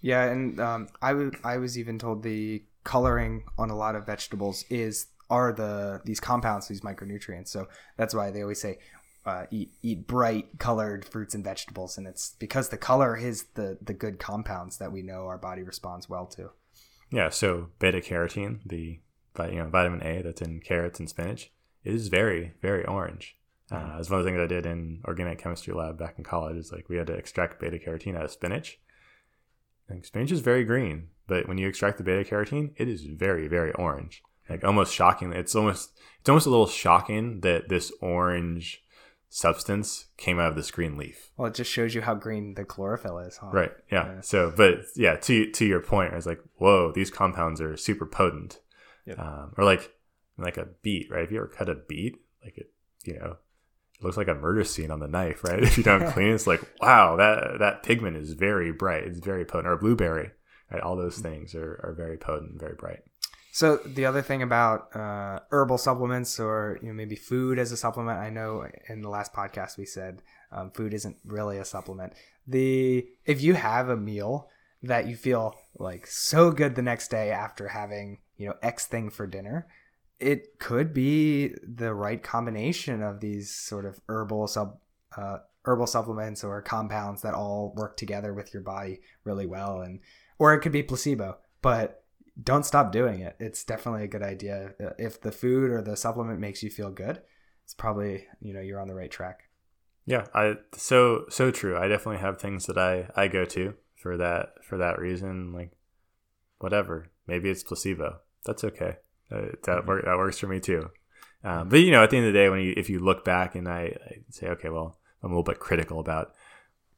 Yeah, 0.01 0.23
and 0.25 0.59
um, 0.59 0.87
I, 1.01 1.09
w- 1.13 1.31
I 1.43 1.57
was 1.57 1.77
even 1.77 1.97
told 1.97 2.21
the 2.21 2.63
coloring 2.83 3.43
on 3.57 3.69
a 3.69 3.75
lot 3.75 3.95
of 3.95 4.05
vegetables 4.05 4.63
is 4.69 5.07
are 5.29 5.51
the 5.51 6.01
these 6.05 6.19
compounds, 6.19 6.67
these 6.67 6.81
micronutrients. 6.81 7.49
So 7.49 7.67
that's 7.97 8.13
why 8.13 8.31
they 8.31 8.41
always 8.41 8.61
say 8.61 8.77
uh, 9.25 9.45
eat 9.51 9.73
eat 9.81 10.07
bright 10.07 10.57
colored 10.59 11.03
fruits 11.03 11.35
and 11.35 11.43
vegetables, 11.43 11.97
and 11.97 12.07
it's 12.07 12.35
because 12.39 12.69
the 12.69 12.77
color 12.77 13.17
is 13.17 13.45
the 13.55 13.77
the 13.81 13.93
good 13.93 14.19
compounds 14.19 14.77
that 14.77 14.91
we 14.91 15.01
know 15.01 15.25
our 15.25 15.37
body 15.37 15.63
responds 15.63 16.07
well 16.07 16.27
to. 16.27 16.51
Yeah. 17.11 17.29
So 17.29 17.69
beta 17.79 17.99
carotene, 17.99 18.59
the 18.65 18.99
you 19.45 19.59
know 19.59 19.69
vitamin 19.69 20.01
A 20.03 20.21
that's 20.21 20.41
in 20.41 20.59
carrots 20.59 20.99
and 20.99 21.09
spinach, 21.09 21.51
is 21.83 22.07
very 22.07 22.53
very 22.61 22.85
orange. 22.85 23.37
Uh, 23.71 23.97
it's 23.99 24.09
one 24.09 24.19
of 24.19 24.25
the 24.25 24.31
things 24.31 24.41
I 24.41 24.47
did 24.47 24.65
in 24.65 25.01
organic 25.05 25.39
chemistry 25.39 25.73
lab 25.73 25.97
back 25.97 26.15
in 26.17 26.23
college. 26.23 26.57
Is 26.57 26.71
like 26.71 26.89
we 26.89 26.97
had 26.97 27.07
to 27.07 27.13
extract 27.13 27.59
beta 27.59 27.77
carotene 27.77 28.15
out 28.17 28.25
of 28.25 28.31
spinach. 28.31 28.79
And 29.89 30.05
spinach 30.05 30.33
is 30.33 30.41
very 30.41 30.65
green, 30.65 31.09
but 31.27 31.47
when 31.47 31.57
you 31.57 31.67
extract 31.67 31.97
the 31.97 32.03
beta 32.03 32.29
carotene, 32.29 32.73
it 32.75 32.87
is 32.89 33.03
very 33.03 33.47
very 33.47 33.71
orange 33.73 34.21
like 34.49 34.63
almost 34.63 34.93
shocking. 34.93 35.33
It's 35.33 35.55
almost 35.55 35.91
it's 36.19 36.29
almost 36.29 36.47
a 36.47 36.49
little 36.49 36.67
shocking 36.67 37.41
that 37.41 37.69
this 37.69 37.91
orange 38.01 38.83
substance 39.29 40.07
came 40.17 40.39
out 40.39 40.49
of 40.49 40.55
this 40.55 40.71
green 40.71 40.97
leaf. 40.97 41.31
Well, 41.35 41.47
it 41.47 41.53
just 41.53 41.71
shows 41.71 41.93
you 41.93 42.01
how 42.01 42.15
green 42.15 42.53
the 42.53 42.63
chlorophyll 42.63 43.19
is, 43.19 43.37
huh? 43.37 43.49
Right. 43.51 43.71
Yeah. 43.91 44.05
yeah. 44.05 44.21
So, 44.21 44.53
but 44.55 44.79
yeah, 44.95 45.15
to 45.17 45.51
to 45.51 45.65
your 45.65 45.81
point, 45.81 46.13
I 46.13 46.15
was 46.15 46.25
like, 46.25 46.41
whoa, 46.55 46.91
these 46.91 47.11
compounds 47.11 47.61
are 47.61 47.77
super 47.77 48.05
potent. 48.05 48.59
Yep. 49.07 49.19
Um, 49.19 49.53
or 49.57 49.63
like 49.63 49.91
like 50.37 50.57
a 50.57 50.67
beet, 50.83 51.09
right? 51.09 51.23
If 51.23 51.31
you 51.31 51.37
ever 51.37 51.47
cut 51.47 51.69
a 51.69 51.75
beet, 51.75 52.17
like 52.43 52.57
it, 52.57 52.71
you 53.05 53.17
know, 53.17 53.37
it 53.99 54.03
looks 54.03 54.17
like 54.17 54.27
a 54.27 54.35
murder 54.35 54.63
scene 54.63 54.91
on 54.91 54.99
the 54.99 55.07
knife, 55.07 55.43
right? 55.43 55.63
If 55.63 55.77
you 55.77 55.83
don't 55.83 56.11
clean, 56.11 56.33
it's 56.33 56.45
like, 56.45 56.61
wow, 56.81 57.15
that 57.15 57.59
that 57.59 57.83
pigment 57.83 58.17
is 58.17 58.33
very 58.33 58.71
bright. 58.71 59.05
It's 59.05 59.19
very 59.19 59.45
potent. 59.45 59.67
Or 59.67 59.73
a 59.73 59.77
blueberry, 59.77 60.31
right? 60.71 60.81
All 60.81 60.95
those 60.95 61.17
things 61.17 61.55
are, 61.55 61.79
are 61.83 61.95
very 61.97 62.17
potent, 62.17 62.59
very 62.59 62.75
bright. 62.75 62.99
So 63.51 63.77
the 63.77 64.05
other 64.05 64.21
thing 64.21 64.43
about 64.43 64.95
uh, 64.95 65.39
herbal 65.49 65.79
supplements, 65.79 66.39
or 66.39 66.77
you 66.81 66.89
know 66.89 66.93
maybe 66.93 67.15
food 67.15 67.57
as 67.57 67.71
a 67.71 67.77
supplement, 67.77 68.19
I 68.19 68.29
know 68.29 68.67
in 68.87 69.01
the 69.01 69.09
last 69.09 69.33
podcast 69.33 69.77
we 69.77 69.85
said 69.85 70.21
um, 70.51 70.69
food 70.71 70.93
isn't 70.93 71.17
really 71.25 71.57
a 71.57 71.65
supplement. 71.65 72.13
The 72.45 73.07
if 73.25 73.41
you 73.41 73.55
have 73.55 73.89
a 73.89 73.97
meal 73.97 74.49
that 74.83 75.07
you 75.07 75.15
feel 75.15 75.55
like 75.77 76.07
so 76.07 76.51
good 76.51 76.75
the 76.75 76.81
next 76.81 77.09
day 77.09 77.31
after 77.31 77.67
having 77.69 78.19
you 78.37 78.47
know 78.47 78.55
X 78.61 78.85
thing 78.85 79.09
for 79.09 79.27
dinner, 79.27 79.67
it 80.19 80.59
could 80.59 80.93
be 80.93 81.53
the 81.63 81.93
right 81.93 82.21
combination 82.21 83.01
of 83.01 83.19
these 83.19 83.53
sort 83.53 83.85
of 83.85 83.99
herbal 84.07 84.47
sub 84.47 84.77
uh, 85.15 85.37
herbal 85.63 85.87
supplements 85.87 86.43
or 86.43 86.61
compounds 86.61 87.21
that 87.21 87.33
all 87.33 87.73
work 87.75 87.97
together 87.97 88.33
with 88.33 88.53
your 88.53 88.63
body 88.63 89.01
really 89.23 89.45
well, 89.45 89.81
and 89.81 89.99
or 90.39 90.53
it 90.53 90.59
could 90.59 90.71
be 90.71 90.83
placebo, 90.83 91.37
but 91.61 92.03
don't 92.41 92.65
stop 92.65 92.91
doing 92.91 93.19
it. 93.19 93.35
It's 93.39 93.63
definitely 93.63 94.03
a 94.03 94.07
good 94.07 94.21
idea. 94.21 94.73
If 94.99 95.21
the 95.21 95.31
food 95.31 95.71
or 95.71 95.81
the 95.81 95.97
supplement 95.97 96.39
makes 96.39 96.61
you 96.61 96.69
feel 96.69 96.91
good, 96.91 97.21
it's 97.63 97.73
probably 97.73 98.25
you 98.39 98.53
know 98.53 98.61
you're 98.61 98.79
on 98.79 98.87
the 98.87 98.95
right 98.95 99.11
track. 99.11 99.49
Yeah, 100.05 100.27
I 100.33 100.55
so 100.73 101.25
so 101.29 101.51
true. 101.51 101.77
I 101.77 101.87
definitely 101.87 102.21
have 102.21 102.39
things 102.39 102.65
that 102.67 102.77
I 102.77 103.09
I 103.15 103.27
go 103.27 103.43
to 103.45 103.73
for 103.97 104.15
that 104.17 104.63
for 104.63 104.77
that 104.77 104.99
reason. 104.99 105.51
Like 105.51 105.71
whatever, 106.59 107.09
maybe 107.27 107.49
it's 107.49 107.63
placebo. 107.63 108.19
That's 108.45 108.63
okay. 108.63 108.97
Uh, 109.29 109.47
that 109.63 109.85
work, 109.85 110.05
that 110.05 110.17
works 110.17 110.39
for 110.39 110.47
me 110.47 110.59
too. 110.59 110.89
Um, 111.43 111.69
but 111.69 111.79
you 111.79 111.91
know, 111.91 112.03
at 112.03 112.09
the 112.09 112.17
end 112.17 112.27
of 112.27 112.33
the 112.33 112.39
day, 112.39 112.49
when 112.49 112.61
you 112.61 112.73
if 112.77 112.89
you 112.89 112.99
look 112.99 113.25
back 113.25 113.55
and 113.55 113.67
I, 113.67 113.97
I 114.05 114.17
say, 114.29 114.47
okay, 114.47 114.69
well, 114.69 114.97
I'm 115.21 115.31
a 115.31 115.33
little 115.33 115.43
bit 115.43 115.59
critical 115.59 115.99
about 115.99 116.33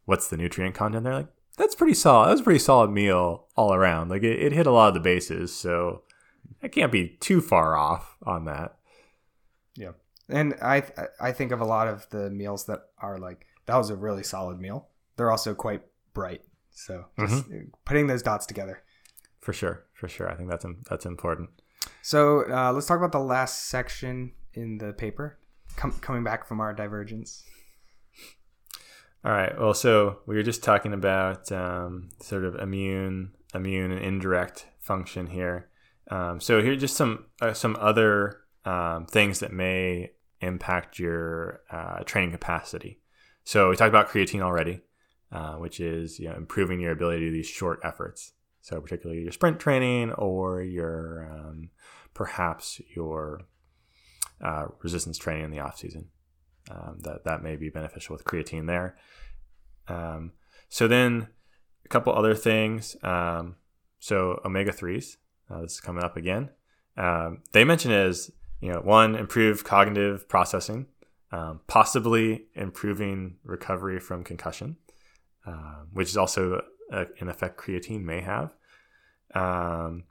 what's 0.06 0.28
the 0.28 0.38
nutrient 0.38 0.76
content 0.76 1.04
there. 1.04 1.14
Like 1.14 1.28
that's 1.58 1.76
pretty 1.76 1.94
solid. 1.94 2.28
That 2.28 2.32
was 2.32 2.42
a 2.42 2.46
pretty 2.46 2.60
solid 2.60 2.92
meal 2.92 3.48
all 3.56 3.74
around. 3.74 4.10
Like 4.10 4.24
it, 4.24 4.42
it 4.42 4.52
hit 4.54 4.68
a 4.68 4.72
lot 4.72 4.90
of 4.90 4.94
the 4.94 5.00
bases, 5.00 5.54
so 5.56 6.04
I 6.64 6.68
can't 6.68 6.92
be 6.92 7.18
too 7.20 7.42
far 7.42 7.76
off 7.76 8.18
on 8.24 8.46
that. 8.46 8.76
Yeah, 9.76 9.92
and 10.28 10.56
I 10.62 10.84
I 11.20 11.32
think 11.32 11.52
of 11.52 11.62
a 11.62 11.66
lot 11.66 11.88
of 11.88 12.10
the 12.10 12.30
meals 12.30 12.66
that 12.66 12.84
are 13.00 13.18
like 13.18 13.46
that 13.66 13.78
was 13.78 13.90
a 13.90 13.96
really 13.96 14.24
solid 14.24 14.60
meal. 14.60 14.88
They're 15.16 15.32
also 15.32 15.54
quite 15.54 15.84
bright, 16.14 16.42
so 16.72 17.06
just 17.20 17.50
mm-hmm. 17.50 17.70
putting 17.86 18.08
those 18.08 18.22
dots 18.22 18.46
together. 18.46 18.82
For 19.42 19.54
sure, 19.54 19.86
for 19.94 20.08
sure. 20.08 20.30
I 20.30 20.36
think 20.36 20.50
that's 20.50 20.66
that's 20.90 21.06
important. 21.06 21.50
So 22.02 22.50
uh, 22.50 22.72
let's 22.74 22.88
talk 22.88 22.98
about 22.98 23.12
the 23.12 23.20
last 23.20 23.70
section 23.70 24.34
in 24.54 24.78
the 24.78 24.94
paper, 24.94 25.38
Com- 25.76 26.00
coming 26.00 26.24
back 26.24 26.48
from 26.48 26.60
our 26.60 26.74
divergence. 26.74 27.44
All 29.24 29.32
right. 29.32 29.58
Well, 29.60 29.74
so 29.74 30.20
we 30.26 30.36
were 30.36 30.44
just 30.44 30.64
talking 30.64 30.94
about 30.94 31.52
um, 31.52 32.10
sort 32.22 32.46
of 32.46 32.56
immune, 32.56 33.32
immune 33.54 33.92
and 33.92 34.02
indirect 34.02 34.66
function 34.80 35.28
here. 35.28 35.70
Um, 36.10 36.40
so 36.40 36.62
here, 36.62 36.74
are 36.74 36.78
just 36.78 36.96
some 36.96 37.26
uh, 37.42 37.54
some 37.54 37.78
other 37.80 38.42
um, 38.66 39.06
things 39.06 39.40
that 39.40 39.52
may 39.52 40.12
impact 40.42 41.00
your 41.00 41.62
uh, 41.70 42.00
training 42.04 42.32
capacity. 42.32 43.00
So 43.44 43.70
we 43.70 43.76
talked 43.76 43.90
about 43.90 44.10
creatine 44.10 44.42
already, 44.42 44.82
uh, 45.32 45.54
which 45.54 45.80
is 45.80 46.20
you 46.20 46.30
know, 46.30 46.36
improving 46.36 46.80
your 46.80 46.92
ability 46.92 47.20
to 47.20 47.26
do 47.28 47.32
these 47.32 47.48
short 47.48 47.80
efforts. 47.84 48.34
So 48.62 48.80
particularly 48.82 49.22
your 49.22 49.32
sprint 49.32 49.60
training 49.60 50.12
or 50.14 50.62
your 50.62 51.30
um, 51.32 51.70
perhaps 52.14 52.82
your 52.96 53.42
uh, 54.44 54.66
resistance 54.82 55.18
training 55.18 55.46
in 55.46 55.52
the 55.52 55.60
off 55.60 55.78
season 55.78 56.10
um, 56.70 57.00
that 57.02 57.24
that 57.26 57.44
may 57.44 57.56
be 57.56 57.70
beneficial 57.70 58.16
with 58.16 58.26
creatine 58.26 58.68
there. 58.68 58.98
Um, 59.88 60.34
so 60.68 60.88
then 60.88 61.28
a 61.86 61.88
couple 61.90 62.14
other 62.14 62.36
things. 62.36 62.96
Um, 63.04 63.56
so 64.00 64.40
omega 64.46 64.72
threes, 64.72 65.18
uh, 65.50 65.62
this 65.62 65.74
is 65.74 65.80
coming 65.80 66.04
up 66.04 66.16
again. 66.16 66.50
Um, 66.98 67.44
they 67.54 67.64
mention 67.64 67.92
as 67.92 68.32
you 68.62 68.72
know 68.72 68.80
one 68.80 69.16
improve 69.16 69.64
cognitive 69.64 70.28
processing, 70.28 70.88
um, 71.32 71.62
possibly 71.68 72.46
improving 72.56 73.38
recovery 73.44 74.00
from 74.00 74.24
concussion, 74.24 74.78
uh, 75.50 75.84
which 75.92 76.10
is 76.10 76.18
also 76.18 76.62
a, 76.92 77.06
an 77.20 77.30
effect 77.30 77.60
creatine 77.60 78.04
may 78.04 78.22
have. 78.22 78.54
Um, 79.34 80.04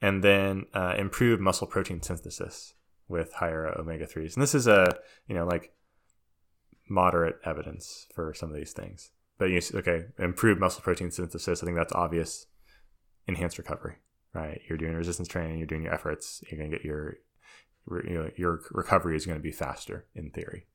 and 0.00 0.22
then 0.22 0.64
uh, 0.74 0.94
improve 0.98 1.40
muscle 1.40 1.66
protein 1.66 2.02
synthesis 2.02 2.74
with 3.08 3.34
higher 3.34 3.66
omega 3.78 4.06
3s. 4.06 4.34
And 4.34 4.42
this 4.42 4.54
is 4.54 4.66
a, 4.66 4.96
you 5.28 5.34
know, 5.34 5.46
like 5.46 5.74
moderate 6.88 7.36
evidence 7.44 8.06
for 8.14 8.34
some 8.34 8.50
of 8.50 8.56
these 8.56 8.72
things. 8.72 9.10
But 9.38 9.50
you 9.50 9.60
okay, 9.74 10.06
improve 10.18 10.58
muscle 10.58 10.82
protein 10.82 11.10
synthesis. 11.10 11.62
I 11.62 11.66
think 11.66 11.76
that's 11.76 11.92
obvious. 11.92 12.46
Enhanced 13.26 13.58
recovery, 13.58 13.96
right? 14.34 14.60
You're 14.68 14.78
doing 14.78 14.94
resistance 14.94 15.28
training. 15.28 15.58
You're 15.58 15.66
doing 15.66 15.82
your 15.84 15.94
efforts. 15.94 16.42
You're 16.48 16.58
gonna 16.58 16.76
get 16.76 16.84
your 16.84 17.16
you 18.04 18.14
know 18.14 18.30
your 18.36 18.60
recovery 18.70 19.16
is 19.16 19.26
going 19.26 19.38
to 19.38 19.42
be 19.42 19.52
faster 19.52 20.06
in 20.14 20.30
theory 20.30 20.66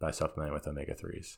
by 0.00 0.10
supplementing 0.10 0.54
with 0.54 0.66
omega 0.66 0.94
3s. 0.94 1.36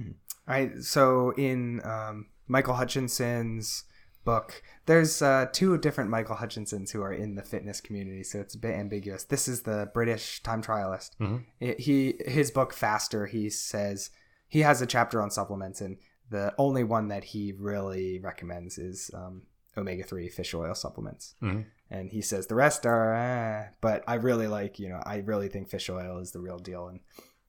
Mm-hmm. 0.00 0.12
Right. 0.46 0.82
So 0.82 1.32
in 1.36 1.80
um, 1.84 2.26
Michael 2.48 2.74
Hutchinson's 2.74 3.84
book. 4.24 4.62
There's 4.86 5.22
uh, 5.22 5.46
two 5.52 5.76
different 5.78 6.10
Michael 6.10 6.36
Hutchinsons 6.36 6.90
who 6.90 7.02
are 7.02 7.12
in 7.12 7.34
the 7.34 7.42
fitness 7.42 7.80
community, 7.80 8.22
so 8.22 8.40
it's 8.40 8.54
a 8.54 8.58
bit 8.58 8.74
ambiguous. 8.74 9.24
This 9.24 9.48
is 9.48 9.62
the 9.62 9.90
British 9.92 10.42
time 10.42 10.62
trialist. 10.62 11.10
Mm-hmm. 11.20 11.36
It, 11.60 11.80
he 11.80 12.14
his 12.26 12.50
book 12.50 12.72
Faster. 12.72 13.26
He 13.26 13.50
says 13.50 14.10
he 14.48 14.60
has 14.60 14.82
a 14.82 14.86
chapter 14.86 15.20
on 15.20 15.30
supplements, 15.30 15.80
and 15.80 15.98
the 16.30 16.54
only 16.58 16.84
one 16.84 17.08
that 17.08 17.24
he 17.24 17.52
really 17.52 18.18
recommends 18.18 18.78
is 18.78 19.10
um, 19.14 19.42
omega 19.76 20.04
three 20.04 20.28
fish 20.28 20.54
oil 20.54 20.74
supplements. 20.74 21.34
Mm-hmm. 21.42 21.62
And 21.90 22.10
he 22.10 22.22
says 22.22 22.46
the 22.46 22.54
rest 22.54 22.86
are, 22.86 23.14
eh, 23.14 23.68
but 23.80 24.02
I 24.06 24.14
really 24.14 24.48
like 24.48 24.78
you 24.78 24.88
know 24.88 25.02
I 25.04 25.18
really 25.18 25.48
think 25.48 25.68
fish 25.68 25.90
oil 25.90 26.18
is 26.18 26.32
the 26.32 26.40
real 26.40 26.58
deal, 26.58 26.88
and 26.88 27.00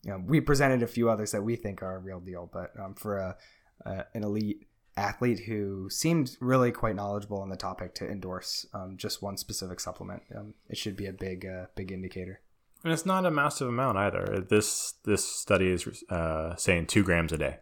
you 0.03 0.11
know, 0.11 0.21
we 0.25 0.41
presented 0.41 0.83
a 0.83 0.87
few 0.87 1.09
others 1.09 1.31
that 1.31 1.43
we 1.43 1.55
think 1.55 1.81
are 1.81 1.95
a 1.95 1.99
real 1.99 2.19
deal, 2.19 2.49
but 2.51 2.71
um, 2.79 2.93
for 2.93 3.17
a, 3.17 3.37
an 3.85 4.23
elite 4.23 4.67
athlete 4.95 5.39
who 5.39 5.89
seemed 5.89 6.37
really 6.39 6.71
quite 6.71 6.95
knowledgeable 6.95 7.39
on 7.39 7.49
the 7.49 7.55
topic 7.55 7.95
to 7.95 8.07
endorse 8.07 8.65
um, 8.73 8.95
just 8.97 9.21
one 9.21 9.37
specific 9.37 9.79
supplement. 9.79 10.21
Um, 10.35 10.53
it 10.69 10.77
should 10.77 10.95
be 10.95 11.07
a 11.07 11.13
big, 11.13 11.45
uh, 11.45 11.65
big 11.75 11.91
indicator. 11.91 12.41
And 12.83 12.91
it's 12.91 13.05
not 13.05 13.25
a 13.25 13.31
massive 13.31 13.69
amount 13.69 13.97
either. 13.97 14.45
This 14.47 14.95
this 15.05 15.25
study 15.25 15.71
is 15.71 16.03
uh, 16.09 16.55
saying 16.57 16.87
two 16.87 17.03
grams 17.03 17.31
a 17.31 17.37
day. 17.37 17.59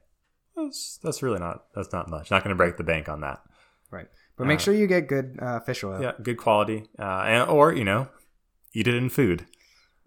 That's 0.56 1.00
that's 1.04 1.22
really 1.22 1.40
not 1.40 1.66
that's 1.76 1.94
not 1.94 2.10
much. 2.10 2.32
Not 2.32 2.44
going 2.44 2.50
to 2.50 2.58
break 2.58 2.78
the 2.78 2.84
bank 2.84 3.08
on 3.08 3.22
that. 3.22 3.42
Right, 3.92 4.08
but 4.36 4.48
make 4.48 4.60
uh, 4.60 4.64
sure 4.64 4.74
you 4.74 4.88
get 4.88 5.08
good 5.08 5.38
uh, 5.40 5.60
fish 5.60 5.84
oil. 5.84 6.02
Yeah, 6.02 6.14
good 6.24 6.38
quality, 6.38 6.88
uh, 6.98 7.24
and, 7.28 7.50
or 7.50 7.72
you 7.72 7.84
know, 7.84 8.08
eat 8.74 8.88
it 8.88 8.96
in 8.96 9.10
food. 9.10 9.46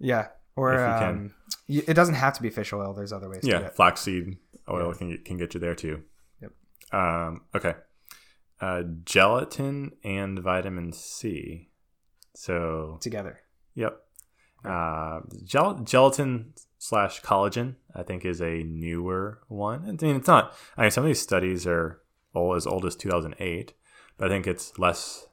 Yeah, 0.01 0.28
or 0.57 0.85
um, 0.85 1.35
it 1.69 1.95
doesn't 1.95 2.15
have 2.15 2.35
to 2.35 2.43
be 2.43 2.51
fish 2.51 2.73
oil. 2.73 2.93
There's 2.93 3.12
other 3.12 3.29
ways. 3.29 3.41
To 3.41 3.51
do 3.51 3.57
it. 3.57 3.62
Yeah, 3.62 3.69
flaxseed 3.71 4.37
oil 4.69 4.89
yeah. 4.89 4.99
can 4.99 5.11
get, 5.11 5.25
can 5.25 5.37
get 5.37 5.55
you 5.55 5.61
there 5.61 5.75
too. 5.75 6.03
Yep. 6.41 6.53
Um, 6.93 7.43
okay. 7.55 7.75
Uh, 8.61 8.83
gelatin 9.05 9.93
and 10.05 10.39
vitamin 10.39 10.93
C. 10.93 11.69
So 12.35 12.99
together. 13.01 13.41
Yep. 13.75 14.01
Uh, 14.65 15.21
gel- 15.45 15.81
gelatin 15.81 16.55
slash 16.79 17.21
collagen, 17.23 17.77
I 17.95 18.03
think, 18.03 18.25
is 18.25 18.41
a 18.41 18.62
newer 18.62 19.41
one. 19.49 19.85
I 19.85 20.05
mean, 20.05 20.17
it's 20.17 20.29
not. 20.29 20.55
I 20.77 20.83
mean, 20.83 20.91
some 20.91 21.05
of 21.05 21.09
these 21.09 21.21
studies 21.21 21.67
are 21.67 22.01
old, 22.35 22.57
as 22.57 22.67
old 22.67 22.85
as 22.85 22.97
2008, 22.97 23.75
but 24.17 24.27
I 24.27 24.29
think 24.29 24.47
it's 24.47 24.79
less 24.79 25.27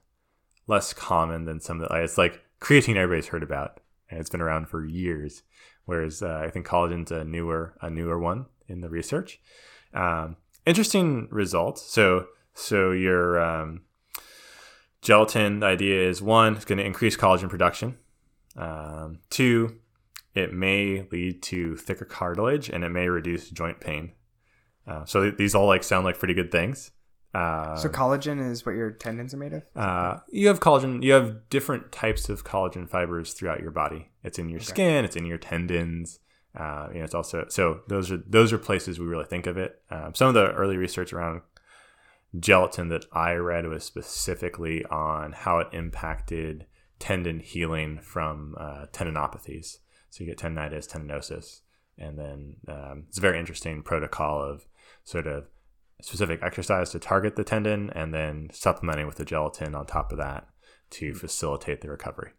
less 0.68 0.94
common 0.94 1.46
than 1.46 1.60
some 1.60 1.82
of 1.82 1.90
the. 1.90 1.96
It's 2.02 2.18
like 2.18 2.42
creatine 2.60 2.96
everybody's 2.96 3.28
heard 3.28 3.44
about, 3.44 3.80
and 4.10 4.20
it's 4.20 4.30
been 4.30 4.42
around 4.42 4.70
for 4.70 4.86
years. 4.86 5.44
Whereas 5.86 6.22
uh, 6.22 6.42
I 6.44 6.50
think 6.50 6.66
collagen's 6.66 7.12
a 7.12 7.24
newer 7.24 7.76
a 7.82 7.90
newer 7.90 8.20
one 8.20 8.46
in 8.68 8.82
the 8.82 8.90
research. 8.90 9.40
Um, 9.94 10.38
interesting 10.66 11.28
results. 11.32 11.82
So 11.82 12.28
so 12.54 12.92
your 12.92 13.40
um, 13.40 13.82
gelatin 15.02 15.64
idea 15.64 16.08
is 16.08 16.22
one, 16.22 16.56
it's 16.56 16.66
going 16.66 16.78
to 16.78 16.86
increase 16.86 17.18
collagen 17.18 17.50
production. 17.50 17.98
Um, 18.56 19.20
two, 19.30 19.80
it 20.34 20.54
may 20.54 21.08
lead 21.12 21.42
to 21.44 21.76
thicker 21.76 22.06
cartilage 22.06 22.70
and 22.70 22.84
it 22.84 22.90
may 22.90 23.08
reduce 23.08 23.50
joint 23.50 23.80
pain. 23.80 24.14
Uh, 24.88 25.06
so 25.06 25.24
th- 25.24 25.38
these 25.38 25.56
all 25.56 25.68
like 25.68 25.84
sound 25.84 26.06
like 26.06 26.20
pretty 26.20 26.34
good 26.34 26.52
things. 26.52 26.92
Uh, 27.34 27.78
so 27.78 27.88
collagen 27.88 28.52
is 28.52 28.66
what 28.66 28.76
your 28.76 28.92
tendons 28.92 29.34
are 29.34 29.38
made 29.38 29.54
of. 29.54 29.64
Uh, 29.76 30.20
you 30.30 30.48
have 30.48 30.60
collagen. 30.60 31.02
You 31.02 31.14
have 31.14 31.50
different 31.50 31.92
types 31.92 32.30
of 32.30 32.44
collagen 32.44 32.90
fibers 32.90 33.34
throughout 33.34 33.62
your 33.62 33.72
body. 33.72 34.10
It's 34.24 34.38
in 34.38 34.50
your 34.50 34.60
okay. 34.60 34.66
skin. 34.66 35.06
It's 35.06 35.16
in 35.16 35.26
your 35.26 35.38
tendons. 35.38 36.20
Uh, 36.58 36.90
you 36.92 37.00
know, 37.00 37.06
it's 37.06 37.16
also 37.16 37.46
so 37.48 37.82
those 37.88 38.12
are 38.12 38.18
those 38.28 38.52
are 38.52 38.58
places 38.58 39.00
we 39.00 39.06
really 39.06 39.26
think 39.26 39.48
of 39.48 39.58
it. 39.58 39.82
Um, 39.90 40.14
some 40.14 40.28
of 40.28 40.34
the 40.34 40.52
early 40.52 40.76
research 40.76 41.14
around 41.14 41.42
gelatin 42.38 42.90
that 42.90 43.06
I 43.14 43.34
read 43.34 43.66
was 43.68 43.84
specifically 43.84 44.86
on 44.86 45.32
how 45.32 45.60
it 45.60 45.68
impacted 45.72 46.66
tendon 47.00 47.40
healing 47.40 48.00
from 48.00 48.56
uh, 48.60 48.86
tendinopathies. 48.92 49.78
So 50.10 50.24
you 50.24 50.30
get 50.30 50.38
tendinitis, 50.38 50.90
tendinosis, 50.90 51.62
and 51.98 52.20
then 52.20 52.56
um, 52.68 53.06
it's 53.08 53.18
a 53.18 53.22
very 53.22 53.40
interesting 53.40 53.82
protocol 53.82 54.42
of 54.42 54.66
sort 55.04 55.28
of 55.28 55.46
specific 56.02 56.42
exercise 56.44 56.90
to 56.92 57.00
target 57.00 57.36
the 57.36 57.44
tendon, 57.44 57.90
and 57.92 58.14
then 58.14 58.50
supplementing 58.52 59.08
with 59.08 59.16
the 59.16 59.26
gelatin 59.26 59.76
on 59.76 59.86
top 59.86 60.12
of 60.12 60.18
that 60.18 60.48
to 60.92 61.14
facilitate 61.14 61.82
the 61.82 61.90
recovery. 61.90 62.32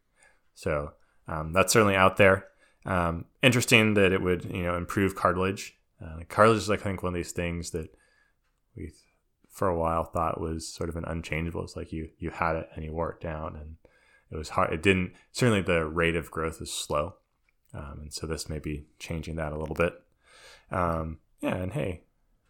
So 0.55 0.93
um, 1.29 1.53
that's 1.53 1.73
certainly 1.73 1.97
out 1.97 2.17
there. 2.17 2.47
Um, 2.85 3.27
interesting 3.43 3.95
that 3.95 4.13
it 4.13 4.23
would 4.23 4.45
you 4.45 4.63
know 4.63 4.77
improve 4.77 5.15
cartilage. 5.15 5.79
Uh, 6.05 6.21
cartilage 6.29 6.59
is 6.59 6.69
like 6.69 6.81
I 6.81 6.85
think 6.85 7.03
one 7.03 7.15
of 7.15 7.17
these 7.17 7.33
things 7.33 7.71
that 7.71 7.89
we 8.77 8.93
for 9.51 9.69
a 9.69 9.79
while 9.79 10.05
thought 10.05 10.41
was 10.41 10.67
sort 10.67 10.89
of 10.89 10.97
an 10.97 11.05
unchangeable. 11.07 11.63
It's 11.63 11.77
like 11.77 11.93
you 11.93 12.11
you 12.19 12.31
had 12.31 12.57
it 12.57 12.69
and 12.75 12.85
you 12.85 12.93
wore 12.93 13.13
it 13.13 13.21
down, 13.21 13.57
and 13.57 13.77
it 14.31 14.37
was 14.37 14.51
hard. 14.51 14.73
It 14.73 14.83
didn't 14.83 15.13
certainly 15.31 15.63
the 15.63 15.87
rate 15.87 16.17
of 16.17 16.31
growth 16.31 16.61
is 16.61 16.73
slow, 16.73 17.17
um, 17.73 18.01
and 18.03 18.13
so 18.13 18.27
this 18.27 18.49
may 18.49 18.59
be 18.59 18.87
changing 18.99 19.37
that 19.37 19.53
a 19.53 19.59
little 19.59 19.77
bit. 19.77 19.95
Um, 20.71 21.19
yeah, 21.41 21.57
and 21.57 21.73
hey, 21.73 22.03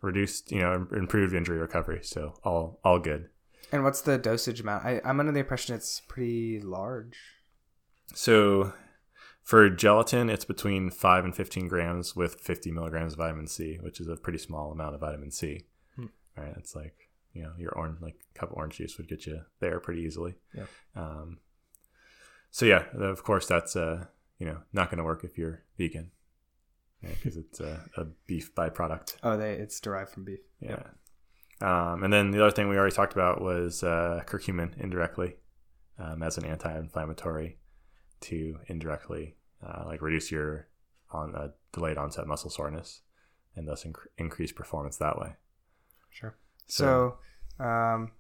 reduced 0.03 0.53
you 0.53 0.61
know 0.61 0.86
improved 0.92 1.34
injury 1.34 1.59
recovery, 1.59 2.00
so 2.03 2.34
all 2.44 2.80
all 2.84 2.98
good. 2.98 3.30
And 3.70 3.84
what's 3.84 4.03
the 4.03 4.18
dosage 4.18 4.61
amount? 4.61 4.84
I, 4.84 5.00
I'm 5.03 5.18
under 5.18 5.32
the 5.32 5.40
impression 5.40 5.74
it's 5.74 6.00
pretty 6.00 6.61
large. 6.61 7.16
So 8.14 8.74
for 9.42 9.70
gelatin, 9.70 10.28
it's 10.28 10.44
between 10.44 10.90
5 10.90 11.24
and 11.24 11.34
15 11.34 11.68
grams 11.68 12.14
with 12.14 12.38
50 12.40 12.70
milligrams 12.70 13.14
of 13.14 13.18
vitamin 13.18 13.46
C, 13.46 13.78
which 13.80 13.98
is 13.98 14.09
a 14.09 14.16
pretty 14.16 14.38
small 14.38 14.72
amount 14.72 14.94
of 14.94 15.00
vitamin 15.00 15.30
C. 15.30 15.64
Hmm. 15.96 16.07
Right? 16.36 16.53
It's 16.59 16.76
like, 16.76 17.09
you 17.32 17.42
know, 17.42 17.53
your 17.57 17.72
orange, 17.72 18.03
like 18.03 18.16
a 18.34 18.38
cup 18.38 18.50
of 18.50 18.59
orange 18.59 18.76
juice 18.76 18.98
would 18.98 19.09
get 19.09 19.24
you 19.24 19.40
there 19.61 19.80
pretty 19.80 20.03
easily. 20.03 20.34
Yeah. 20.55 20.64
Um, 20.94 21.38
so, 22.50 22.66
yeah, 22.66 22.84
of 22.94 23.24
course, 23.24 23.46
that's, 23.46 23.74
uh, 23.74 24.05
you 24.38 24.44
know, 24.44 24.59
not 24.74 24.90
going 24.90 24.98
to 24.98 25.05
work 25.05 25.24
if 25.24 25.38
you're 25.38 25.62
vegan 25.78 26.11
because 27.03 27.36
yeah, 27.36 27.42
it's 27.42 27.61
a, 27.61 27.84
a, 27.96 28.05
beef 28.26 28.55
byproduct. 28.55 29.16
Oh, 29.22 29.36
they 29.36 29.55
it's 29.55 29.80
derived 29.80 30.11
from 30.11 30.24
beef. 30.24 30.40
Yeah. 30.61 30.70
Yep. 30.70 31.68
Um, 31.68 32.03
and 32.03 32.12
then 32.12 32.30
the 32.30 32.42
other 32.42 32.50
thing 32.50 32.68
we 32.68 32.76
already 32.76 32.94
talked 32.94 33.12
about 33.12 33.40
was 33.40 33.82
uh, 33.82 34.22
curcumin 34.26 34.78
indirectly 34.78 35.36
um, 35.98 36.22
as 36.22 36.36
an 36.38 36.44
anti-inflammatory 36.44 37.59
to 38.22 38.59
indirectly 38.66 39.36
uh, 39.64 39.84
like 39.86 40.03
reduce 40.03 40.30
your 40.30 40.68
on 41.11 41.34
uh, 41.34 41.48
delayed 41.72 41.98
onset 41.98 42.26
muscle 42.26 42.50
soreness 42.50 43.03
and 43.55 43.68
thus 43.68 43.84
inc- 43.84 44.07
increase 44.18 44.53
performance 44.53 44.96
that 44.96 45.18
way. 45.18 45.34
Sure. 46.11 46.36
So, 46.66 47.18
so 47.59 47.64
um, 47.64 48.12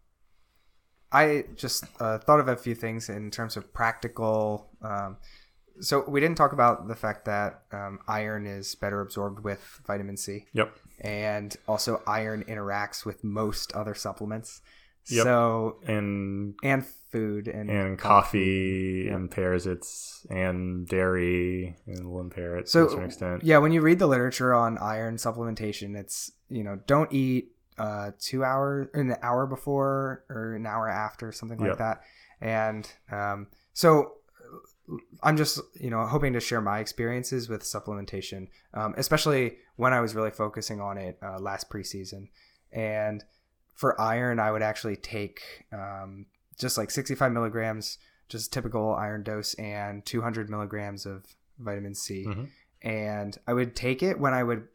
I 1.10 1.44
just 1.56 1.84
uh, 2.00 2.18
thought 2.18 2.40
of 2.40 2.48
a 2.48 2.56
few 2.56 2.74
things 2.74 3.08
in 3.08 3.30
terms 3.30 3.56
of 3.56 3.72
practical. 3.72 4.70
Um, 4.82 5.16
so 5.80 6.04
we 6.06 6.20
didn't 6.20 6.36
talk 6.36 6.52
about 6.52 6.88
the 6.88 6.94
fact 6.94 7.24
that 7.24 7.62
um, 7.72 7.98
iron 8.08 8.46
is 8.46 8.74
better 8.74 9.00
absorbed 9.00 9.44
with 9.44 9.80
vitamin 9.86 10.16
C. 10.16 10.46
Yep. 10.52 10.76
And 11.00 11.56
also, 11.66 12.02
iron 12.06 12.44
interacts 12.44 13.04
with 13.04 13.24
most 13.24 13.72
other 13.72 13.94
supplements. 13.94 14.60
Yep. 15.08 15.24
So 15.24 15.78
and 15.86 16.54
and 16.62 16.86
food 16.86 17.48
and 17.48 17.68
and 17.68 17.98
coffee, 17.98 19.04
coffee 19.04 19.08
impairs 19.08 19.66
its 19.66 20.24
and 20.30 20.86
dairy 20.86 21.76
and 21.86 22.10
will 22.10 22.20
impair 22.20 22.56
it 22.56 22.68
so, 22.68 22.84
to 22.84 22.90
some 22.90 23.04
extent. 23.04 23.42
Yeah, 23.42 23.58
when 23.58 23.72
you 23.72 23.80
read 23.80 23.98
the 23.98 24.06
literature 24.06 24.54
on 24.54 24.78
iron 24.78 25.16
supplementation, 25.16 25.96
it's 25.96 26.30
you 26.48 26.62
know 26.62 26.78
don't 26.86 27.12
eat 27.12 27.48
uh, 27.78 28.12
two 28.20 28.44
hours 28.44 28.88
an 28.94 29.16
hour 29.22 29.46
before 29.46 30.24
or 30.28 30.54
an 30.54 30.66
hour 30.66 30.88
after 30.88 31.32
something 31.32 31.58
like 31.58 31.70
yep. 31.70 31.78
that, 31.78 32.02
and 32.40 32.90
um, 33.10 33.48
so 33.72 34.12
I'm 35.22 35.36
just 35.36 35.60
you 35.80 35.90
know 35.90 36.04
hoping 36.06 36.32
to 36.32 36.40
share 36.40 36.60
my 36.60 36.80
experiences 36.80 37.48
with 37.48 37.62
supplementation, 37.62 38.48
um, 38.74 38.94
especially 38.96 39.58
when 39.76 39.92
I 39.92 40.00
was 40.00 40.14
really 40.14 40.30
focusing 40.30 40.80
on 40.80 40.98
it 40.98 41.18
uh, 41.22 41.38
last 41.38 41.70
preseason, 41.70 42.28
and 42.72 43.24
for 43.74 44.00
iron, 44.00 44.38
I 44.38 44.50
would 44.50 44.62
actually 44.62 44.96
take 44.96 45.40
um, 45.72 46.26
just 46.58 46.78
like 46.78 46.90
65 46.90 47.32
milligrams, 47.32 47.98
just 48.28 48.52
typical 48.52 48.94
iron 48.94 49.22
dose, 49.22 49.54
and 49.54 50.04
200 50.04 50.50
milligrams 50.50 51.06
of 51.06 51.24
vitamin 51.58 51.94
C. 51.94 52.24
Mm-hmm. 52.26 52.44
And 52.82 53.38
I 53.46 53.52
would 53.52 53.76
take 53.76 54.02
it 54.02 54.18
when 54.18 54.34
I 54.34 54.42
would 54.42 54.68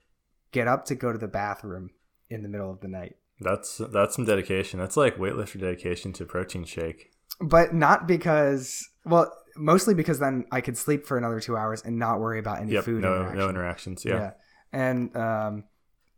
get 0.51 0.67
up 0.67 0.85
to 0.85 0.95
go 0.95 1.11
to 1.11 1.17
the 1.17 1.27
bathroom 1.27 1.91
in 2.29 2.43
the 2.43 2.49
middle 2.49 2.71
of 2.71 2.81
the 2.81 2.87
night. 2.87 3.15
That's 3.39 3.77
that's 3.77 4.15
some 4.15 4.25
dedication. 4.25 4.79
That's 4.79 4.97
like 4.97 5.17
weightlifter 5.17 5.59
dedication 5.59 6.11
to 6.13 6.25
protein 6.25 6.65
shake. 6.65 7.11
But 7.39 7.73
not 7.73 8.07
because 8.07 8.89
well, 9.07 9.33
mostly 9.55 9.93
because 9.93 10.19
then 10.19 10.45
I 10.51 10.61
could 10.61 10.77
sleep 10.77 11.05
for 11.05 11.17
another 11.17 11.39
two 11.39 11.57
hours 11.57 11.81
and 11.81 11.97
not 11.97 12.19
worry 12.19 12.39
about 12.39 12.61
any 12.61 12.73
yep, 12.73 12.83
food. 12.83 13.01
No, 13.01 13.15
interaction. 13.15 13.37
no 13.37 13.49
interactions. 13.49 14.05
Yeah. 14.05 14.13
yeah. 14.13 14.31
And 14.71 15.15
um, 15.15 15.63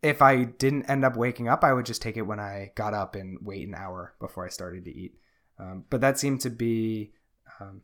if 0.02 0.22
I 0.22 0.44
didn't 0.44 0.90
end 0.90 1.04
up 1.04 1.16
waking 1.16 1.48
up, 1.48 1.64
I 1.64 1.72
would 1.72 1.86
just 1.86 2.02
take 2.02 2.16
it 2.16 2.22
when 2.22 2.40
I 2.40 2.72
got 2.74 2.94
up 2.94 3.14
and 3.14 3.38
wait 3.42 3.66
an 3.66 3.74
hour 3.74 4.14
before 4.20 4.46
I 4.46 4.48
started 4.48 4.84
to 4.84 4.90
eat. 4.90 5.14
Um, 5.58 5.84
but 5.90 6.00
that 6.00 6.18
seemed 6.18 6.40
to 6.42 6.50
be 6.50 7.12
um, 7.60 7.82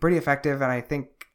pretty 0.00 0.16
effective, 0.16 0.62
and 0.62 0.70
I 0.70 0.80
think 0.80 1.26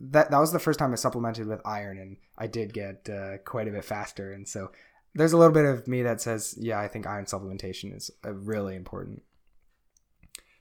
that 0.00 0.30
that 0.30 0.38
was 0.38 0.52
the 0.52 0.58
first 0.58 0.78
time 0.78 0.92
I 0.92 0.96
supplemented 0.96 1.46
with 1.46 1.60
iron, 1.64 1.98
and 1.98 2.16
I 2.36 2.46
did 2.46 2.74
get 2.74 3.08
uh, 3.08 3.38
quite 3.44 3.68
a 3.68 3.70
bit 3.70 3.84
faster. 3.84 4.32
And 4.32 4.46
so 4.46 4.72
there's 5.14 5.32
a 5.32 5.38
little 5.38 5.54
bit 5.54 5.64
of 5.64 5.86
me 5.86 6.02
that 6.02 6.20
says, 6.20 6.56
yeah, 6.58 6.78
I 6.78 6.88
think 6.88 7.06
iron 7.06 7.24
supplementation 7.24 7.96
is 7.96 8.10
uh, 8.24 8.32
really 8.32 8.76
important. 8.76 9.22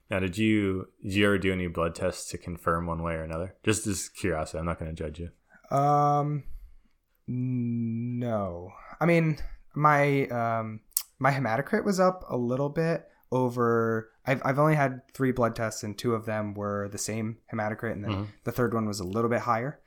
Now, 0.10 0.20
did 0.20 0.38
you 0.38 0.90
did 1.02 1.14
you 1.14 1.26
ever 1.26 1.38
do 1.38 1.52
any 1.52 1.68
blood 1.68 1.96
tests 1.96 2.30
to 2.32 2.38
confirm 2.38 2.86
one 2.86 3.02
way 3.02 3.14
or 3.14 3.24
another? 3.24 3.56
Just 3.64 3.88
as 3.88 4.10
curiosity, 4.10 4.60
I'm 4.60 4.66
not 4.66 4.80
going 4.80 4.94
to 4.94 5.04
judge 5.04 5.20
you. 5.20 5.30
Um, 5.76 6.44
no. 7.28 8.72
I 9.00 9.06
mean, 9.06 9.40
my 9.74 10.28
um, 10.28 10.82
my 11.20 11.32
hematocrit 11.32 11.84
was 11.84 12.00
up 12.00 12.24
a 12.30 12.38
little 12.38 12.70
bit 12.70 13.08
over. 13.32 14.12
I've 14.26 14.42
I've 14.46 14.60
only 14.60 14.76
had 14.76 15.02
three 15.14 15.32
blood 15.32 15.56
tests, 15.56 15.84
and 15.84 15.98
two 15.98 16.14
of 16.14 16.26
them 16.26 16.54
were 16.54 16.88
the 16.90 16.98
same 16.98 17.38
hematocrit, 17.52 17.94
and 17.94 18.04
then 18.04 18.12
mm-hmm. 18.12 18.24
the 18.44 18.52
third 18.52 18.74
one 18.74 18.86
was 18.88 19.00
a 19.00 19.06
little 19.06 19.30
bit 19.30 19.42
higher. 19.42 19.80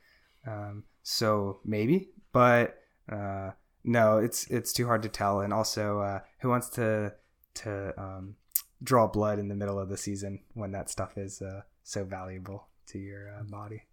Um, 0.45 0.83
so 1.03 1.59
maybe, 1.63 2.09
but 2.33 2.77
uh, 3.09 3.51
no, 3.83 4.17
it's 4.17 4.47
it's 4.47 4.73
too 4.73 4.85
hard 4.85 5.03
to 5.03 5.09
tell. 5.09 5.41
And 5.41 5.53
also, 5.53 5.99
uh, 5.99 6.19
who 6.41 6.49
wants 6.49 6.69
to 6.71 7.13
to 7.55 7.93
um, 7.97 8.35
draw 8.81 9.07
blood 9.07 9.39
in 9.39 9.47
the 9.47 9.55
middle 9.55 9.79
of 9.79 9.89
the 9.89 9.97
season 9.97 10.39
when 10.53 10.71
that 10.71 10.89
stuff 10.89 11.17
is 11.17 11.41
uh, 11.41 11.61
so 11.83 12.03
valuable 12.03 12.67
to 12.87 12.99
your 12.99 13.29
uh, 13.29 13.43
body. 13.43 13.83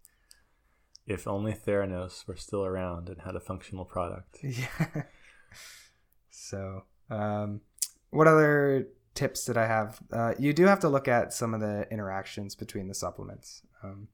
If 1.05 1.27
only 1.27 1.53
Theranos 1.53 2.27
were 2.27 2.35
still 2.35 2.65
around 2.65 3.09
and 3.09 3.21
had 3.21 3.35
a 3.35 3.39
functional 3.39 3.85
product. 3.85 4.37
Yeah. 4.43 5.03
so, 6.29 6.83
um, 7.09 7.61
what 8.09 8.27
other 8.27 8.89
tips 9.15 9.45
did 9.45 9.57
I 9.57 9.65
have? 9.65 9.99
Uh, 10.11 10.33
you 10.37 10.53
do 10.53 10.65
have 10.65 10.81
to 10.81 10.89
look 10.89 11.07
at 11.07 11.33
some 11.33 11.53
of 11.53 11.61
the 11.61 11.87
interactions 11.89 12.55
between 12.55 12.87
the 12.87 12.93
supplements. 12.93 13.61
Um, 13.83 14.09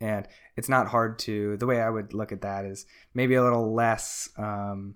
and 0.00 0.26
it's 0.56 0.68
not 0.68 0.88
hard 0.88 1.18
to, 1.20 1.56
the 1.56 1.66
way 1.66 1.80
I 1.80 1.90
would 1.90 2.14
look 2.14 2.32
at 2.32 2.42
that 2.42 2.64
is 2.64 2.86
maybe 3.14 3.34
a 3.34 3.42
little 3.42 3.74
less, 3.74 4.30
um, 4.36 4.94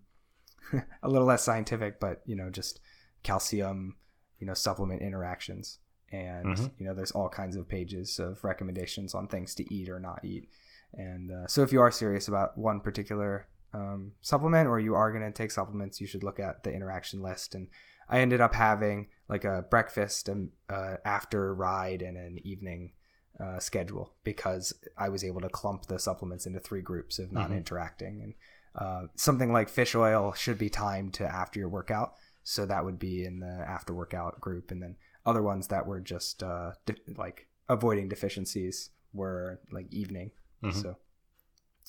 a 1.03 1.09
little 1.09 1.27
less 1.27 1.43
scientific, 1.43 2.01
but, 2.01 2.23
you 2.25 2.37
know, 2.37 2.51
just 2.51 2.81
calcium, 3.23 3.97
you 4.43 4.47
know, 4.47 4.55
supplement 4.55 5.01
interactions. 5.03 5.79
And, 6.11 6.47
mm-hmm. 6.47 6.67
you 6.77 6.85
know, 6.85 6.95
there's 6.95 7.13
all 7.13 7.29
kinds 7.29 7.55
of 7.55 7.69
pages 7.69 8.19
of 8.19 8.43
recommendations 8.43 9.15
on 9.15 9.29
things 9.29 9.55
to 9.55 9.73
eat 9.73 9.89
or 9.89 10.01
not 10.01 10.25
eat. 10.25 10.49
And 10.95 11.31
uh, 11.31 11.47
so 11.47 11.63
if 11.63 11.73
you 11.73 11.81
are 11.81 11.93
serious 11.93 12.27
about 12.27 12.59
one 12.59 12.81
particular 12.81 13.47
um, 13.73 14.15
supplement 14.21 14.69
or 14.69 14.81
you 14.81 14.97
are 14.97 15.13
going 15.13 15.23
to 15.23 15.31
take 15.31 15.53
supplements, 15.53 16.01
you 16.01 16.09
should 16.09 16.25
look 16.25 16.41
at 16.41 16.65
the 16.65 16.73
interaction 16.73 17.23
list. 17.23 17.55
And 17.55 17.69
I 18.09 18.19
ended 18.19 18.41
up 18.41 18.53
having 18.53 19.07
like 19.29 19.45
a 19.45 19.65
breakfast 19.71 20.29
and 20.29 20.51
uh, 20.69 20.97
after 21.05 21.55
ride 21.55 22.03
and 22.03 22.17
an 22.17 22.41
evening 22.43 22.95
uh, 23.39 23.61
schedule 23.61 24.13
because 24.25 24.75
I 24.99 25.09
was 25.09 25.23
able 25.23 25.41
to 25.43 25.49
clump 25.49 25.87
the 25.87 26.01
supplements 26.01 26.47
into 26.47 26.59
three 26.59 26.83
groups 26.83 27.21
of 27.21 27.31
non 27.31 27.53
interacting. 27.53 28.15
Mm-hmm. 28.15 28.25
And 28.25 28.35
uh, 28.75 29.07
something 29.15 29.53
like 29.53 29.69
fish 29.69 29.95
oil 29.95 30.33
should 30.33 30.59
be 30.59 30.69
timed 30.69 31.15
to 31.15 31.25
after 31.33 31.61
your 31.61 31.69
workout. 31.69 32.15
So 32.45 32.67
that 32.67 32.85
would 32.85 32.99
be 32.99 33.25
in 33.25 33.41
the 33.41 33.65
after 33.67 33.95
workout 33.95 34.41
group. 34.41 34.71
And 34.71 34.83
then 34.83 34.97
other 35.25 35.43
ones 35.43 35.69
that 35.69 35.87
were 35.87 36.01
just 36.01 36.43
uh, 36.43 36.73
de- 36.87 37.15
like 37.17 37.47
avoiding 37.69 38.09
deficiencies 38.09 38.91
were 39.13 39.61
like 39.71 39.93
evening. 39.93 40.33
Mm-hmm. 40.63 40.81
So 40.81 40.97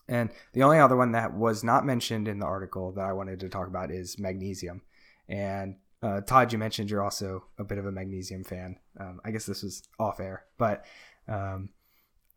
and 0.08 0.30
the 0.54 0.64
only 0.64 0.80
other 0.80 0.98
one 0.98 1.14
that 1.14 1.34
was 1.34 1.64
not 1.64 1.86
mentioned 1.86 2.28
in 2.28 2.40
the 2.40 2.46
article 2.46 2.92
that 2.94 3.06
I 3.06 3.14
wanted 3.14 3.40
to 3.42 3.50
talk 3.50 3.68
about 3.68 3.92
is 3.92 4.20
magnesium. 4.20 4.82
And 5.30 5.78
uh, 6.02 6.22
Todd, 6.22 6.52
you 6.52 6.60
mentioned 6.60 6.90
you're 6.90 7.04
also 7.04 7.46
a 7.58 7.64
bit 7.64 7.78
of 7.78 7.86
a 7.86 7.92
magnesium 7.92 8.44
fan. 8.44 8.78
Um, 9.00 9.22
I 9.24 9.32
guess 9.32 9.46
this 9.46 9.64
was 9.64 9.84
off 10.00 10.20
air, 10.20 10.46
but 10.58 10.84
um, 11.28 11.70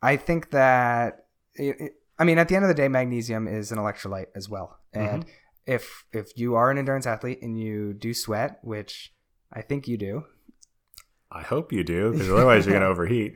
I 0.01 0.15
think 0.15 0.51
that 0.51 1.25
it, 1.55 1.81
it, 1.81 1.93
I 2.17 2.23
mean, 2.23 2.37
at 2.37 2.47
the 2.47 2.55
end 2.55 2.63
of 2.63 2.69
the 2.69 2.73
day, 2.73 2.87
magnesium 2.87 3.47
is 3.47 3.71
an 3.71 3.77
electrolyte 3.77 4.27
as 4.35 4.47
well. 4.47 4.79
And 4.93 5.23
mm-hmm. 5.23 5.29
If 5.67 6.05
if 6.11 6.37
you 6.37 6.55
are 6.55 6.71
an 6.71 6.77
endurance 6.77 7.05
athlete 7.05 7.41
and 7.41 7.59
you 7.59 7.93
do 7.93 8.13
sweat, 8.13 8.59
which 8.63 9.13
I 9.53 9.61
think 9.61 9.87
you 9.87 9.97
do, 9.97 10.25
I 11.31 11.41
hope 11.41 11.71
you 11.71 11.83
do, 11.83 12.11
because 12.11 12.29
otherwise 12.31 12.65
you're 12.65 12.73
going 12.73 12.81
to 12.87 12.89
overheat 12.89 13.35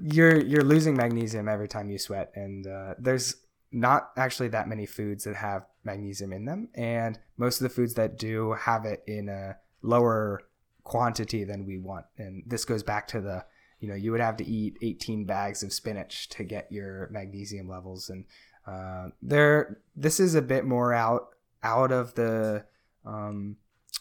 you're 0.00 0.40
you're 0.40 0.64
losing 0.64 0.96
magnesium 0.96 1.48
every 1.48 1.68
time 1.68 1.90
you 1.90 1.98
sweat, 1.98 2.32
and 2.34 2.66
uh, 2.66 2.94
there's 2.98 3.36
not 3.72 4.10
actually 4.16 4.48
that 4.48 4.68
many 4.68 4.86
foods 4.86 5.24
that 5.24 5.36
have 5.36 5.66
magnesium 5.84 6.32
in 6.32 6.44
them, 6.44 6.68
and 6.74 7.18
most 7.36 7.60
of 7.60 7.64
the 7.64 7.74
foods 7.74 7.94
that 7.94 8.18
do 8.18 8.52
have 8.52 8.84
it 8.84 9.02
in 9.06 9.28
a 9.28 9.56
lower 9.82 10.42
quantity 10.84 11.44
than 11.44 11.66
we 11.66 11.78
want. 11.78 12.06
And 12.18 12.42
this 12.46 12.64
goes 12.64 12.82
back 12.82 13.08
to 13.08 13.20
the 13.20 13.44
you 13.80 13.88
know 13.88 13.94
you 13.94 14.12
would 14.12 14.20
have 14.20 14.36
to 14.38 14.46
eat 14.46 14.76
18 14.82 15.24
bags 15.24 15.62
of 15.62 15.72
spinach 15.72 16.28
to 16.30 16.44
get 16.44 16.70
your 16.70 17.08
magnesium 17.10 17.68
levels, 17.68 18.10
and 18.10 18.24
uh, 18.66 19.08
there 19.22 19.78
this 19.96 20.20
is 20.20 20.34
a 20.34 20.42
bit 20.42 20.64
more 20.64 20.92
out 20.92 21.28
out 21.62 21.92
of 21.92 22.14
the 22.14 22.64
um, 23.04 23.56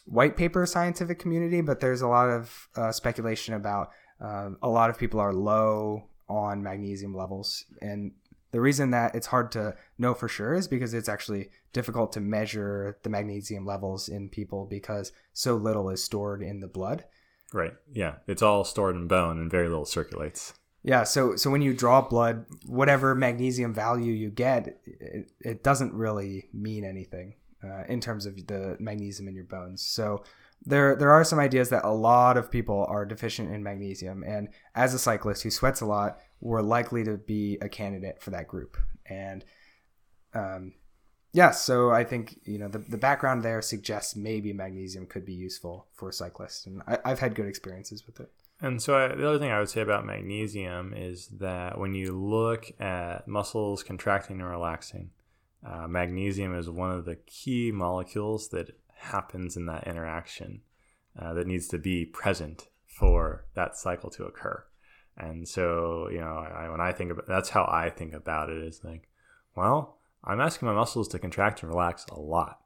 white 0.06 0.36
paper 0.36 0.66
scientific 0.66 1.20
community, 1.20 1.62
but 1.62 1.80
there's 1.80 2.02
a 2.02 2.08
lot 2.08 2.30
of 2.30 2.70
uh, 2.76 2.92
speculation 2.92 3.54
about 3.54 3.92
uh, 4.22 4.50
a 4.62 4.70
lot 4.70 4.90
of 4.90 4.98
people 4.98 5.20
are 5.20 5.34
low 5.34 6.04
on 6.28 6.62
magnesium 6.62 7.16
levels. 7.16 7.66
And 7.82 8.12
the 8.52 8.62
reason 8.62 8.92
that 8.92 9.16
it's 9.16 9.28
hard 9.28 9.52
to 9.54 9.76
know 9.98 10.14
for 10.14 10.28
sure 10.28 10.54
is 10.54 10.68
because 10.68 10.94
it's 10.94 11.10
actually 11.10 11.50
difficult 11.74 12.12
to 12.14 12.20
measure 12.20 12.98
the 13.04 13.10
magnesium 13.10 13.66
levels 13.66 14.10
in 14.10 14.30
people 14.30 14.66
because 14.66 15.12
so 15.34 15.56
little 15.56 15.90
is 15.90 16.04
stored 16.04 16.42
in 16.42 16.60
the 16.60 16.68
blood. 16.68 17.06
Right. 17.54 17.74
Yeah. 17.92 18.16
It's 18.28 18.42
all 18.42 18.64
stored 18.64 18.96
in 18.96 19.08
bone 19.08 19.40
and 19.40 19.52
very 19.52 19.68
little 19.68 19.86
circulates. 19.86 20.54
Yeah. 20.84 21.04
So 21.04 21.36
so 21.36 21.50
when 21.50 21.62
you 21.62 21.74
draw 21.74 22.02
blood, 22.02 22.46
whatever 22.66 23.16
magnesium 23.16 23.74
value 23.74 24.14
you 24.14 24.30
get, 24.30 24.80
it, 24.86 25.32
it 25.42 25.64
doesn't 25.64 25.94
really 25.94 26.50
mean 26.54 26.86
anything 26.86 27.36
uh, 27.64 27.84
in 27.90 28.00
terms 28.00 28.26
of 28.26 28.48
the 28.48 28.78
magnesium 28.80 29.28
in 29.28 29.36
your 29.36 29.44
bones. 29.44 29.82
So 29.82 30.24
there 30.66 30.96
there 30.96 31.12
are 31.12 31.24
some 31.24 31.40
ideas 31.40 31.70
that 31.70 31.86
a 31.86 31.92
lot 31.92 32.38
of 32.38 32.52
people 32.52 32.86
are 32.90 33.06
deficient 33.06 33.52
in 33.54 33.64
magnesium 33.64 34.24
and 34.24 34.50
as 34.76 34.94
a 34.94 35.00
cyclist 35.00 35.44
who 35.44 35.50
sweats 35.50 35.82
a 35.82 35.86
lot 35.86 36.20
we're 36.42 36.62
likely 36.62 37.04
to 37.04 37.18
be 37.18 37.58
a 37.62 37.70
candidate 37.70 38.22
for 38.22 38.32
that 38.32 38.48
group 38.48 38.78
and 39.06 39.46
um, 40.34 40.74
yeah 41.32 41.52
so 41.52 41.92
i 41.92 42.04
think 42.04 42.40
you 42.44 42.58
know 42.58 42.68
the, 42.68 42.80
the 42.80 42.98
background 42.98 43.42
there 43.42 43.62
suggests 43.62 44.16
maybe 44.16 44.52
magnesium 44.52 45.06
could 45.06 45.26
be 45.26 45.34
useful 45.34 45.88
for 45.94 46.12
cyclists 46.12 46.66
and 46.66 46.82
I, 46.88 47.10
have 47.10 47.20
had 47.20 47.36
good 47.36 47.48
experiences 47.48 48.06
with 48.06 48.20
it 48.20 48.30
and 48.62 48.82
so 48.82 48.98
I, 48.98 49.08
the 49.16 49.28
other 49.28 49.40
thing 49.40 49.52
i 49.52 49.60
would 49.60 49.70
say 49.70 49.82
about 49.82 50.06
magnesium 50.06 50.94
is 50.96 51.28
that 51.40 51.78
when 51.78 51.94
you 51.94 52.12
look 52.12 52.72
at 52.80 53.28
muscles 53.28 53.84
contracting 53.84 54.40
and 54.40 54.50
relaxing 54.50 55.12
uh, 55.66 55.88
magnesium 55.88 56.56
is 56.56 56.70
one 56.70 56.92
of 56.92 57.06
the 57.06 57.16
key 57.16 57.72
molecules 57.72 58.50
that 58.50 58.72
happens 59.00 59.58
in 59.58 59.66
that 59.66 59.88
interaction 59.88 60.62
uh, 61.18 61.34
that 61.34 61.48
needs 61.48 61.68
to 61.68 61.78
be 61.78 62.06
present 62.06 62.68
for 62.86 63.46
that 63.56 63.76
cycle 63.76 64.10
to 64.10 64.26
occur. 64.26 64.64
And 65.18 65.48
so, 65.48 66.08
you 66.12 66.20
know, 66.20 66.38
I, 66.38 66.70
when 66.70 66.82
I 66.82 66.92
think 66.92 67.12
about 67.12 67.28
that's 67.28 67.50
how 67.50 67.64
I 67.64 67.90
think 67.90 68.14
about 68.14 68.50
it 68.50 68.64
is 68.64 68.82
like, 68.84 69.10
well, 69.56 69.98
I'm 70.24 70.40
asking 70.40 70.68
my 70.68 70.74
muscles 70.74 71.08
to 71.10 71.20
contract 71.20 71.62
and 71.62 71.72
relax 71.72 72.06
a 72.10 72.20
lot. 72.20 72.60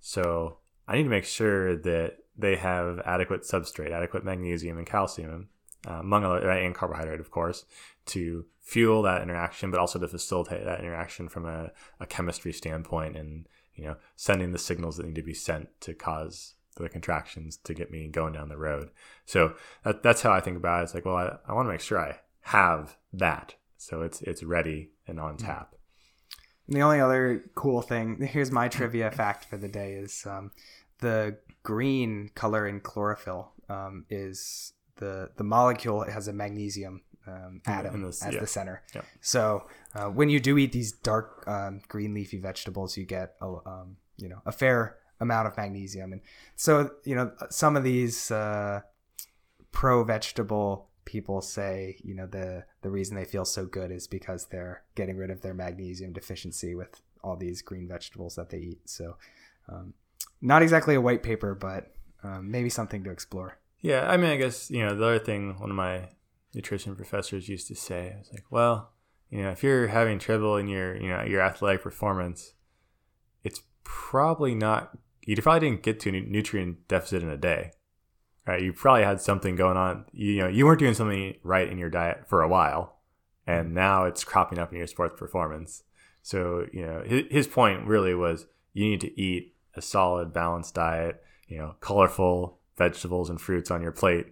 So 0.00 0.58
I 0.86 0.96
need 0.96 1.04
to 1.04 1.08
make 1.08 1.24
sure 1.24 1.76
that 1.76 2.18
they 2.36 2.56
have 2.56 3.00
adequate 3.04 3.42
substrate, 3.42 3.92
adequate 3.92 4.24
magnesium 4.24 4.78
and 4.78 4.86
calcium, 4.86 5.48
uh, 5.88 5.94
among 6.00 6.24
other, 6.24 6.50
and 6.50 6.74
carbohydrate, 6.74 7.20
of 7.20 7.30
course, 7.30 7.64
to 8.06 8.44
fuel 8.60 9.02
that 9.02 9.22
interaction, 9.22 9.70
but 9.70 9.80
also 9.80 9.98
to 9.98 10.08
facilitate 10.08 10.64
that 10.64 10.80
interaction 10.80 11.28
from 11.28 11.46
a, 11.46 11.70
a 12.00 12.06
chemistry 12.06 12.52
standpoint 12.52 13.16
and 13.16 13.46
you 13.76 13.84
know, 13.84 13.96
sending 14.16 14.52
the 14.52 14.58
signals 14.58 14.96
that 14.96 15.06
need 15.06 15.14
to 15.14 15.22
be 15.22 15.34
sent 15.34 15.68
to 15.82 15.94
cause 15.94 16.54
the 16.76 16.88
contractions 16.88 17.56
to 17.58 17.74
get 17.74 17.90
me 17.90 18.08
going 18.08 18.32
down 18.32 18.48
the 18.48 18.56
road. 18.56 18.90
So 19.24 19.54
that, 19.84 20.02
that's 20.02 20.22
how 20.22 20.32
I 20.32 20.40
think 20.40 20.56
about 20.56 20.80
it. 20.80 20.84
It's 20.84 20.94
like, 20.94 21.04
well, 21.04 21.16
I, 21.16 21.36
I 21.48 21.52
want 21.52 21.66
to 21.66 21.72
make 21.72 21.80
sure 21.80 21.98
I 21.98 22.18
have 22.40 22.96
that. 23.12 23.54
So 23.76 24.02
it's, 24.02 24.22
it's 24.22 24.42
ready 24.42 24.90
and 25.06 25.20
on 25.20 25.36
mm-hmm. 25.36 25.46
tap. 25.46 25.74
And 26.66 26.76
the 26.76 26.82
only 26.82 27.00
other 27.00 27.44
cool 27.54 27.80
thing, 27.82 28.20
here's 28.20 28.50
my 28.50 28.68
trivia 28.68 29.10
fact 29.10 29.44
for 29.44 29.56
the 29.56 29.68
day 29.68 29.92
is 29.92 30.26
um, 30.28 30.50
the 30.98 31.38
green 31.66 32.30
color 32.36 32.68
in 32.68 32.78
chlorophyll 32.78 33.50
um, 33.68 34.04
is 34.08 34.72
the, 34.98 35.28
the 35.36 35.42
molecule 35.42 36.04
has 36.04 36.28
a 36.28 36.32
magnesium 36.32 37.02
um, 37.26 37.60
atom 37.66 38.04
as 38.04 38.22
yeah. 38.24 38.38
the 38.38 38.46
center. 38.46 38.84
Yeah. 38.94 39.00
So 39.20 39.66
uh, 39.92 40.04
when 40.04 40.28
you 40.28 40.38
do 40.38 40.56
eat 40.58 40.70
these 40.70 40.92
dark 40.92 41.42
um, 41.48 41.80
green 41.88 42.14
leafy 42.14 42.38
vegetables, 42.38 42.96
you 42.96 43.04
get 43.04 43.34
a 43.42 43.46
um, 43.46 43.96
you 44.16 44.28
know 44.28 44.40
a 44.46 44.52
fair 44.52 44.98
amount 45.18 45.48
of 45.48 45.56
magnesium, 45.56 46.12
and 46.12 46.20
so 46.54 46.88
you 47.02 47.16
know 47.16 47.32
some 47.50 47.76
of 47.76 47.82
these 47.82 48.30
uh, 48.30 48.82
pro 49.72 50.04
vegetable 50.04 50.88
people 51.04 51.40
say 51.40 51.96
you 52.04 52.14
know 52.14 52.26
the 52.26 52.64
the 52.82 52.90
reason 52.90 53.16
they 53.16 53.24
feel 53.24 53.44
so 53.44 53.66
good 53.66 53.90
is 53.90 54.06
because 54.06 54.46
they're 54.46 54.84
getting 54.94 55.16
rid 55.16 55.30
of 55.30 55.42
their 55.42 55.54
magnesium 55.54 56.12
deficiency 56.12 56.76
with 56.76 57.00
all 57.24 57.36
these 57.36 57.60
green 57.60 57.88
vegetables 57.88 58.36
that 58.36 58.50
they 58.50 58.58
eat. 58.58 58.88
So 58.88 59.16
um, 59.68 59.94
not 60.40 60.62
exactly 60.62 60.94
a 60.94 61.00
white 61.00 61.22
paper, 61.22 61.54
but 61.54 61.92
um, 62.22 62.50
maybe 62.50 62.68
something 62.68 63.04
to 63.04 63.10
explore. 63.10 63.58
Yeah, 63.80 64.10
I 64.10 64.16
mean, 64.16 64.30
I 64.30 64.36
guess 64.36 64.70
you 64.70 64.84
know 64.84 64.94
the 64.94 65.04
other 65.04 65.18
thing. 65.18 65.58
One 65.58 65.70
of 65.70 65.76
my 65.76 66.08
nutrition 66.54 66.96
professors 66.96 67.48
used 67.48 67.68
to 67.68 67.74
say. 67.74 68.14
Was 68.18 68.30
like, 68.32 68.44
well, 68.50 68.92
you 69.30 69.42
know, 69.42 69.50
if 69.50 69.62
you're 69.62 69.88
having 69.88 70.18
trouble 70.18 70.56
in 70.56 70.68
your, 70.68 70.96
you 70.96 71.08
know, 71.08 71.22
your 71.22 71.40
athletic 71.40 71.82
performance, 71.82 72.54
it's 73.44 73.62
probably 73.84 74.54
not. 74.54 74.96
You 75.24 75.36
probably 75.36 75.68
didn't 75.68 75.82
get 75.82 76.00
to 76.00 76.10
a 76.10 76.12
nutrient 76.12 76.86
deficit 76.88 77.22
in 77.22 77.28
a 77.28 77.36
day, 77.36 77.72
right? 78.46 78.62
You 78.62 78.72
probably 78.72 79.02
had 79.02 79.20
something 79.20 79.56
going 79.56 79.76
on. 79.76 80.06
You 80.12 80.38
know, 80.38 80.48
you 80.48 80.66
weren't 80.66 80.78
doing 80.78 80.94
something 80.94 81.34
right 81.42 81.68
in 81.68 81.78
your 81.78 81.90
diet 81.90 82.28
for 82.28 82.42
a 82.42 82.48
while, 82.48 83.00
and 83.46 83.74
now 83.74 84.04
it's 84.04 84.24
cropping 84.24 84.58
up 84.58 84.72
in 84.72 84.78
your 84.78 84.86
sports 84.86 85.18
performance. 85.18 85.82
So, 86.22 86.66
you 86.72 86.84
know, 86.84 87.02
his, 87.04 87.24
his 87.30 87.46
point 87.46 87.86
really 87.86 88.14
was 88.14 88.46
you 88.72 88.84
need 88.84 89.00
to 89.00 89.20
eat 89.20 89.55
a 89.76 89.82
solid, 89.82 90.32
balanced 90.32 90.74
diet. 90.74 91.22
You 91.48 91.58
know, 91.58 91.76
colorful 91.80 92.58
vegetables 92.76 93.30
and 93.30 93.40
fruits 93.40 93.70
on 93.70 93.82
your 93.82 93.92
plate 93.92 94.26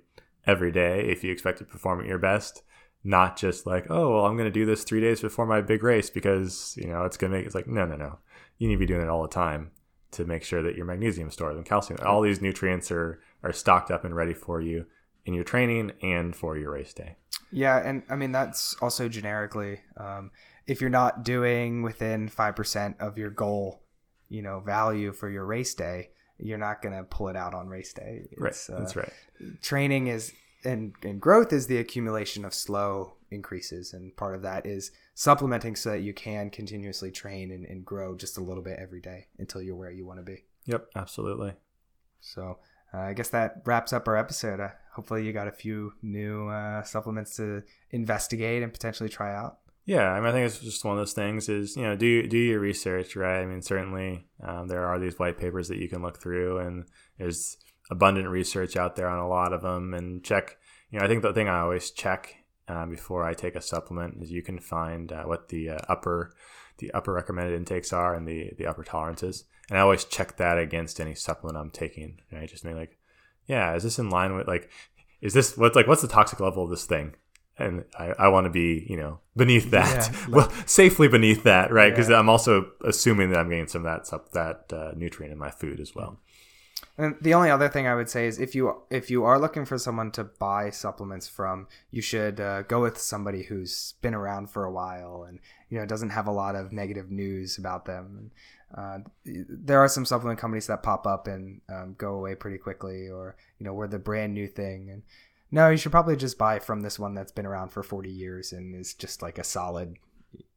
every 0.46 0.72
day 0.72 1.00
if 1.08 1.24
you 1.24 1.32
expect 1.32 1.58
to 1.58 1.64
perform 1.64 2.00
at 2.00 2.06
your 2.06 2.18
best 2.18 2.62
not 3.02 3.34
just 3.34 3.64
like 3.64 3.86
oh 3.88 4.10
well 4.10 4.26
i'm 4.26 4.36
going 4.36 4.44
to 4.46 4.50
do 4.50 4.66
this 4.66 4.84
three 4.84 5.00
days 5.00 5.22
before 5.22 5.46
my 5.46 5.62
big 5.62 5.82
race 5.82 6.10
because 6.10 6.74
you 6.76 6.86
know 6.86 7.04
it's 7.04 7.16
going 7.16 7.30
to 7.30 7.38
make 7.38 7.46
it's 7.46 7.54
like 7.54 7.66
no 7.66 7.86
no 7.86 7.96
no 7.96 8.18
you 8.58 8.68
need 8.68 8.74
to 8.74 8.78
be 8.78 8.86
doing 8.86 9.02
it 9.02 9.08
all 9.08 9.22
the 9.22 9.28
time 9.28 9.70
to 10.14 10.24
make 10.24 10.44
sure 10.44 10.62
that 10.62 10.76
your 10.76 10.86
magnesium 10.86 11.30
stores 11.30 11.56
and 11.56 11.66
calcium, 11.66 11.98
all 12.04 12.22
these 12.22 12.40
nutrients 12.40 12.90
are 12.90 13.20
are 13.42 13.52
stocked 13.52 13.90
up 13.90 14.04
and 14.04 14.16
ready 14.16 14.32
for 14.32 14.60
you 14.60 14.86
in 15.26 15.34
your 15.34 15.44
training 15.44 15.92
and 16.02 16.34
for 16.34 16.56
your 16.56 16.72
race 16.72 16.94
day. 16.94 17.16
Yeah, 17.50 17.76
and 17.78 18.02
I 18.08 18.16
mean 18.16 18.32
that's 18.32 18.74
also 18.80 19.08
generically, 19.08 19.80
um, 19.96 20.30
if 20.66 20.80
you're 20.80 20.90
not 20.90 21.24
doing 21.24 21.82
within 21.82 22.28
five 22.28 22.56
percent 22.56 22.96
of 23.00 23.18
your 23.18 23.30
goal, 23.30 23.82
you 24.34 24.42
know, 24.42 24.58
value 24.60 25.12
for 25.12 25.30
your 25.30 25.44
race 25.44 25.74
day, 25.74 26.10
you're 26.38 26.58
not 26.58 26.82
gonna 26.82 27.04
pull 27.04 27.28
it 27.28 27.36
out 27.36 27.54
on 27.54 27.68
race 27.68 27.92
day. 27.92 28.26
It's, 28.32 28.68
right, 28.68 28.78
that's 28.78 28.96
uh, 28.96 29.00
right. 29.00 29.62
Training 29.62 30.08
is 30.08 30.32
and 30.64 30.94
and 31.02 31.20
growth 31.20 31.52
is 31.52 31.68
the 31.68 31.78
accumulation 31.78 32.44
of 32.44 32.52
slow 32.52 33.14
increases, 33.30 33.92
and 33.92 34.16
part 34.16 34.34
of 34.34 34.42
that 34.42 34.66
is 34.66 34.90
supplementing 35.14 35.76
so 35.76 35.90
that 35.90 36.00
you 36.00 36.12
can 36.12 36.50
continuously 36.50 37.12
train 37.12 37.52
and, 37.52 37.64
and 37.64 37.84
grow 37.84 38.16
just 38.16 38.36
a 38.36 38.40
little 38.40 38.62
bit 38.62 38.78
every 38.80 39.00
day 39.00 39.28
until 39.38 39.62
you're 39.62 39.76
where 39.76 39.92
you 39.92 40.04
want 40.04 40.18
to 40.18 40.24
be. 40.24 40.44
Yep, 40.66 40.88
absolutely. 40.96 41.52
So 42.20 42.58
uh, 42.92 42.98
I 42.98 43.12
guess 43.12 43.28
that 43.28 43.62
wraps 43.64 43.92
up 43.92 44.08
our 44.08 44.16
episode. 44.16 44.58
Uh, 44.58 44.70
hopefully, 44.94 45.24
you 45.24 45.32
got 45.32 45.46
a 45.46 45.52
few 45.52 45.92
new 46.02 46.48
uh, 46.48 46.82
supplements 46.82 47.36
to 47.36 47.62
investigate 47.90 48.64
and 48.64 48.72
potentially 48.72 49.08
try 49.08 49.32
out. 49.32 49.58
Yeah, 49.86 50.10
I 50.10 50.20
mean, 50.20 50.28
I 50.28 50.32
think 50.32 50.46
it's 50.46 50.60
just 50.60 50.84
one 50.84 50.96
of 50.96 51.00
those 51.00 51.12
things. 51.12 51.48
Is 51.48 51.76
you 51.76 51.82
know, 51.82 51.96
do 51.96 52.26
do 52.26 52.38
your 52.38 52.60
research, 52.60 53.16
right? 53.16 53.40
I 53.40 53.46
mean, 53.46 53.62
certainly 53.62 54.26
um, 54.42 54.68
there 54.68 54.86
are 54.86 54.98
these 54.98 55.18
white 55.18 55.38
papers 55.38 55.68
that 55.68 55.78
you 55.78 55.88
can 55.88 56.02
look 56.02 56.20
through, 56.20 56.58
and 56.58 56.86
there's 57.18 57.56
abundant 57.90 58.28
research 58.28 58.76
out 58.76 58.96
there 58.96 59.08
on 59.08 59.18
a 59.18 59.28
lot 59.28 59.52
of 59.52 59.62
them. 59.62 59.92
And 59.92 60.24
check, 60.24 60.56
you 60.90 60.98
know, 60.98 61.04
I 61.04 61.08
think 61.08 61.22
the 61.22 61.34
thing 61.34 61.48
I 61.48 61.60
always 61.60 61.90
check 61.90 62.34
uh, 62.66 62.86
before 62.86 63.24
I 63.24 63.34
take 63.34 63.56
a 63.56 63.60
supplement 63.60 64.22
is 64.22 64.30
you 64.30 64.42
can 64.42 64.58
find 64.58 65.12
uh, 65.12 65.24
what 65.24 65.48
the 65.48 65.70
uh, 65.70 65.78
upper 65.88 66.34
the 66.78 66.90
upper 66.92 67.12
recommended 67.12 67.54
intakes 67.54 67.92
are 67.92 68.14
and 68.14 68.26
the 68.26 68.52
the 68.56 68.66
upper 68.66 68.84
tolerances 68.84 69.44
and 69.68 69.78
I 69.78 69.82
always 69.82 70.04
check 70.04 70.36
that 70.36 70.58
against 70.58 71.00
any 71.00 71.14
supplement 71.14 71.58
I'm 71.58 71.70
taking. 71.70 72.20
Right, 72.32 72.48
just 72.48 72.64
make 72.64 72.74
like, 72.74 72.98
yeah, 73.46 73.74
is 73.74 73.82
this 73.82 73.98
in 73.98 74.10
line 74.10 74.34
with 74.34 74.46
like, 74.46 74.70
is 75.20 75.32
this 75.34 75.56
what's 75.56 75.76
like 75.76 75.86
what's 75.86 76.02
the 76.02 76.08
toxic 76.08 76.40
level 76.40 76.64
of 76.64 76.70
this 76.70 76.84
thing? 76.84 77.14
And 77.56 77.84
I, 77.96 78.06
I 78.18 78.28
want 78.28 78.46
to 78.46 78.50
be, 78.50 78.84
you 78.88 78.96
know, 78.96 79.20
beneath 79.36 79.70
that, 79.70 80.10
yeah, 80.12 80.26
well, 80.28 80.50
safely 80.66 81.06
beneath 81.06 81.44
that, 81.44 81.72
right? 81.72 81.90
Because 81.90 82.08
yeah. 82.08 82.18
I'm 82.18 82.28
also 82.28 82.72
assuming 82.84 83.30
that 83.30 83.38
I'm 83.38 83.48
getting 83.48 83.68
some 83.68 83.86
of 83.86 84.08
that 84.10 84.32
that 84.32 84.76
uh, 84.76 84.92
nutrient 84.96 85.32
in 85.32 85.38
my 85.38 85.50
food 85.50 85.78
as 85.78 85.94
well. 85.94 86.18
And 86.96 87.16
the 87.20 87.34
only 87.34 87.50
other 87.50 87.68
thing 87.68 87.88
I 87.88 87.94
would 87.94 88.08
say 88.08 88.26
is 88.26 88.38
if 88.38 88.54
you 88.54 88.82
if 88.88 89.10
you 89.10 89.24
are 89.24 89.38
looking 89.38 89.64
for 89.64 89.78
someone 89.78 90.12
to 90.12 90.24
buy 90.24 90.70
supplements 90.70 91.28
from, 91.28 91.66
you 91.90 92.00
should 92.00 92.40
uh, 92.40 92.62
go 92.62 92.82
with 92.82 92.98
somebody 92.98 93.42
who's 93.42 93.94
been 94.00 94.14
around 94.14 94.50
for 94.50 94.64
a 94.64 94.72
while 94.72 95.24
and 95.28 95.40
you 95.70 95.78
know 95.78 95.86
doesn't 95.86 96.10
have 96.10 96.28
a 96.28 96.32
lot 96.32 96.54
of 96.54 96.72
negative 96.72 97.10
news 97.10 97.58
about 97.58 97.84
them. 97.84 98.30
Uh, 98.76 98.98
there 99.24 99.78
are 99.78 99.88
some 99.88 100.04
supplement 100.04 100.38
companies 100.38 100.66
that 100.66 100.82
pop 100.82 101.06
up 101.06 101.28
and 101.28 101.60
um, 101.68 101.94
go 101.96 102.14
away 102.14 102.34
pretty 102.34 102.58
quickly, 102.58 103.08
or 103.08 103.36
you 103.58 103.64
know, 103.64 103.72
we're 103.72 103.86
the 103.86 103.98
brand 103.98 104.34
new 104.34 104.48
thing. 104.48 104.90
And 104.90 105.02
no, 105.54 105.70
you 105.70 105.76
should 105.76 105.92
probably 105.92 106.16
just 106.16 106.36
buy 106.36 106.58
from 106.58 106.80
this 106.80 106.98
one 106.98 107.14
that's 107.14 107.30
been 107.30 107.46
around 107.46 107.68
for 107.68 107.84
40 107.84 108.10
years 108.10 108.52
and 108.52 108.74
is 108.74 108.92
just 108.92 109.22
like 109.22 109.38
a 109.38 109.44
solid, 109.44 109.96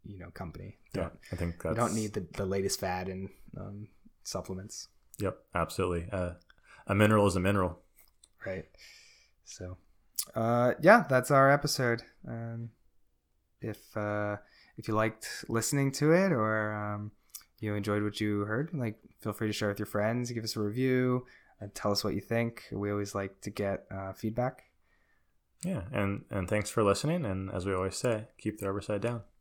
you 0.04 0.18
know, 0.18 0.32
company. 0.32 0.78
Don't, 0.92 1.04
yeah, 1.14 1.20
I 1.32 1.36
think 1.36 1.62
that's... 1.62 1.76
you 1.76 1.80
don't 1.80 1.94
need 1.94 2.14
the, 2.14 2.26
the 2.34 2.48
latest 2.48 2.80
fad 2.80 3.08
in 3.08 3.30
um, 3.56 3.90
supplements. 4.24 4.88
Yep, 5.20 5.38
absolutely. 5.54 6.08
Uh, 6.12 6.32
a 6.88 6.96
mineral 6.96 7.28
is 7.28 7.36
a 7.36 7.40
mineral. 7.40 7.78
Right. 8.44 8.66
So, 9.46 9.78
uh, 10.34 10.74
yeah, 10.82 11.06
that's 11.08 11.30
our 11.30 11.52
episode. 11.52 12.02
Um, 12.28 12.72
if 13.62 13.96
uh, 13.96 14.38
if 14.78 14.88
you 14.88 14.96
liked 14.96 15.46
listening 15.48 15.92
to 15.94 16.12
it 16.12 16.32
or 16.32 16.74
um, 16.74 17.12
you 17.60 17.76
enjoyed 17.76 18.02
what 18.02 18.20
you 18.20 18.42
heard, 18.42 18.72
like 18.74 18.96
feel 19.22 19.34
free 19.34 19.48
to 19.48 19.54
share 19.54 19.70
with 19.70 19.78
your 19.78 19.86
friends, 19.86 20.32
give 20.32 20.44
us 20.44 20.56
a 20.56 20.60
review, 20.60 21.28
and 21.60 21.76
tell 21.76 21.92
us 21.92 22.04
what 22.04 22.16
you 22.16 22.22
think. 22.22 22.64
We 22.72 22.90
always 22.90 23.14
like 23.14 23.42
to 23.42 23.52
get 23.52 23.86
uh, 23.92 24.14
feedback. 24.14 24.64
Yeah, 25.64 25.84
and 25.92 26.26
and 26.30 26.48
thanks 26.48 26.70
for 26.70 26.84
listening. 26.84 27.26
And 27.26 27.52
as 27.52 27.66
we 27.66 27.74
always 27.74 27.96
say, 27.96 28.28
keep 28.38 28.60
the 28.60 28.68
rubber 28.68 28.82
side 28.82 29.02
down. 29.02 29.22